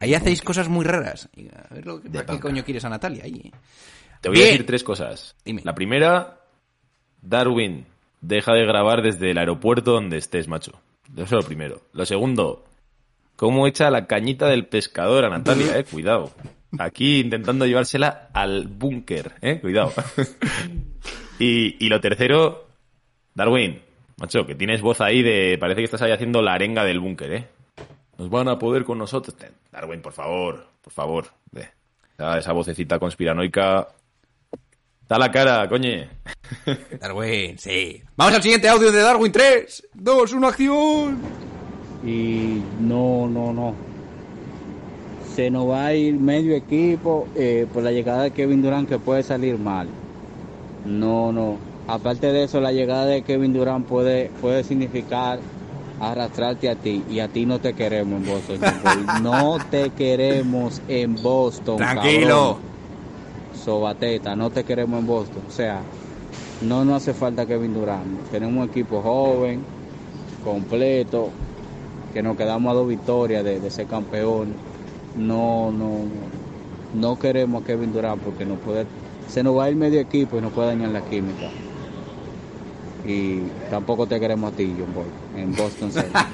Ahí 0.00 0.14
hacéis 0.14 0.40
cosas 0.40 0.68
muy 0.68 0.84
raras. 0.84 1.28
A 1.70 1.74
ver 1.74 1.86
lo 1.86 2.00
que, 2.00 2.08
De 2.08 2.22
¿para 2.22 2.38
qué 2.38 2.40
coño 2.40 2.64
quieres 2.64 2.84
a 2.86 2.88
Natalia 2.88 3.24
ahí. 3.24 3.52
Te 4.22 4.30
voy 4.30 4.40
a 4.40 4.46
decir 4.46 4.66
tres 4.66 4.82
cosas. 4.82 5.36
Dime. 5.44 5.60
La 5.62 5.74
primera, 5.74 6.40
Darwin, 7.20 7.86
deja 8.22 8.54
de 8.54 8.64
grabar 8.64 9.02
desde 9.02 9.30
el 9.30 9.38
aeropuerto 9.38 9.92
donde 9.92 10.16
estés, 10.16 10.48
macho. 10.48 10.80
Eso 11.12 11.24
es 11.24 11.30
lo 11.30 11.42
primero. 11.42 11.82
Lo 11.92 12.06
segundo, 12.06 12.64
cómo 13.36 13.66
echa 13.66 13.90
la 13.90 14.06
cañita 14.06 14.48
del 14.48 14.66
pescador 14.66 15.24
a 15.26 15.28
Natalia, 15.28 15.78
eh. 15.78 15.84
Cuidado. 15.84 16.32
Aquí 16.78 17.20
intentando 17.20 17.66
llevársela 17.66 18.30
al 18.32 18.68
búnker, 18.68 19.32
eh. 19.42 19.60
Cuidado. 19.60 19.92
y, 21.38 21.84
y 21.84 21.88
lo 21.88 22.00
tercero, 22.00 22.68
Darwin, 23.34 23.82
macho, 24.16 24.46
que 24.46 24.54
tienes 24.54 24.80
voz 24.80 25.00
ahí 25.00 25.22
de. 25.22 25.58
Parece 25.58 25.80
que 25.80 25.84
estás 25.84 26.02
ahí 26.02 26.12
haciendo 26.12 26.40
la 26.40 26.54
arenga 26.54 26.84
del 26.84 27.00
búnker, 27.00 27.32
eh. 27.32 27.48
Nos 28.20 28.28
van 28.28 28.48
a 28.48 28.58
poder 28.58 28.84
con 28.84 28.98
nosotros. 28.98 29.34
Darwin, 29.72 30.02
por 30.02 30.12
favor, 30.12 30.66
por 30.82 30.92
favor. 30.92 31.24
Ve. 31.52 31.68
Esa- 32.18 32.36
Esa 32.38 32.52
vocecita 32.52 32.98
conspiranoica. 32.98 33.88
Da 35.08 35.18
la 35.18 35.30
cara, 35.30 35.66
coñe. 35.70 36.06
Darwin, 37.00 37.58
sí. 37.58 38.02
Vamos 38.16 38.34
al 38.34 38.42
siguiente 38.42 38.68
audio 38.68 38.92
de 38.92 39.00
Darwin. 39.00 39.32
3, 39.32 39.88
2, 39.94 40.32
1, 40.34 40.46
acción. 40.46 41.18
y 42.04 42.60
no, 42.80 43.26
no, 43.26 43.54
no. 43.54 43.74
Se 45.34 45.50
nos 45.50 45.70
va 45.70 45.86
a 45.86 45.94
ir 45.94 46.14
medio 46.20 46.54
equipo 46.54 47.26
eh, 47.34 47.66
por 47.72 47.82
la 47.82 47.90
llegada 47.90 48.24
de 48.24 48.32
Kevin 48.32 48.60
Durant 48.60 48.86
que 48.86 48.98
puede 48.98 49.22
salir 49.22 49.58
mal. 49.58 49.88
No, 50.84 51.32
no. 51.32 51.56
Aparte 51.88 52.32
de 52.32 52.44
eso, 52.44 52.60
la 52.60 52.70
llegada 52.72 53.06
de 53.06 53.22
Kevin 53.22 53.54
Durant 53.54 53.86
puede, 53.86 54.30
puede 54.42 54.62
significar 54.62 55.38
arrastrarte 56.00 56.70
a 56.70 56.76
ti 56.76 57.04
y 57.10 57.20
a 57.20 57.28
ti 57.28 57.46
no 57.46 57.60
te 57.60 57.74
queremos 57.74 58.20
en 58.22 58.26
Boston. 58.26 58.58
John. 58.82 59.22
No 59.22 59.58
te 59.70 59.90
queremos 59.90 60.82
en 60.88 61.14
Boston. 61.22 61.76
Tranquilo. 61.76 62.28
cabrón. 62.28 62.70
Sobateta, 63.64 64.34
no 64.34 64.50
te 64.50 64.64
queremos 64.64 65.00
en 65.00 65.06
Boston. 65.06 65.42
O 65.46 65.52
sea, 65.52 65.82
no 66.62 66.84
nos 66.84 67.02
hace 67.02 67.12
falta 67.14 67.46
Kevin 67.46 67.74
Durant. 67.74 68.30
Tenemos 68.30 68.64
un 68.64 68.70
equipo 68.70 69.02
joven, 69.02 69.62
completo, 70.42 71.30
que 72.12 72.22
nos 72.22 72.36
quedamos 72.36 72.70
a 72.70 72.74
dos 72.74 72.88
victorias 72.88 73.44
de, 73.44 73.60
de 73.60 73.70
ser 73.70 73.86
campeón. 73.86 74.54
No, 75.16 75.70
no, 75.70 76.04
no 76.94 77.18
queremos 77.18 77.62
a 77.62 77.66
Kevin 77.66 77.92
Durant 77.92 78.22
porque 78.22 78.46
nos 78.46 78.58
puede, 78.60 78.86
se 79.28 79.42
nos 79.42 79.56
va 79.56 79.64
a 79.64 79.70
ir 79.70 79.76
medio 79.76 80.00
equipo 80.00 80.38
y 80.38 80.40
nos 80.40 80.52
puede 80.52 80.68
dañar 80.68 80.90
la 80.90 81.02
química. 81.02 81.50
Y 83.04 83.40
tampoco 83.70 84.06
te 84.06 84.20
queremos 84.20 84.52
a 84.52 84.56
ti, 84.56 84.74
John 84.78 84.92
Boy, 84.94 85.06
en 85.36 85.54
Boston 85.56 85.92
Celtics. 85.92 86.20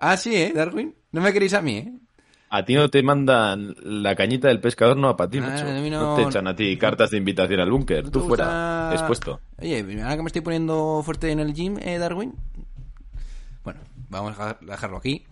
Ah, 0.00 0.16
sí, 0.16 0.34
¿eh, 0.36 0.52
Darwin? 0.54 0.94
No 1.10 1.20
me 1.20 1.32
queréis 1.32 1.54
a 1.54 1.60
mí, 1.60 1.76
¿eh? 1.78 1.92
A 2.50 2.64
ti 2.64 2.74
no 2.74 2.88
te 2.88 3.02
mandan 3.02 3.74
la 3.82 4.14
cañita 4.14 4.46
del 4.48 4.60
pescador, 4.60 4.96
no, 4.96 5.16
para 5.16 5.28
ti, 5.28 5.38
Ah, 5.42 5.60
a 5.76 5.80
mí 5.80 5.90
no... 5.90 6.00
no- 6.00 6.14
te 6.16 6.22
echan 6.22 6.46
a 6.46 6.54
ti 6.56 6.76
cartas 6.78 7.10
de 7.10 7.16
invitación 7.18 7.60
al 7.60 7.70
búnker. 7.70 8.04
¿No 8.04 8.10
Tú 8.10 8.20
fuera, 8.26 8.44
gusta- 8.44 8.90
expuesto. 8.94 9.40
Oye, 9.60 9.80
ahora 10.02 10.16
que 10.16 10.22
me 10.22 10.28
estoy 10.28 10.42
poniendo 10.42 11.02
fuerte 11.04 11.30
en 11.32 11.40
el 11.40 11.52
gym, 11.52 11.78
¿eh, 11.82 11.98
Darwin? 11.98 12.32
Bueno, 13.64 13.80
vamos 14.08 14.38
a 14.38 14.56
dejarlo 14.60 14.96
aquí. 14.98 15.24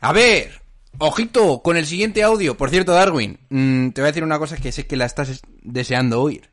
A 0.00 0.12
ver, 0.12 0.60
ojito 0.98 1.62
con 1.62 1.76
el 1.76 1.86
siguiente 1.86 2.22
audio. 2.24 2.56
Por 2.56 2.68
cierto, 2.70 2.92
Darwin, 2.92 3.38
mm, 3.48 3.90
te 3.90 4.00
voy 4.00 4.08
a 4.08 4.10
decir 4.12 4.24
una 4.24 4.38
cosa 4.40 4.56
que 4.56 4.72
sé 4.72 4.86
que 4.86 4.96
la 4.96 5.06
estás 5.06 5.28
es- 5.28 5.42
deseando 5.62 6.20
oír. 6.20 6.50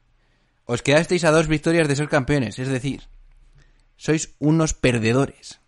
Os 0.65 0.82
quedasteis 0.84 1.26
a 1.26 1.32
dos 1.32 1.47
victorias 1.47 1.88
de 1.88 1.95
ser 1.95 2.07
campeones, 2.07 2.59
es 2.59 2.67
decir, 2.69 3.01
sois 3.98 4.36
unos 4.39 4.74
perdedores. 4.74 5.60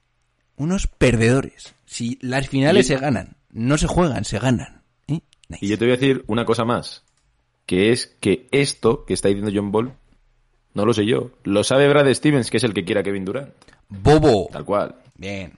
Unos 0.56 0.88
perdedores. 0.88 1.76
Si 1.86 2.18
las 2.22 2.50
finales 2.50 2.86
Y- 2.86 2.90
se 2.90 2.98
ganan, 2.98 3.38
no 3.52 3.78
se 3.78 3.88
juegan, 3.88 4.26
se 4.26 4.40
ganan. 4.40 4.84
¿eh? 5.08 5.20
Nice. 5.50 5.66
Y 5.66 5.70
yo 5.70 5.78
te 5.78 5.86
voy 5.86 5.94
a 5.94 5.98
decir 5.98 6.24
una 6.28 6.46
cosa 6.46 6.66
más. 6.66 7.04
Que 7.66 7.92
es 7.92 8.08
que 8.22 8.48
esto 8.52 9.06
que 9.06 9.14
está 9.14 9.28
diciendo 9.28 9.52
John 9.54 9.72
Ball, 9.72 9.94
no 10.74 10.86
lo 10.86 10.94
sé 10.94 11.06
yo. 11.06 11.32
Lo 11.44 11.64
sabe 11.64 11.88
Brad 11.90 12.12
Stevens, 12.14 12.50
que 12.50 12.58
es 12.58 12.64
el 12.64 12.74
que 12.74 12.86
quiera 12.86 13.04
Kevin 13.04 13.26
Durant. 13.26 13.54
Bobo. 13.90 14.48
Tal 14.52 14.64
cual. 14.66 14.96
Bien. 15.16 15.54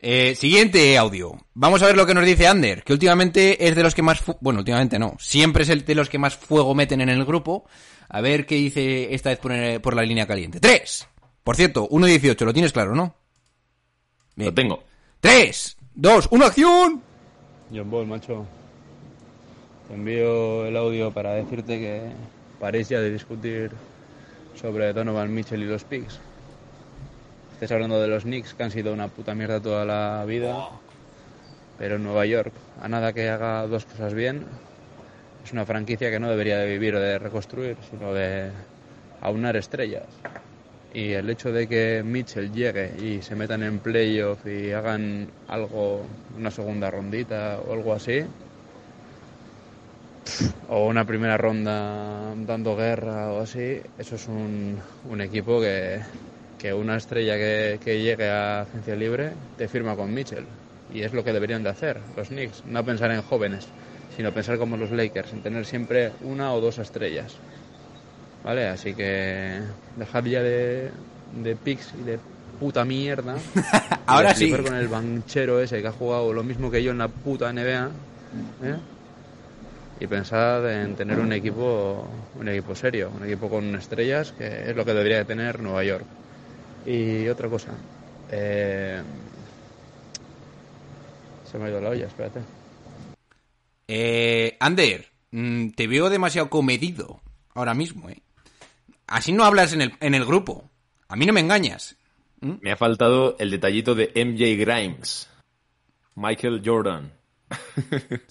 Eh, 0.00 0.34
siguiente 0.36 0.96
audio. 0.96 1.36
Vamos 1.54 1.82
a 1.82 1.86
ver 1.86 1.96
lo 1.96 2.06
que 2.06 2.14
nos 2.14 2.24
dice 2.24 2.46
Ander, 2.46 2.84
que 2.84 2.92
últimamente 2.92 3.66
es 3.66 3.74
de 3.74 3.82
los 3.82 3.94
que 3.94 4.02
más... 4.02 4.22
Bueno, 4.40 4.60
últimamente 4.60 4.98
no. 4.98 5.16
Siempre 5.18 5.64
es 5.64 5.68
el 5.70 5.84
de 5.84 5.94
los 5.94 6.08
que 6.08 6.18
más 6.18 6.36
fuego 6.36 6.74
meten 6.74 7.00
en 7.00 7.08
el 7.08 7.24
grupo. 7.24 7.64
A 8.08 8.20
ver 8.20 8.46
qué 8.46 8.54
dice 8.56 9.12
esta 9.14 9.30
vez 9.30 9.38
por, 9.38 9.52
eh, 9.52 9.80
por 9.80 9.94
la 9.94 10.02
línea 10.02 10.26
caliente. 10.26 10.60
¡Tres! 10.60 11.06
Por 11.48 11.56
cierto, 11.56 11.88
1.18, 11.88 12.44
lo 12.44 12.52
tienes 12.52 12.74
claro, 12.74 12.94
¿no? 12.94 13.14
Bien. 14.36 14.50
Lo 14.50 14.54
tengo. 14.54 14.84
¡Tres! 15.18 15.78
¡Dos! 15.94 16.28
¡Una 16.30 16.48
acción! 16.48 17.00
John 17.74 17.90
Ball, 17.90 18.06
macho. 18.06 18.44
Te 19.88 19.94
envío 19.94 20.66
el 20.66 20.76
audio 20.76 21.10
para 21.10 21.32
decirte 21.32 21.78
que 21.78 22.02
parece 22.60 22.96
ya 22.96 23.00
de 23.00 23.10
discutir 23.10 23.70
sobre 24.60 24.92
Donovan 24.92 25.32
Mitchell 25.32 25.62
y 25.62 25.64
los 25.64 25.84
Picks. 25.84 26.20
Estás 27.54 27.72
hablando 27.72 27.98
de 27.98 28.08
los 28.08 28.24
Knicks, 28.24 28.52
que 28.52 28.64
han 28.64 28.70
sido 28.70 28.92
una 28.92 29.08
puta 29.08 29.34
mierda 29.34 29.58
toda 29.58 29.86
la 29.86 30.26
vida. 30.26 30.68
Pero 31.78 31.96
en 31.96 32.04
Nueva 32.04 32.26
York, 32.26 32.52
a 32.78 32.88
nada 32.88 33.14
que 33.14 33.30
haga 33.30 33.66
dos 33.66 33.86
cosas 33.86 34.12
bien, 34.12 34.44
es 35.42 35.52
una 35.54 35.64
franquicia 35.64 36.10
que 36.10 36.20
no 36.20 36.28
debería 36.28 36.58
de 36.58 36.68
vivir 36.68 36.94
o 36.94 37.00
de 37.00 37.18
reconstruir, 37.18 37.78
sino 37.90 38.12
de 38.12 38.50
aunar 39.22 39.56
estrellas. 39.56 40.04
Y 40.92 41.12
el 41.12 41.28
hecho 41.28 41.52
de 41.52 41.68
que 41.68 42.02
Mitchell 42.04 42.50
llegue 42.50 42.92
y 42.98 43.22
se 43.22 43.34
metan 43.34 43.62
en 43.62 43.78
playoff 43.78 44.46
y 44.46 44.72
hagan 44.72 45.28
algo, 45.46 46.06
una 46.36 46.50
segunda 46.50 46.90
rondita 46.90 47.60
o 47.66 47.74
algo 47.74 47.92
así, 47.92 48.24
o 50.68 50.86
una 50.86 51.04
primera 51.04 51.36
ronda 51.36 52.34
dando 52.36 52.76
guerra 52.76 53.32
o 53.32 53.40
así, 53.40 53.80
eso 53.98 54.16
es 54.16 54.28
un, 54.28 54.80
equipo 55.20 55.60
que, 55.60 56.00
que 56.58 56.72
una 56.72 56.96
estrella 56.96 57.36
que, 57.36 57.78
que 57.82 58.02
llegue 58.02 58.28
a 58.28 58.62
agencia 58.62 58.96
libre 58.96 59.32
te 59.56 59.68
firma 59.68 59.94
con 59.94 60.12
Mitchell. 60.12 60.46
Y 60.92 61.02
es 61.02 61.12
lo 61.12 61.22
que 61.22 61.34
deberían 61.34 61.62
de 61.62 61.68
hacer 61.68 62.00
los 62.16 62.28
Knicks, 62.28 62.64
no 62.64 62.82
pensar 62.82 63.10
en 63.10 63.20
jóvenes, 63.20 63.68
sino 64.16 64.32
pensar 64.32 64.58
como 64.58 64.76
los 64.76 64.90
Lakers, 64.90 65.32
en 65.32 65.42
tener 65.42 65.66
siempre 65.66 66.12
una 66.22 66.52
o 66.54 66.60
dos 66.60 66.78
estrellas. 66.78 67.36
¿Vale? 68.48 68.66
Así 68.66 68.94
que 68.94 69.60
dejar 69.96 70.24
ya 70.24 70.42
de, 70.42 70.90
de 71.42 71.54
picks 71.54 71.92
y 72.00 72.02
de 72.02 72.18
puta 72.58 72.82
mierda. 72.82 73.36
Ahora 74.06 74.34
sí. 74.34 74.50
con 74.50 74.74
el 74.74 74.88
banchero 74.88 75.60
ese 75.60 75.82
que 75.82 75.88
ha 75.88 75.92
jugado 75.92 76.32
lo 76.32 76.42
mismo 76.42 76.70
que 76.70 76.82
yo 76.82 76.92
en 76.92 76.96
la 76.96 77.08
puta 77.08 77.52
NBA. 77.52 77.90
¿eh? 78.64 78.76
Y 80.00 80.06
pensad 80.06 80.66
en 80.72 80.96
tener 80.96 81.18
un 81.18 81.30
equipo, 81.34 82.08
un 82.40 82.48
equipo 82.48 82.74
serio, 82.74 83.12
un 83.14 83.26
equipo 83.26 83.50
con 83.50 83.74
estrellas, 83.74 84.32
que 84.32 84.70
es 84.70 84.74
lo 84.74 84.82
que 84.82 84.94
debería 84.94 85.18
de 85.18 85.24
tener 85.26 85.60
Nueva 85.60 85.84
York. 85.84 86.06
Y 86.86 87.28
otra 87.28 87.50
cosa. 87.50 87.72
eh, 88.30 89.02
se 91.52 91.58
me 91.58 91.66
ha 91.66 91.68
ido 91.68 91.82
la 91.82 91.90
olla, 91.90 92.06
espérate. 92.06 92.40
Eh, 93.88 94.56
Ander, 94.58 95.04
mm, 95.32 95.68
te 95.72 95.86
veo 95.86 96.08
demasiado 96.08 96.48
comedido 96.48 97.20
ahora 97.52 97.74
mismo, 97.74 98.08
¿eh? 98.08 98.22
Así 99.08 99.32
no 99.32 99.44
hablas 99.44 99.72
en 99.72 99.80
el, 99.82 99.92
en 100.00 100.14
el 100.14 100.24
grupo. 100.24 100.70
A 101.08 101.16
mí 101.16 101.26
no 101.26 101.32
me 101.32 101.40
engañas. 101.40 101.96
Me 102.40 102.70
ha 102.70 102.76
faltado 102.76 103.36
el 103.38 103.50
detallito 103.50 103.94
de 103.94 104.12
MJ 104.14 104.56
Grimes. 104.56 105.28
Michael 106.14 106.62
Jordan. 106.64 107.12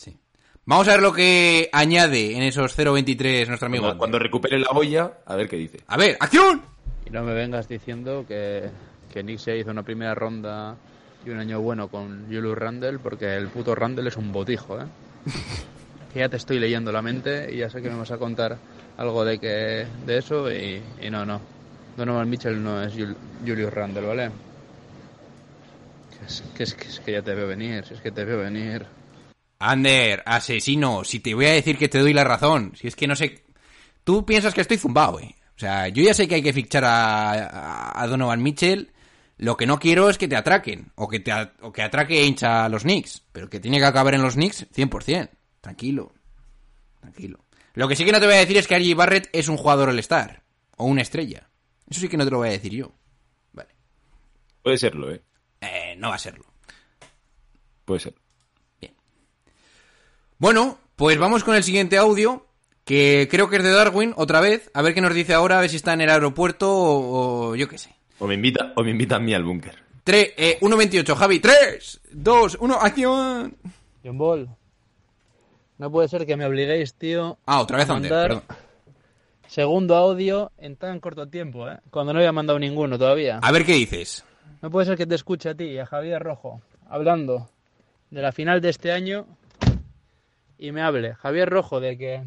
Vamos 0.65 0.87
a 0.87 0.91
ver 0.91 1.01
lo 1.01 1.13
que 1.13 1.69
añade 1.71 2.35
en 2.35 2.43
esos 2.43 2.77
0.23 2.77 3.47
nuestro 3.47 3.67
amigo. 3.67 3.97
Cuando, 3.97 4.19
recupere 4.19 4.59
la 4.59 4.69
olla, 4.71 5.19
a 5.25 5.35
ver 5.35 5.49
qué 5.49 5.55
dice. 5.55 5.79
A 5.87 5.97
ver, 5.97 6.17
¡acción! 6.19 6.61
Y 7.05 7.09
no 7.09 7.23
me 7.23 7.33
vengas 7.33 7.67
diciendo 7.67 8.25
que, 8.27 8.69
que 9.11 9.23
Nick 9.23 9.39
se 9.39 9.57
hizo 9.57 9.71
una 9.71 9.83
primera 9.83 10.13
ronda 10.13 10.75
y 11.25 11.29
un 11.29 11.39
año 11.39 11.61
bueno 11.61 11.87
con 11.87 12.25
Julius 12.25 12.57
Randle, 12.57 12.99
porque 12.99 13.35
el 13.35 13.47
puto 13.47 13.75
Randle 13.75 14.09
es 14.09 14.17
un 14.17 14.31
botijo, 14.31 14.79
¿eh? 14.79 14.85
ya 16.17 16.29
te 16.29 16.37
estoy 16.37 16.59
leyendo 16.59 16.91
la 16.91 17.01
mente 17.01 17.49
y 17.53 17.57
ya 17.57 17.69
sé 17.69 17.81
que 17.81 17.89
me 17.89 17.95
vas 17.97 18.11
a 18.11 18.17
contar 18.17 18.57
algo 18.97 19.23
de 19.25 19.39
que 19.39 19.85
de 20.05 20.17
eso 20.17 20.51
y, 20.51 20.81
no, 21.09 21.25
no. 21.25 21.39
Donovan 21.95 22.29
Mitchell 22.29 22.61
no 22.61 22.81
es 22.83 22.93
Jul- 22.95 23.15
Julius 23.45 23.73
Randle, 23.73 24.05
¿vale? 24.05 24.29
Es, 26.25 26.43
que 26.55 26.63
es, 26.63 26.73
que 26.73 26.87
es 26.87 26.99
que 26.99 27.11
ya 27.13 27.21
te 27.21 27.33
veo 27.33 27.47
venir, 27.47 27.83
es 27.89 28.01
que 28.01 28.11
te 28.11 28.25
veo 28.25 28.39
venir. 28.39 28.85
Ander, 29.59 30.21
asesino, 30.25 31.03
si 31.03 31.19
te 31.19 31.33
voy 31.33 31.45
a 31.45 31.51
decir 31.53 31.77
que 31.77 31.87
te 31.89 31.99
doy 31.99 32.13
la 32.13 32.23
razón. 32.23 32.73
Si 32.75 32.87
es 32.87 32.95
que 32.95 33.07
no 33.07 33.15
sé... 33.15 33.43
Tú 34.03 34.25
piensas 34.25 34.53
que 34.53 34.61
estoy 34.61 34.77
zumbado, 34.77 35.19
eh. 35.19 35.35
O 35.55 35.59
sea, 35.59 35.87
yo 35.87 36.03
ya 36.03 36.13
sé 36.13 36.27
que 36.27 36.35
hay 36.35 36.43
que 36.43 36.53
fichar 36.53 36.83
a, 36.85 37.99
a- 38.01 38.07
Donovan 38.07 38.43
Mitchell. 38.43 38.91
Lo 39.39 39.57
que 39.57 39.65
no 39.65 39.79
quiero 39.79 40.09
es 40.09 40.17
que 40.17 40.27
te 40.27 40.35
atraquen. 40.35 40.91
O 40.95 41.07
que, 41.07 41.19
te, 41.19 41.31
o 41.61 41.71
que 41.71 41.81
atraque 41.81 42.19
Ainge 42.21 42.45
a 42.45 42.69
los 42.69 42.83
Knicks. 42.83 43.23
Pero 43.31 43.49
que 43.49 43.59
tiene 43.59 43.79
que 43.79 43.85
acabar 43.85 44.13
en 44.13 44.21
los 44.21 44.35
Knicks 44.35 44.67
100%. 44.75 45.29
Tranquilo. 45.67 46.13
Tranquilo. 47.01 47.39
Lo 47.73 47.89
que 47.89 47.97
sí 47.97 48.05
que 48.05 48.13
no 48.13 48.21
te 48.21 48.25
voy 48.25 48.35
a 48.35 48.39
decir 48.39 48.55
es 48.55 48.67
que 48.67 48.75
R.J. 48.75 48.95
Barrett 48.95 49.29
es 49.33 49.49
un 49.49 49.57
jugador 49.57 49.89
all-star. 49.89 50.41
O 50.77 50.85
una 50.85 51.01
estrella. 51.01 51.49
Eso 51.89 51.99
sí 51.99 52.07
que 52.07 52.15
no 52.15 52.23
te 52.23 52.31
lo 52.31 52.37
voy 52.37 52.47
a 52.47 52.51
decir 52.51 52.71
yo. 52.71 52.93
Vale. 53.51 53.75
Puede 54.63 54.77
serlo, 54.77 55.11
¿eh? 55.11 55.21
Eh, 55.59 55.95
no 55.97 56.07
va 56.07 56.15
a 56.15 56.19
serlo. 56.19 56.45
Puede 57.83 57.99
ser. 57.99 58.15
Bueno, 60.37 60.79
pues 60.95 61.17
vamos 61.17 61.43
con 61.43 61.55
el 61.55 61.63
siguiente 61.65 61.97
audio, 61.97 62.47
que 62.85 63.27
creo 63.29 63.49
que 63.49 63.57
es 63.57 63.63
de 63.63 63.71
Darwin, 63.71 64.13
otra 64.15 64.39
vez. 64.39 64.71
A 64.73 64.81
ver 64.81 64.93
qué 64.93 65.01
nos 65.01 65.13
dice 65.13 65.33
ahora, 65.33 65.57
a 65.57 65.61
ver 65.61 65.69
si 65.69 65.75
está 65.75 65.91
en 65.91 65.99
el 65.99 66.09
aeropuerto 66.09 66.71
o, 66.71 67.49
o 67.49 67.55
yo 67.57 67.67
qué 67.67 67.77
sé. 67.77 67.93
O 68.19 68.27
me 68.27 68.35
invita, 68.35 68.71
o 68.77 68.83
me 68.83 68.91
invita 68.91 69.17
a 69.17 69.19
mí 69.19 69.33
al 69.33 69.43
búnker. 69.43 69.75
3, 70.05 70.33
eh, 70.37 70.59
1.28, 70.61 71.13
Javi. 71.13 71.39
3, 71.41 72.01
2, 72.13 72.57
1, 72.61 72.75
acción. 72.75 73.57
John 74.01 74.17
Ball, 74.17 74.56
no 75.77 75.91
puede 75.91 76.07
ser 76.07 76.25
que 76.25 76.35
me 76.35 76.45
obliguéis, 76.45 76.93
tío. 76.95 77.37
Ah, 77.45 77.61
otra 77.61 77.77
vez 77.77 77.89
a 77.89 77.93
Ander, 77.93 78.11
mandar 78.11 78.27
perdón. 78.43 78.57
Segundo 79.47 79.95
audio 79.95 80.51
en 80.57 80.75
tan 80.75 80.99
corto 80.99 81.27
tiempo, 81.27 81.69
¿eh? 81.69 81.79
Cuando 81.89 82.13
no 82.13 82.19
había 82.19 82.31
mandado 82.31 82.59
ninguno 82.59 82.97
todavía. 82.97 83.39
A 83.41 83.51
ver 83.51 83.65
qué 83.65 83.73
dices. 83.73 84.25
No 84.61 84.69
puede 84.69 84.87
ser 84.87 84.97
que 84.97 85.05
te 85.05 85.15
escuche 85.15 85.49
a 85.49 85.55
ti 85.55 85.65
y 85.65 85.79
a 85.79 85.85
Javier 85.85 86.21
Rojo 86.21 86.61
hablando 86.89 87.49
de 88.09 88.21
la 88.21 88.31
final 88.31 88.59
de 88.61 88.69
este 88.69 88.91
año 88.91 89.25
y 90.57 90.71
me 90.71 90.81
hable 90.81 91.13
Javier 91.15 91.49
Rojo 91.49 91.79
de 91.79 91.97
que 91.97 92.23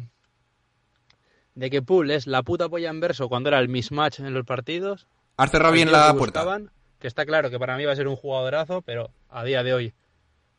de 1.53 1.69
que 1.69 1.81
Pool 1.81 2.11
es 2.11 2.27
la 2.27 2.43
puta 2.43 2.69
polla 2.69 2.89
en 2.89 2.99
verso 2.99 3.27
cuando 3.27 3.49
era 3.49 3.59
el 3.59 3.67
mismatch 3.67 4.19
en 4.19 4.33
los 4.33 4.45
partidos. 4.45 5.07
Has 5.37 5.51
cerrado 5.51 5.73
bien 5.73 5.91
la 5.91 6.13
puerta. 6.15 6.41
buscaban, 6.41 6.71
que 6.99 7.07
está 7.07 7.25
claro 7.25 7.49
que 7.49 7.59
para 7.59 7.75
mí 7.77 7.85
va 7.85 7.91
a 7.91 7.95
ser 7.95 8.07
un 8.07 8.15
jugadorazo, 8.15 8.81
pero 8.81 9.11
a 9.29 9.43
día 9.43 9.61
de 9.63 9.73
hoy 9.73 9.93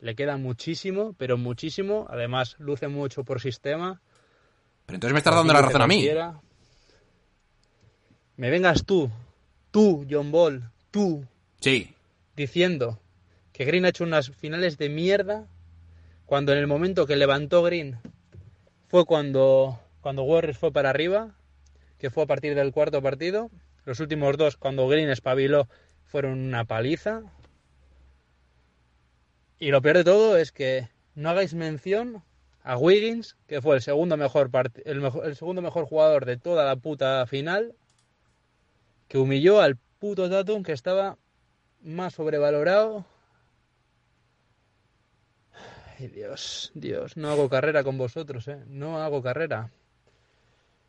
le 0.02 0.16
queda 0.16 0.36
muchísimo, 0.36 1.14
pero 1.16 1.38
muchísimo. 1.38 2.06
Además, 2.10 2.56
luce 2.58 2.88
mucho 2.88 3.22
por 3.24 3.40
sistema. 3.40 4.02
Pero 4.84 4.96
entonces 4.96 5.12
me 5.12 5.18
estás 5.18 5.34
dando 5.36 5.52
la 5.52 5.62
razón 5.62 5.80
a 5.80 5.86
mí. 5.86 6.06
Me 8.36 8.50
vengas 8.50 8.84
tú, 8.84 9.10
tú, 9.70 10.04
John 10.10 10.32
Ball, 10.32 10.70
tú, 10.90 11.24
Sí. 11.60 11.94
diciendo 12.34 12.98
que 13.52 13.64
Green 13.64 13.84
ha 13.84 13.90
hecho 13.90 14.02
unas 14.04 14.30
finales 14.30 14.76
de 14.76 14.88
mierda 14.88 15.46
cuando 16.26 16.52
en 16.52 16.58
el 16.58 16.66
momento 16.66 17.06
que 17.06 17.14
levantó 17.14 17.62
Green 17.62 17.98
fue 18.88 19.04
cuando, 19.04 19.78
cuando 20.00 20.24
Warriors 20.24 20.58
fue 20.58 20.72
para 20.72 20.90
arriba, 20.90 21.36
que 21.98 22.10
fue 22.10 22.24
a 22.24 22.26
partir 22.26 22.56
del 22.56 22.72
cuarto 22.72 23.00
partido. 23.00 23.50
Los 23.84 24.00
últimos 24.00 24.36
dos, 24.36 24.56
cuando 24.56 24.88
Green 24.88 25.10
espabiló, 25.10 25.68
fueron 26.06 26.40
una 26.40 26.64
paliza. 26.64 27.22
Y 29.62 29.70
lo 29.70 29.80
peor 29.80 29.98
de 29.98 30.02
todo 30.02 30.36
es 30.38 30.50
que 30.50 30.88
no 31.14 31.30
hagáis 31.30 31.54
mención 31.54 32.24
a 32.64 32.76
Wiggins, 32.76 33.36
que 33.46 33.62
fue 33.62 33.76
el 33.76 33.82
segundo 33.82 34.16
mejor, 34.16 34.50
el 34.84 35.04
el 35.22 35.36
segundo 35.36 35.62
mejor 35.62 35.86
jugador 35.86 36.26
de 36.26 36.36
toda 36.36 36.64
la 36.64 36.74
puta 36.74 37.24
final, 37.28 37.76
que 39.06 39.18
humilló 39.18 39.60
al 39.60 39.76
puto 40.00 40.28
Tatum, 40.28 40.64
que 40.64 40.72
estaba 40.72 41.16
más 41.80 42.14
sobrevalorado. 42.14 43.06
Ay, 45.96 46.08
Dios, 46.08 46.72
Dios, 46.74 47.16
no 47.16 47.30
hago 47.30 47.48
carrera 47.48 47.84
con 47.84 47.96
vosotros, 47.96 48.48
¿eh? 48.48 48.58
No 48.66 49.00
hago 49.00 49.22
carrera. 49.22 49.70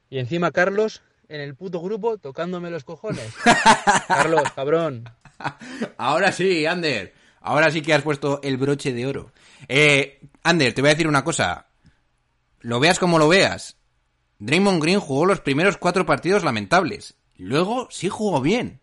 Y 0.10 0.18
encima 0.18 0.50
Carlos 0.50 1.04
en 1.30 1.42
el 1.42 1.54
puto 1.54 1.80
grupo 1.80 2.18
tocándome 2.18 2.72
los 2.72 2.84
cojones. 2.86 3.36
Carlos, 4.08 4.52
cabrón. 4.56 5.04
Ahora 5.98 6.32
sí, 6.32 6.66
Ander. 6.66 7.22
Ahora 7.44 7.70
sí 7.72 7.82
que 7.82 7.94
has 7.94 8.02
puesto 8.02 8.40
el 8.42 8.58
broche 8.58 8.94
de 8.94 9.06
oro. 9.06 9.32
Eh, 9.68 10.20
Ander, 10.44 10.74
te 10.74 10.82
voy 10.82 10.90
a 10.90 10.94
decir 10.94 11.08
una 11.08 11.24
cosa. 11.24 11.68
Lo 12.62 12.80
veas 12.80 12.98
como 13.00 13.20
lo 13.20 13.28
veas. 13.28 13.78
Draymond 14.40 14.82
Green 14.82 15.00
jugó 15.00 15.26
los 15.26 15.42
primeros 15.42 15.78
cuatro 15.78 16.06
partidos 16.06 16.44
lamentables. 16.44 17.16
Luego 17.38 17.88
sí 17.92 18.10
jugó 18.10 18.42
bien. 18.42 18.80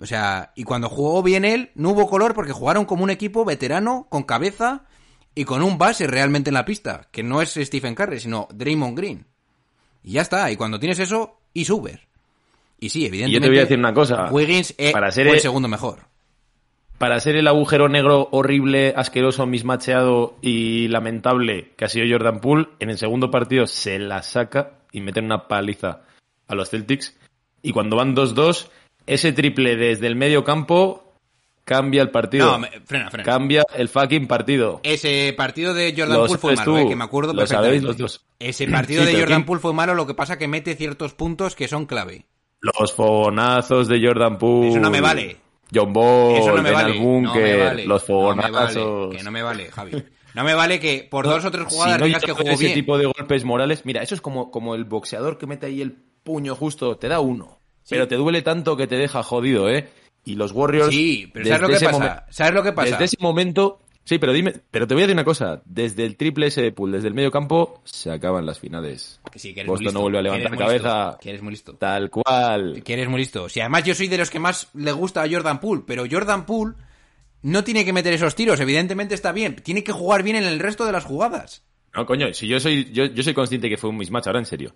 O 0.00 0.06
sea, 0.06 0.52
y 0.56 0.64
cuando 0.64 0.88
jugó 0.88 1.22
bien 1.22 1.44
él, 1.44 1.70
no 1.74 1.90
hubo 1.90 2.08
color 2.08 2.34
porque 2.34 2.52
jugaron 2.52 2.84
como 2.86 3.04
un 3.04 3.10
equipo 3.10 3.44
veterano, 3.44 4.06
con 4.08 4.22
cabeza 4.24 4.86
y 5.34 5.44
con 5.44 5.62
un 5.62 5.78
base 5.78 6.06
realmente 6.06 6.50
en 6.50 6.54
la 6.54 6.64
pista, 6.64 7.08
que 7.12 7.22
no 7.22 7.40
es 7.42 7.50
Stephen 7.54 7.94
Curry, 7.94 8.18
sino 8.20 8.48
Draymond 8.52 8.96
Green. 8.96 9.26
Y 10.02 10.12
ya 10.12 10.22
está, 10.22 10.50
y 10.50 10.56
cuando 10.56 10.80
tienes 10.80 10.98
eso, 10.98 11.38
y 11.54 11.70
Uber. 11.70 12.00
Y 12.80 12.88
sí, 12.88 13.02
Y 13.02 13.06
evidentemente. 13.06 13.34
yo 13.34 13.40
te 13.42 13.48
voy 13.50 13.58
a 13.58 13.62
decir 13.62 13.78
una 13.78 13.94
cosa. 13.94 14.28
Wiggins 14.32 14.74
eh, 14.78 14.90
Para 14.92 15.10
ser 15.12 15.26
fue 15.28 15.36
el- 15.36 15.42
segundo 15.42 15.68
mejor. 15.68 16.00
Para 17.02 17.18
ser 17.18 17.34
el 17.34 17.48
agujero 17.48 17.88
negro 17.88 18.28
horrible, 18.30 18.94
asqueroso, 18.96 19.44
mismacheado 19.44 20.36
y 20.40 20.86
lamentable 20.86 21.72
que 21.76 21.84
ha 21.84 21.88
sido 21.88 22.06
Jordan 22.08 22.38
Poole, 22.40 22.68
en 22.78 22.90
el 22.90 22.96
segundo 22.96 23.28
partido 23.28 23.66
se 23.66 23.98
la 23.98 24.22
saca 24.22 24.74
y 24.92 25.00
mete 25.00 25.18
una 25.18 25.48
paliza 25.48 26.02
a 26.46 26.54
los 26.54 26.70
Celtics. 26.70 27.16
Y 27.60 27.72
cuando 27.72 27.96
van 27.96 28.14
2-2, 28.14 28.68
ese 29.08 29.32
triple 29.32 29.74
desde 29.74 30.06
el 30.06 30.14
medio 30.14 30.44
campo 30.44 31.12
cambia 31.64 32.02
el 32.02 32.10
partido. 32.10 32.52
No, 32.52 32.58
me- 32.60 32.70
frena, 32.84 33.10
frena. 33.10 33.24
Cambia 33.24 33.64
el 33.74 33.88
fucking 33.88 34.28
partido. 34.28 34.78
Ese 34.84 35.34
partido 35.36 35.74
de 35.74 35.92
Jordan 35.96 36.18
Poole 36.24 36.38
fue 36.38 36.54
malo, 36.54 36.72
tú, 36.72 36.78
eh, 36.78 36.88
que 36.88 36.94
me 36.94 37.02
acuerdo 37.02 37.32
lo 37.32 37.38
perfectamente. 37.40 37.66
sabéis 37.68 37.82
los 37.82 37.98
dos. 37.98 38.24
Ese 38.38 38.68
partido 38.68 39.04
Sí, 39.04 39.12
de 39.12 39.18
Jordan. 39.20 39.44
Poole 39.44 39.60
fue 39.60 39.72
malo, 39.72 39.96
lo 39.96 40.06
que 40.06 40.14
pasa 40.14 40.38
que 40.38 40.46
mete 40.46 40.76
ciertos 40.76 41.14
puntos 41.14 41.56
que 41.56 41.66
son 41.66 41.86
clave. 41.86 42.26
Los 42.60 42.92
fogonazos 42.92 43.88
de 43.88 44.00
Jordan 44.06 44.38
Poole. 44.38 44.68
Eso 44.68 44.78
no 44.78 44.88
me 44.88 45.00
vale. 45.00 45.36
John 45.74 45.92
Ball, 45.92 46.36
Eso 46.36 46.54
no 46.56 46.62
me 46.62 46.70
vale. 46.70 46.92
al 46.92 47.22
no 47.22 47.34
me 47.34 47.56
vale. 47.56 47.86
los 47.86 48.02
no 48.02 48.06
fogonazos. 48.06 48.74
vale, 48.76 49.16
que 49.16 49.22
no 49.24 49.30
me 49.30 49.42
vale, 49.42 49.70
Javi. 49.70 50.04
No 50.34 50.44
me 50.44 50.54
vale 50.54 50.80
que 50.80 51.06
por 51.10 51.26
dos 51.26 51.44
o 51.44 51.50
tres 51.50 51.66
Si 51.68 51.74
jugadas 51.74 51.98
no 52.00 52.06
digas 52.06 52.22
que 52.24 52.32
jugó 52.32 52.50
ese 52.50 52.64
bien. 52.64 52.74
tipo 52.74 52.96
de 52.98 53.06
golpes 53.06 53.44
morales, 53.44 53.84
mira, 53.84 54.02
eso 54.02 54.14
es 54.14 54.20
como, 54.20 54.50
como 54.50 54.74
el 54.74 54.84
boxeador 54.84 55.36
que 55.38 55.46
mete 55.46 55.66
ahí 55.66 55.82
el 55.82 55.92
puño 55.92 56.54
justo, 56.54 56.96
te 56.96 57.08
da 57.08 57.20
uno. 57.20 57.58
Pero 57.88 58.08
te 58.08 58.14
duele 58.16 58.42
tanto 58.42 58.76
que 58.76 58.86
te 58.86 58.96
deja 58.96 59.22
jodido, 59.22 59.68
¿eh? 59.68 59.88
Y 60.24 60.36
los 60.36 60.52
Warriors. 60.52 60.94
Sí, 60.94 61.28
pero 61.32 61.46
¿sabes 61.46 61.60
lo 61.62 61.68
que 61.78 61.84
pasa? 61.84 62.26
¿Sabes 62.30 62.54
lo 62.54 62.62
que 62.62 62.72
pasa? 62.72 62.90
Desde 62.92 63.04
ese 63.04 63.16
momento. 63.20 63.80
Sí, 64.04 64.18
pero 64.18 64.32
dime, 64.32 64.54
pero 64.70 64.86
te 64.86 64.94
voy 64.94 65.02
a 65.02 65.06
decir 65.06 65.14
una 65.14 65.24
cosa. 65.24 65.62
Desde 65.64 66.04
el 66.04 66.16
triple 66.16 66.48
ese 66.48 66.60
de 66.60 66.72
pool, 66.72 66.92
desde 66.92 67.08
el 67.08 67.14
medio 67.14 67.30
campo, 67.30 67.80
se 67.84 68.10
acaban 68.10 68.44
las 68.44 68.58
finales. 68.58 69.20
Que 69.30 69.38
sí, 69.38 69.54
que 69.54 69.60
eres 69.60 69.68
muy 69.68 69.74
Boston 69.74 69.84
listo, 69.84 69.98
no 69.98 70.02
vuelve 70.02 70.18
a 70.18 70.22
levantar 70.22 70.50
muy 70.50 70.58
cabeza. 70.58 71.18
que 71.20 71.28
eres 71.28 71.42
muy 71.42 71.52
listo. 71.52 71.74
Tal 71.74 72.10
cual. 72.10 72.82
Que 72.82 72.92
eres 72.94 73.08
muy 73.08 73.20
listo. 73.20 73.48
Si 73.48 73.60
además 73.60 73.84
yo 73.84 73.94
soy 73.94 74.08
de 74.08 74.18
los 74.18 74.30
que 74.30 74.40
más 74.40 74.68
le 74.74 74.92
gusta 74.92 75.22
a 75.22 75.30
Jordan 75.30 75.60
Poole, 75.60 75.84
pero 75.86 76.04
Jordan 76.10 76.46
Poole 76.46 76.74
no 77.42 77.62
tiene 77.64 77.84
que 77.84 77.92
meter 77.92 78.12
esos 78.12 78.34
tiros, 78.34 78.58
evidentemente 78.60 79.14
está 79.14 79.32
bien. 79.32 79.56
Tiene 79.56 79.84
que 79.84 79.92
jugar 79.92 80.22
bien 80.22 80.36
en 80.36 80.44
el 80.44 80.58
resto 80.58 80.84
de 80.84 80.92
las 80.92 81.04
jugadas. 81.04 81.62
No, 81.94 82.06
coño, 82.06 82.32
si 82.32 82.48
yo 82.48 82.58
soy, 82.58 82.90
yo, 82.92 83.04
yo 83.04 83.22
soy 83.22 83.34
consciente 83.34 83.68
que 83.68 83.76
fue 83.76 83.90
un 83.90 83.98
mismatch, 83.98 84.26
ahora 84.26 84.38
en 84.40 84.46
serio. 84.46 84.74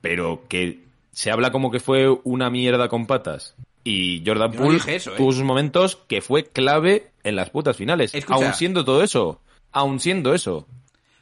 Pero 0.00 0.44
que 0.48 0.84
se 1.10 1.30
habla 1.30 1.50
como 1.50 1.70
que 1.70 1.80
fue 1.80 2.08
una 2.24 2.50
mierda 2.50 2.88
con 2.88 3.06
patas. 3.06 3.54
Y 3.86 4.20
Jordan 4.26 4.50
no 4.50 4.56
Poole 4.56 4.74
dije 4.74 4.96
eso, 4.96 5.12
¿eh? 5.12 5.16
tuvo 5.16 5.30
sus 5.30 5.44
momentos 5.44 5.96
que 6.08 6.20
fue 6.20 6.44
clave 6.44 7.12
en 7.22 7.36
las 7.36 7.50
putas 7.50 7.76
finales. 7.76 8.14
Escucha. 8.14 8.34
Aún 8.34 8.54
siendo 8.54 8.84
todo 8.84 9.00
eso. 9.04 9.40
Aún 9.70 10.00
siendo 10.00 10.34
eso. 10.34 10.66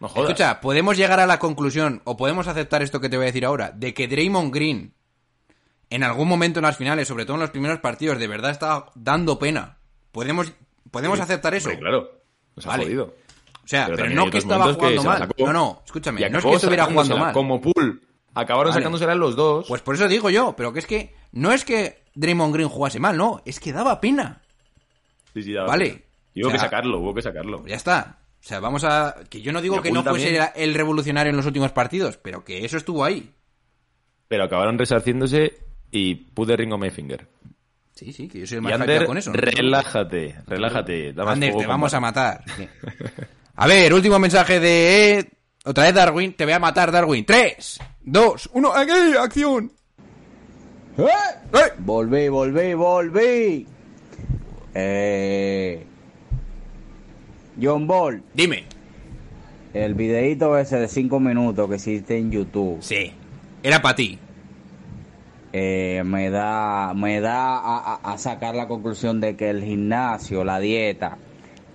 No 0.01 0.09
jodas. 0.09 0.31
Escucha, 0.31 0.61
podemos 0.62 0.97
llegar 0.97 1.21
a 1.21 1.27
la 1.27 1.39
conclusión, 1.39 2.01
o 2.05 2.17
podemos 2.17 2.49
aceptar 2.49 2.83
esto 2.83 3.01
que 3.01 3.11
te 3.11 3.19
voy 3.19 3.25
a 3.25 3.27
decir 3.27 3.45
ahora, 3.45 3.71
de 3.71 3.93
que 3.93 4.09
Draymond 4.09 4.55
Green, 4.55 4.95
en 5.91 6.05
algún 6.05 6.27
momento 6.27 6.61
en 6.61 6.65
las 6.65 6.79
finales, 6.79 7.07
sobre 7.07 7.27
todo 7.27 7.35
en 7.35 7.43
los 7.43 7.51
primeros 7.51 7.81
partidos, 7.81 8.19
de 8.19 8.29
verdad 8.29 8.51
está 8.51 8.87
dando 8.95 9.39
pena. 9.39 9.77
¿Podemos, 10.11 10.51
podemos 10.91 11.21
aceptar 11.21 11.55
eso? 11.55 11.69
Hombre, 11.69 11.81
claro. 11.81 12.11
Nos 12.57 12.65
ha 12.65 12.71
Vale. 12.71 12.85
jodido. 12.85 13.15
O 13.62 13.69
sea, 13.69 13.89
pero, 13.95 14.09
no 14.09 14.31
que 14.31 14.39
estaba 14.39 14.69
que 14.69 14.73
jugando 14.75 15.03
mal. 15.05 15.29
No, 15.39 15.53
no, 15.53 15.83
escúchame, 15.85 16.31
no 16.31 16.39
es 16.39 16.45
que 16.45 16.55
estuviera 16.55 16.87
jugando 16.87 17.19
mal. 17.19 17.35
Como 17.35 17.61
pool. 17.61 18.01
Acabaron 18.35 18.71
Vale. 18.71 18.81
sacándosela 18.81 19.15
los 19.15 19.37
dos. 19.37 19.67
Pues 19.69 19.83
por 19.83 19.95
eso 19.97 20.09
digo 20.09 20.31
yo, 20.31 20.55
pero 20.57 20.73
que 20.73 20.79
es 20.79 20.87
que 20.87 21.15
no 21.33 21.53
es 21.53 21.65
que 21.65 22.04
Draymond 22.15 22.55
Green 22.55 22.69
jugase 22.69 23.01
mal, 23.01 23.17
no, 23.17 23.43
es 23.45 23.61
que 23.61 23.73
daba 23.73 24.01
pena. 24.01 24.41
Sí, 25.33 25.43
sí, 25.43 25.53
daba 25.53 25.69
Vale. 25.69 25.89
pena. 25.91 26.01
Y 26.35 26.43
hubo 26.43 26.49
O 26.49 26.51
sea, 26.51 26.59
que 26.59 26.65
sacarlo, 26.65 26.99
hubo 26.99 27.15
que 27.15 27.23
sacarlo. 27.23 27.61
Pues 27.61 27.71
ya 27.71 27.77
está. 27.77 28.19
O 28.41 28.47
sea, 28.47 28.61
vamos 28.61 28.85
a... 28.85 29.15
Que 29.31 29.41
yo 29.41 29.53
no 29.53 29.62
digo 29.62 29.81
que 29.81 29.91
no 29.91 30.03
fuese 30.03 30.37
también. 30.37 30.49
el 30.57 30.75
revolucionario 30.75 31.31
en 31.31 31.37
los 31.37 31.47
últimos 31.47 31.73
partidos, 31.73 32.19
pero 32.19 32.45
que 32.45 32.65
eso 32.65 32.77
estuvo 32.77 33.05
ahí. 33.05 33.33
Pero 34.29 34.45
acabaron 34.45 34.79
resarciéndose 34.79 35.59
y 35.91 36.15
pude 36.15 36.57
Ringo 36.57 36.77
Mayfinger. 36.77 37.27
Sí, 37.95 38.12
sí, 38.12 38.29
que 38.29 38.41
yo 38.41 38.47
soy 38.47 38.57
el 38.57 38.62
más 38.62 38.73
Ander, 38.73 39.07
con 39.07 39.17
eso. 39.17 39.31
¿no? 39.31 39.37
relájate, 39.37 40.35
relájate. 40.47 41.15
Ander, 41.17 41.55
te 41.57 41.67
vamos 41.67 41.95
a 41.95 42.01
matar. 42.01 42.43
A 43.57 43.67
ver, 43.69 43.95
último 43.95 44.19
mensaje 44.19 44.59
de. 44.59 45.31
Otra 45.65 45.85
vez 45.85 45.95
Darwin. 45.95 46.33
Te 46.35 46.45
voy 46.45 46.55
a 46.55 46.59
matar, 46.59 46.91
Darwin. 46.91 47.25
Tres, 47.25 47.79
dos, 48.01 48.51
uno. 48.53 48.75
¡Aquí! 48.75 48.91
¡Acción! 49.19 49.73
¡Eh! 50.99 51.73
Volví, 51.79 52.29
volví, 52.29 52.75
volví. 52.75 53.67
Eh, 54.75 55.85
John 57.61 57.87
Ball, 57.87 58.23
Dime. 58.35 58.65
el 59.73 59.95
videíto 59.95 60.57
ese 60.59 60.79
de 60.79 60.89
5 60.89 61.21
minutos 61.21 61.69
que 61.69 61.77
hiciste 61.77 62.19
en 62.19 62.31
YouTube, 62.33 62.79
Sí. 62.83 63.13
Era 63.63 63.81
para 63.81 63.95
ti. 63.97 64.19
eh, 65.53 66.03
me 66.05 66.31
da, 66.31 66.93
me 66.95 67.21
da 67.21 67.57
a, 67.59 67.95
a- 67.95 68.13
a 68.13 68.19
sacar 68.19 68.57
la 68.57 68.67
conclusión 68.67 69.21
de 69.21 69.37
que 69.37 69.51
el 69.51 69.63
gimnasio, 69.63 70.43
la 70.45 70.59
dieta, 70.59 71.17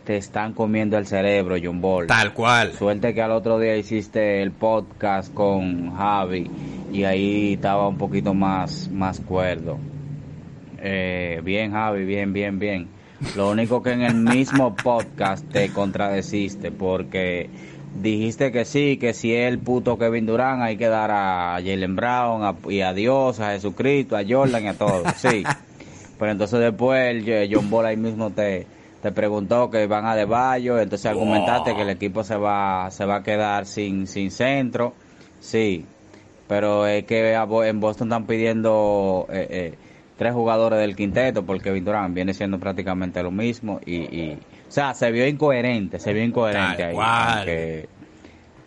te 0.10 0.18
están 0.18 0.53
comiendo 0.53 0.97
el 0.97 1.05
cerebro, 1.05 1.55
John 1.64 1.82
Ball. 1.82 2.07
Tal 2.07 2.34
cual. 2.34 2.74
Suerte 2.74 3.14
que 3.14 3.22
al 3.22 3.30
otro 3.30 3.60
día 3.60 3.78
hiciste 3.78 4.41
el 4.41 4.49
podcast 4.51 5.32
con 5.32 5.95
Javi 5.95 6.49
y 6.91 7.03
ahí 7.03 7.53
estaba 7.53 7.88
un 7.88 7.99
poquito 7.99 8.34
más, 8.34 8.89
más 8.89 9.20
cuerdo. 9.20 9.78
Eh, 10.80 11.41
bien, 11.43 11.74
Javi, 11.74 12.05
bien, 12.05 12.34
bien, 12.34 12.57
bien. 12.57 12.88
Lo 13.36 13.51
único 13.51 13.84
que 13.84 13.91
en 13.91 14.01
el 14.01 14.16
mismo 14.16 14.76
podcast 14.84 15.47
te 15.47 15.70
contradeciste 15.70 16.72
porque 16.72 17.47
dijiste 18.01 18.51
que 18.51 18.66
sí, 18.66 18.97
que 18.97 19.14
si 19.14 19.36
es 19.36 19.47
el 19.47 19.60
puto 19.60 19.99
Kevin 19.99 20.26
Durant 20.26 20.64
hay 20.64 20.76
que 20.76 20.88
dar 20.88 21.12
a 21.12 21.53
Jalen 21.64 21.95
Brown 21.95 22.43
a- 22.45 22.55
y 22.68 22.82
a 22.82 22.93
Dios, 22.93 23.39
a 23.41 23.51
Jesucristo, 23.51 24.18
a 24.18 24.24
Jordan 24.28 24.64
y 24.64 24.68
a 24.70 24.74
todos. 24.74 25.03
Sí. 25.18 25.43
Pero 26.18 26.32
entonces 26.32 26.60
después 26.62 27.12
el 27.12 27.47
John 27.53 27.70
Ball 27.70 27.86
ahí 27.86 27.95
mismo 27.97 28.32
te, 28.32 28.66
te 29.02 29.12
preguntó 29.12 29.70
que 29.70 29.88
van 29.88 30.06
a 30.06 30.16
De 30.16 30.26
Bayo, 30.26 30.80
entonces 30.80 31.06
argumentaste 31.06 31.76
que 31.76 31.82
el 31.84 31.89
equipo 31.89 32.24
se 32.24 32.36
va, 32.36 32.89
se 32.91 33.06
va 33.06 33.18
a 33.18 33.24
quedar 33.24 33.66
sin, 33.66 34.08
sin 34.08 34.32
centro. 34.32 34.93
Sí, 35.39 35.86
pero 36.47 36.86
es 36.86 37.06
que 37.06 37.34
en 37.34 37.80
Boston 37.80 38.08
están 38.10 38.26
pidiendo 38.26 39.28
eh, 39.30 39.47
eh, 39.50 39.74
tres 40.18 40.34
jugadores 40.34 40.80
del 40.80 40.95
quinteto 40.95 41.45
porque 41.45 41.66
Kevin 41.66 41.86
Durant 41.86 42.14
viene 42.14 42.34
siendo 42.34 42.60
prácticamente 42.60 43.24
lo 43.24 43.32
mismo 43.32 43.80
y, 43.86 43.95
y 43.95 44.38
o 44.68 44.72
sea, 44.72 44.93
se 44.93 45.12
vio 45.12 45.26
incoherente, 45.26 45.97
se 45.97 46.14
vio 46.14 46.24
incoherente 46.24 46.93
Tal 46.93 47.47
ahí. 47.47 47.86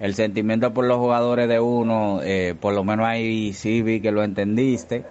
el 0.00 0.14
sentimiento 0.14 0.72
por 0.72 0.84
los 0.86 0.96
jugadores 0.98 1.48
de 1.48 1.60
uno, 1.60 2.20
eh, 2.24 2.54
por 2.58 2.74
lo 2.74 2.82
menos 2.82 3.06
ahí 3.06 3.52
sí 3.52 3.82
vi 3.82 4.00
que 4.00 4.10
lo 4.10 4.24
entendiste, 4.24 5.04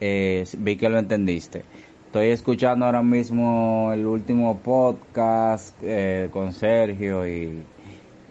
eh, 0.00 0.44
vi 0.58 0.76
que 0.76 0.88
lo 0.88 0.98
entendiste. 0.98 1.64
Estoy 2.10 2.28
escuchando 2.30 2.86
ahora 2.86 3.02
mismo 3.02 3.90
el 3.92 4.04
último 4.04 4.58
podcast 4.58 5.76
eh, 5.80 6.28
con 6.32 6.52
Sergio 6.52 7.24
y, 7.26 7.62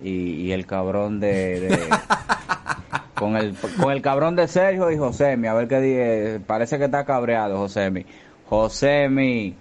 y, 0.01 0.09
y 0.09 0.51
el 0.51 0.65
cabrón 0.65 1.19
de... 1.21 1.61
de- 1.61 1.79
con 3.15 3.37
el, 3.37 3.55
con 3.81 3.91
el 3.93 4.01
cabrón 4.01 4.35
de 4.35 4.47
Sergio 4.49 4.91
y 4.91 4.97
Josemi, 4.97 5.47
a 5.47 5.53
ver 5.53 5.67
qué 5.69 5.79
dice, 5.79 6.41
parece 6.45 6.77
que 6.77 6.85
está 6.85 7.05
cabreado 7.05 7.57
Josemi. 7.57 8.05
Josemi, 8.49 9.55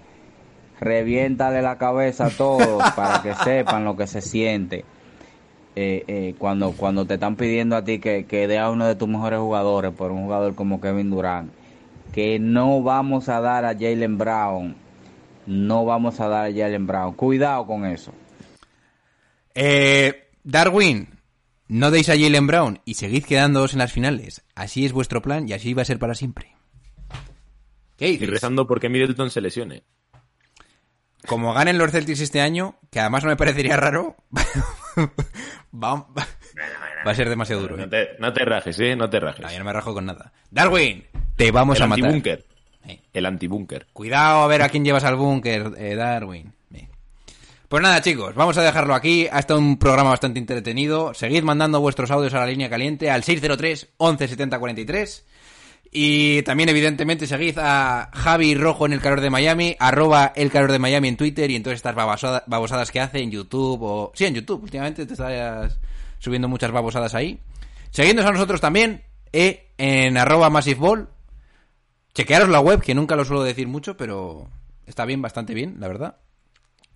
reviéntale 0.80 1.62
la 1.62 1.78
cabeza 1.78 2.26
a 2.26 2.30
todos 2.30 2.82
para 2.94 3.22
que 3.22 3.34
sepan 3.44 3.84
lo 3.84 3.96
que 3.96 4.06
se 4.08 4.20
siente. 4.20 4.84
Eh, 5.76 6.02
eh, 6.08 6.34
cuando 6.38 6.72
cuando 6.72 7.04
te 7.06 7.14
están 7.14 7.36
pidiendo 7.36 7.76
a 7.76 7.84
ti 7.84 8.00
que, 8.00 8.24
que 8.26 8.48
dé 8.48 8.58
a 8.58 8.68
uno 8.68 8.84
de 8.86 8.96
tus 8.96 9.06
mejores 9.08 9.38
jugadores 9.38 9.92
por 9.92 10.10
un 10.10 10.24
jugador 10.24 10.56
como 10.56 10.80
Kevin 10.80 11.08
Durant, 11.10 11.52
que 12.18 12.40
no 12.40 12.82
vamos 12.82 13.28
a 13.28 13.40
dar 13.40 13.64
a 13.64 13.74
Jalen 13.74 14.18
Brown, 14.18 14.74
no 15.46 15.84
vamos 15.84 16.18
a 16.18 16.26
dar 16.26 16.46
a 16.46 16.52
Jalen 16.52 16.84
Brown. 16.84 17.14
Cuidado 17.14 17.64
con 17.64 17.86
eso. 17.86 18.12
Eh, 19.54 20.28
Darwin, 20.42 21.10
no 21.68 21.92
deis 21.92 22.08
a 22.08 22.18
Jalen 22.18 22.48
Brown 22.48 22.80
y 22.84 22.94
seguid 22.94 23.22
quedándoos 23.22 23.72
en 23.72 23.78
las 23.78 23.92
finales. 23.92 24.42
Así 24.56 24.84
es 24.84 24.92
vuestro 24.92 25.22
plan 25.22 25.48
y 25.48 25.52
así 25.52 25.74
va 25.74 25.82
a 25.82 25.84
ser 25.84 26.00
para 26.00 26.16
siempre. 26.16 26.56
¿Qué 27.96 28.08
Y 28.08 28.26
rezando 28.26 28.66
porque 28.66 28.88
Middleton 28.88 29.30
se 29.30 29.40
lesione. 29.40 29.84
Como 31.28 31.52
ganen 31.52 31.76
los 31.78 31.92
Celtics 31.92 32.20
este 32.20 32.40
año, 32.40 32.76
que 32.90 33.00
además 33.00 33.22
no 33.22 33.28
me 33.28 33.36
parecería 33.36 33.76
raro, 33.76 34.16
va, 35.74 36.06
va 37.06 37.10
a 37.10 37.14
ser 37.14 37.28
demasiado 37.28 37.60
duro. 37.62 37.76
No 37.76 37.84
¿eh? 37.84 37.88
te, 37.88 38.08
no 38.18 38.32
te 38.32 38.44
rajes, 38.44 38.80
¿eh? 38.80 38.96
No 38.96 39.10
te 39.10 39.20
rajes. 39.20 39.44
No, 39.44 39.52
yo 39.52 39.58
no 39.58 39.64
me 39.66 39.72
rajo 39.72 39.92
con 39.92 40.06
nada. 40.06 40.32
Darwin, 40.50 41.04
te 41.36 41.50
vamos 41.50 41.76
el 41.76 41.82
a 41.82 41.86
matar. 41.86 42.04
antibúnker. 42.06 42.44
Eh. 42.86 43.00
El 43.12 43.26
antibúnker. 43.26 43.86
Cuidado 43.92 44.42
a 44.42 44.46
ver 44.46 44.62
a 44.62 44.70
quién 44.70 44.84
llevas 44.84 45.04
al 45.04 45.16
búnker, 45.16 45.72
eh, 45.76 45.94
Darwin. 45.94 46.50
Bien. 46.70 46.88
Pues 47.68 47.82
nada, 47.82 48.00
chicos, 48.00 48.34
vamos 48.34 48.56
a 48.56 48.62
dejarlo 48.62 48.94
aquí. 48.94 49.28
Ha 49.30 49.38
estado 49.38 49.60
un 49.60 49.78
programa 49.78 50.08
bastante 50.10 50.38
entretenido. 50.38 51.12
Seguid 51.12 51.42
mandando 51.42 51.80
vuestros 51.80 52.10
audios 52.10 52.32
a 52.32 52.38
la 52.38 52.46
línea 52.46 52.70
caliente 52.70 53.10
al 53.10 53.22
603 53.22 53.88
11 53.98 54.28
70 54.28 54.58
43. 54.58 55.26
Y 55.90 56.42
también, 56.42 56.68
evidentemente, 56.68 57.26
seguid 57.26 57.58
a 57.58 58.10
Javi 58.12 58.54
Rojo 58.54 58.84
en 58.84 58.92
el 58.92 59.00
calor 59.00 59.22
de 59.22 59.30
Miami, 59.30 59.74
arroba 59.78 60.32
el 60.36 60.50
calor 60.50 60.70
de 60.70 60.78
Miami 60.78 61.08
en 61.08 61.16
Twitter 61.16 61.50
y 61.50 61.56
en 61.56 61.62
todas 61.62 61.76
estas 61.76 61.94
babasada- 61.94 62.44
babosadas 62.46 62.90
que 62.90 63.00
hace 63.00 63.20
en 63.20 63.30
YouTube 63.30 63.82
o... 63.82 64.12
Sí, 64.14 64.26
en 64.26 64.34
YouTube. 64.34 64.62
Últimamente 64.62 65.06
te 65.06 65.14
estás 65.14 65.78
subiendo 66.18 66.46
muchas 66.46 66.70
babosadas 66.72 67.14
ahí. 67.14 67.40
Seguidnos 67.90 68.26
a 68.26 68.32
nosotros 68.32 68.60
también 68.60 69.02
eh, 69.32 69.70
en 69.78 70.18
arroba 70.18 70.50
Massive 70.50 70.78
Ball. 70.78 71.08
Chequearos 72.12 72.48
la 72.50 72.60
web, 72.60 72.82
que 72.82 72.94
nunca 72.94 73.16
lo 73.16 73.24
suelo 73.24 73.42
decir 73.42 73.66
mucho, 73.66 73.96
pero 73.96 74.50
está 74.86 75.04
bien, 75.06 75.22
bastante 75.22 75.54
bien, 75.54 75.76
la 75.78 75.88
verdad. 75.88 76.16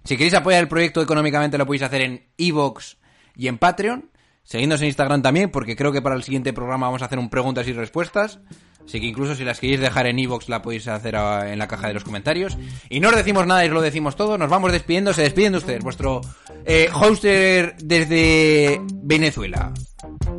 Si 0.04 0.16
queréis 0.16 0.34
apoyar 0.34 0.60
el 0.60 0.68
proyecto 0.68 1.00
económicamente 1.00 1.56
lo 1.56 1.64
podéis 1.64 1.82
hacer 1.82 2.02
en 2.02 2.26
Evox 2.36 2.98
y 3.36 3.46
en 3.48 3.56
Patreon. 3.56 4.10
Seguidnos 4.42 4.80
en 4.80 4.88
Instagram 4.88 5.22
también, 5.22 5.50
porque 5.50 5.76
creo 5.76 5.92
que 5.92 6.02
para 6.02 6.16
el 6.16 6.24
siguiente 6.24 6.52
programa 6.52 6.86
vamos 6.86 7.02
a 7.02 7.04
hacer 7.04 7.18
un 7.20 7.30
preguntas 7.30 7.68
y 7.68 7.72
respuestas. 7.72 8.40
Así 8.84 9.00
que 9.00 9.06
incluso 9.06 9.34
si 9.34 9.44
las 9.44 9.60
queréis 9.60 9.80
dejar 9.80 10.06
en 10.06 10.18
Evox 10.18 10.48
la 10.48 10.62
podéis 10.62 10.88
hacer 10.88 11.14
en 11.14 11.58
la 11.58 11.68
caja 11.68 11.88
de 11.88 11.94
los 11.94 12.04
comentarios. 12.04 12.56
Y 12.88 13.00
no 13.00 13.08
os 13.08 13.16
decimos 13.16 13.46
nada 13.46 13.64
y 13.64 13.68
os 13.68 13.74
lo 13.74 13.80
decimos 13.80 14.16
todo. 14.16 14.38
Nos 14.38 14.50
vamos 14.50 14.72
despidiendo. 14.72 15.12
Se 15.12 15.22
despiden 15.22 15.52
de 15.52 15.58
ustedes. 15.58 15.82
Vuestro 15.82 16.20
eh, 16.64 16.88
hoster 16.92 17.76
desde 17.78 18.80
Venezuela. 19.02 19.72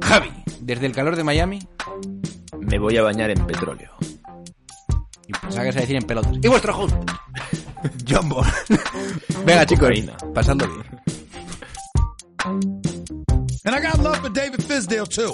Javi, 0.01 0.31
desde 0.59 0.85
el 0.85 0.93
calor 0.93 1.15
de 1.15 1.23
Miami. 1.23 1.59
Me 2.59 2.79
voy 2.79 2.97
a 2.97 3.03
bañar 3.03 3.29
en 3.29 3.45
petróleo. 3.45 3.91
Y 5.27 5.31
pensaba 5.33 5.65
que 5.65 5.71
se 5.71 5.79
decir 5.81 5.95
en 5.95 6.03
pelotas. 6.03 6.37
Y 6.41 6.47
vuestro 6.47 6.77
host, 6.77 6.95
John 8.09 8.29
Ball. 8.29 8.45
Venga, 9.45 9.65
chicos, 9.65 9.89
pasadlo 10.33 10.67
bien. 10.67 11.03
And 13.65 13.73
I 13.75 13.79
got 13.79 13.97
love 13.99 14.19
for 14.19 14.29
David 14.29 14.59
Fisdale 14.61 15.07
too. 15.07 15.33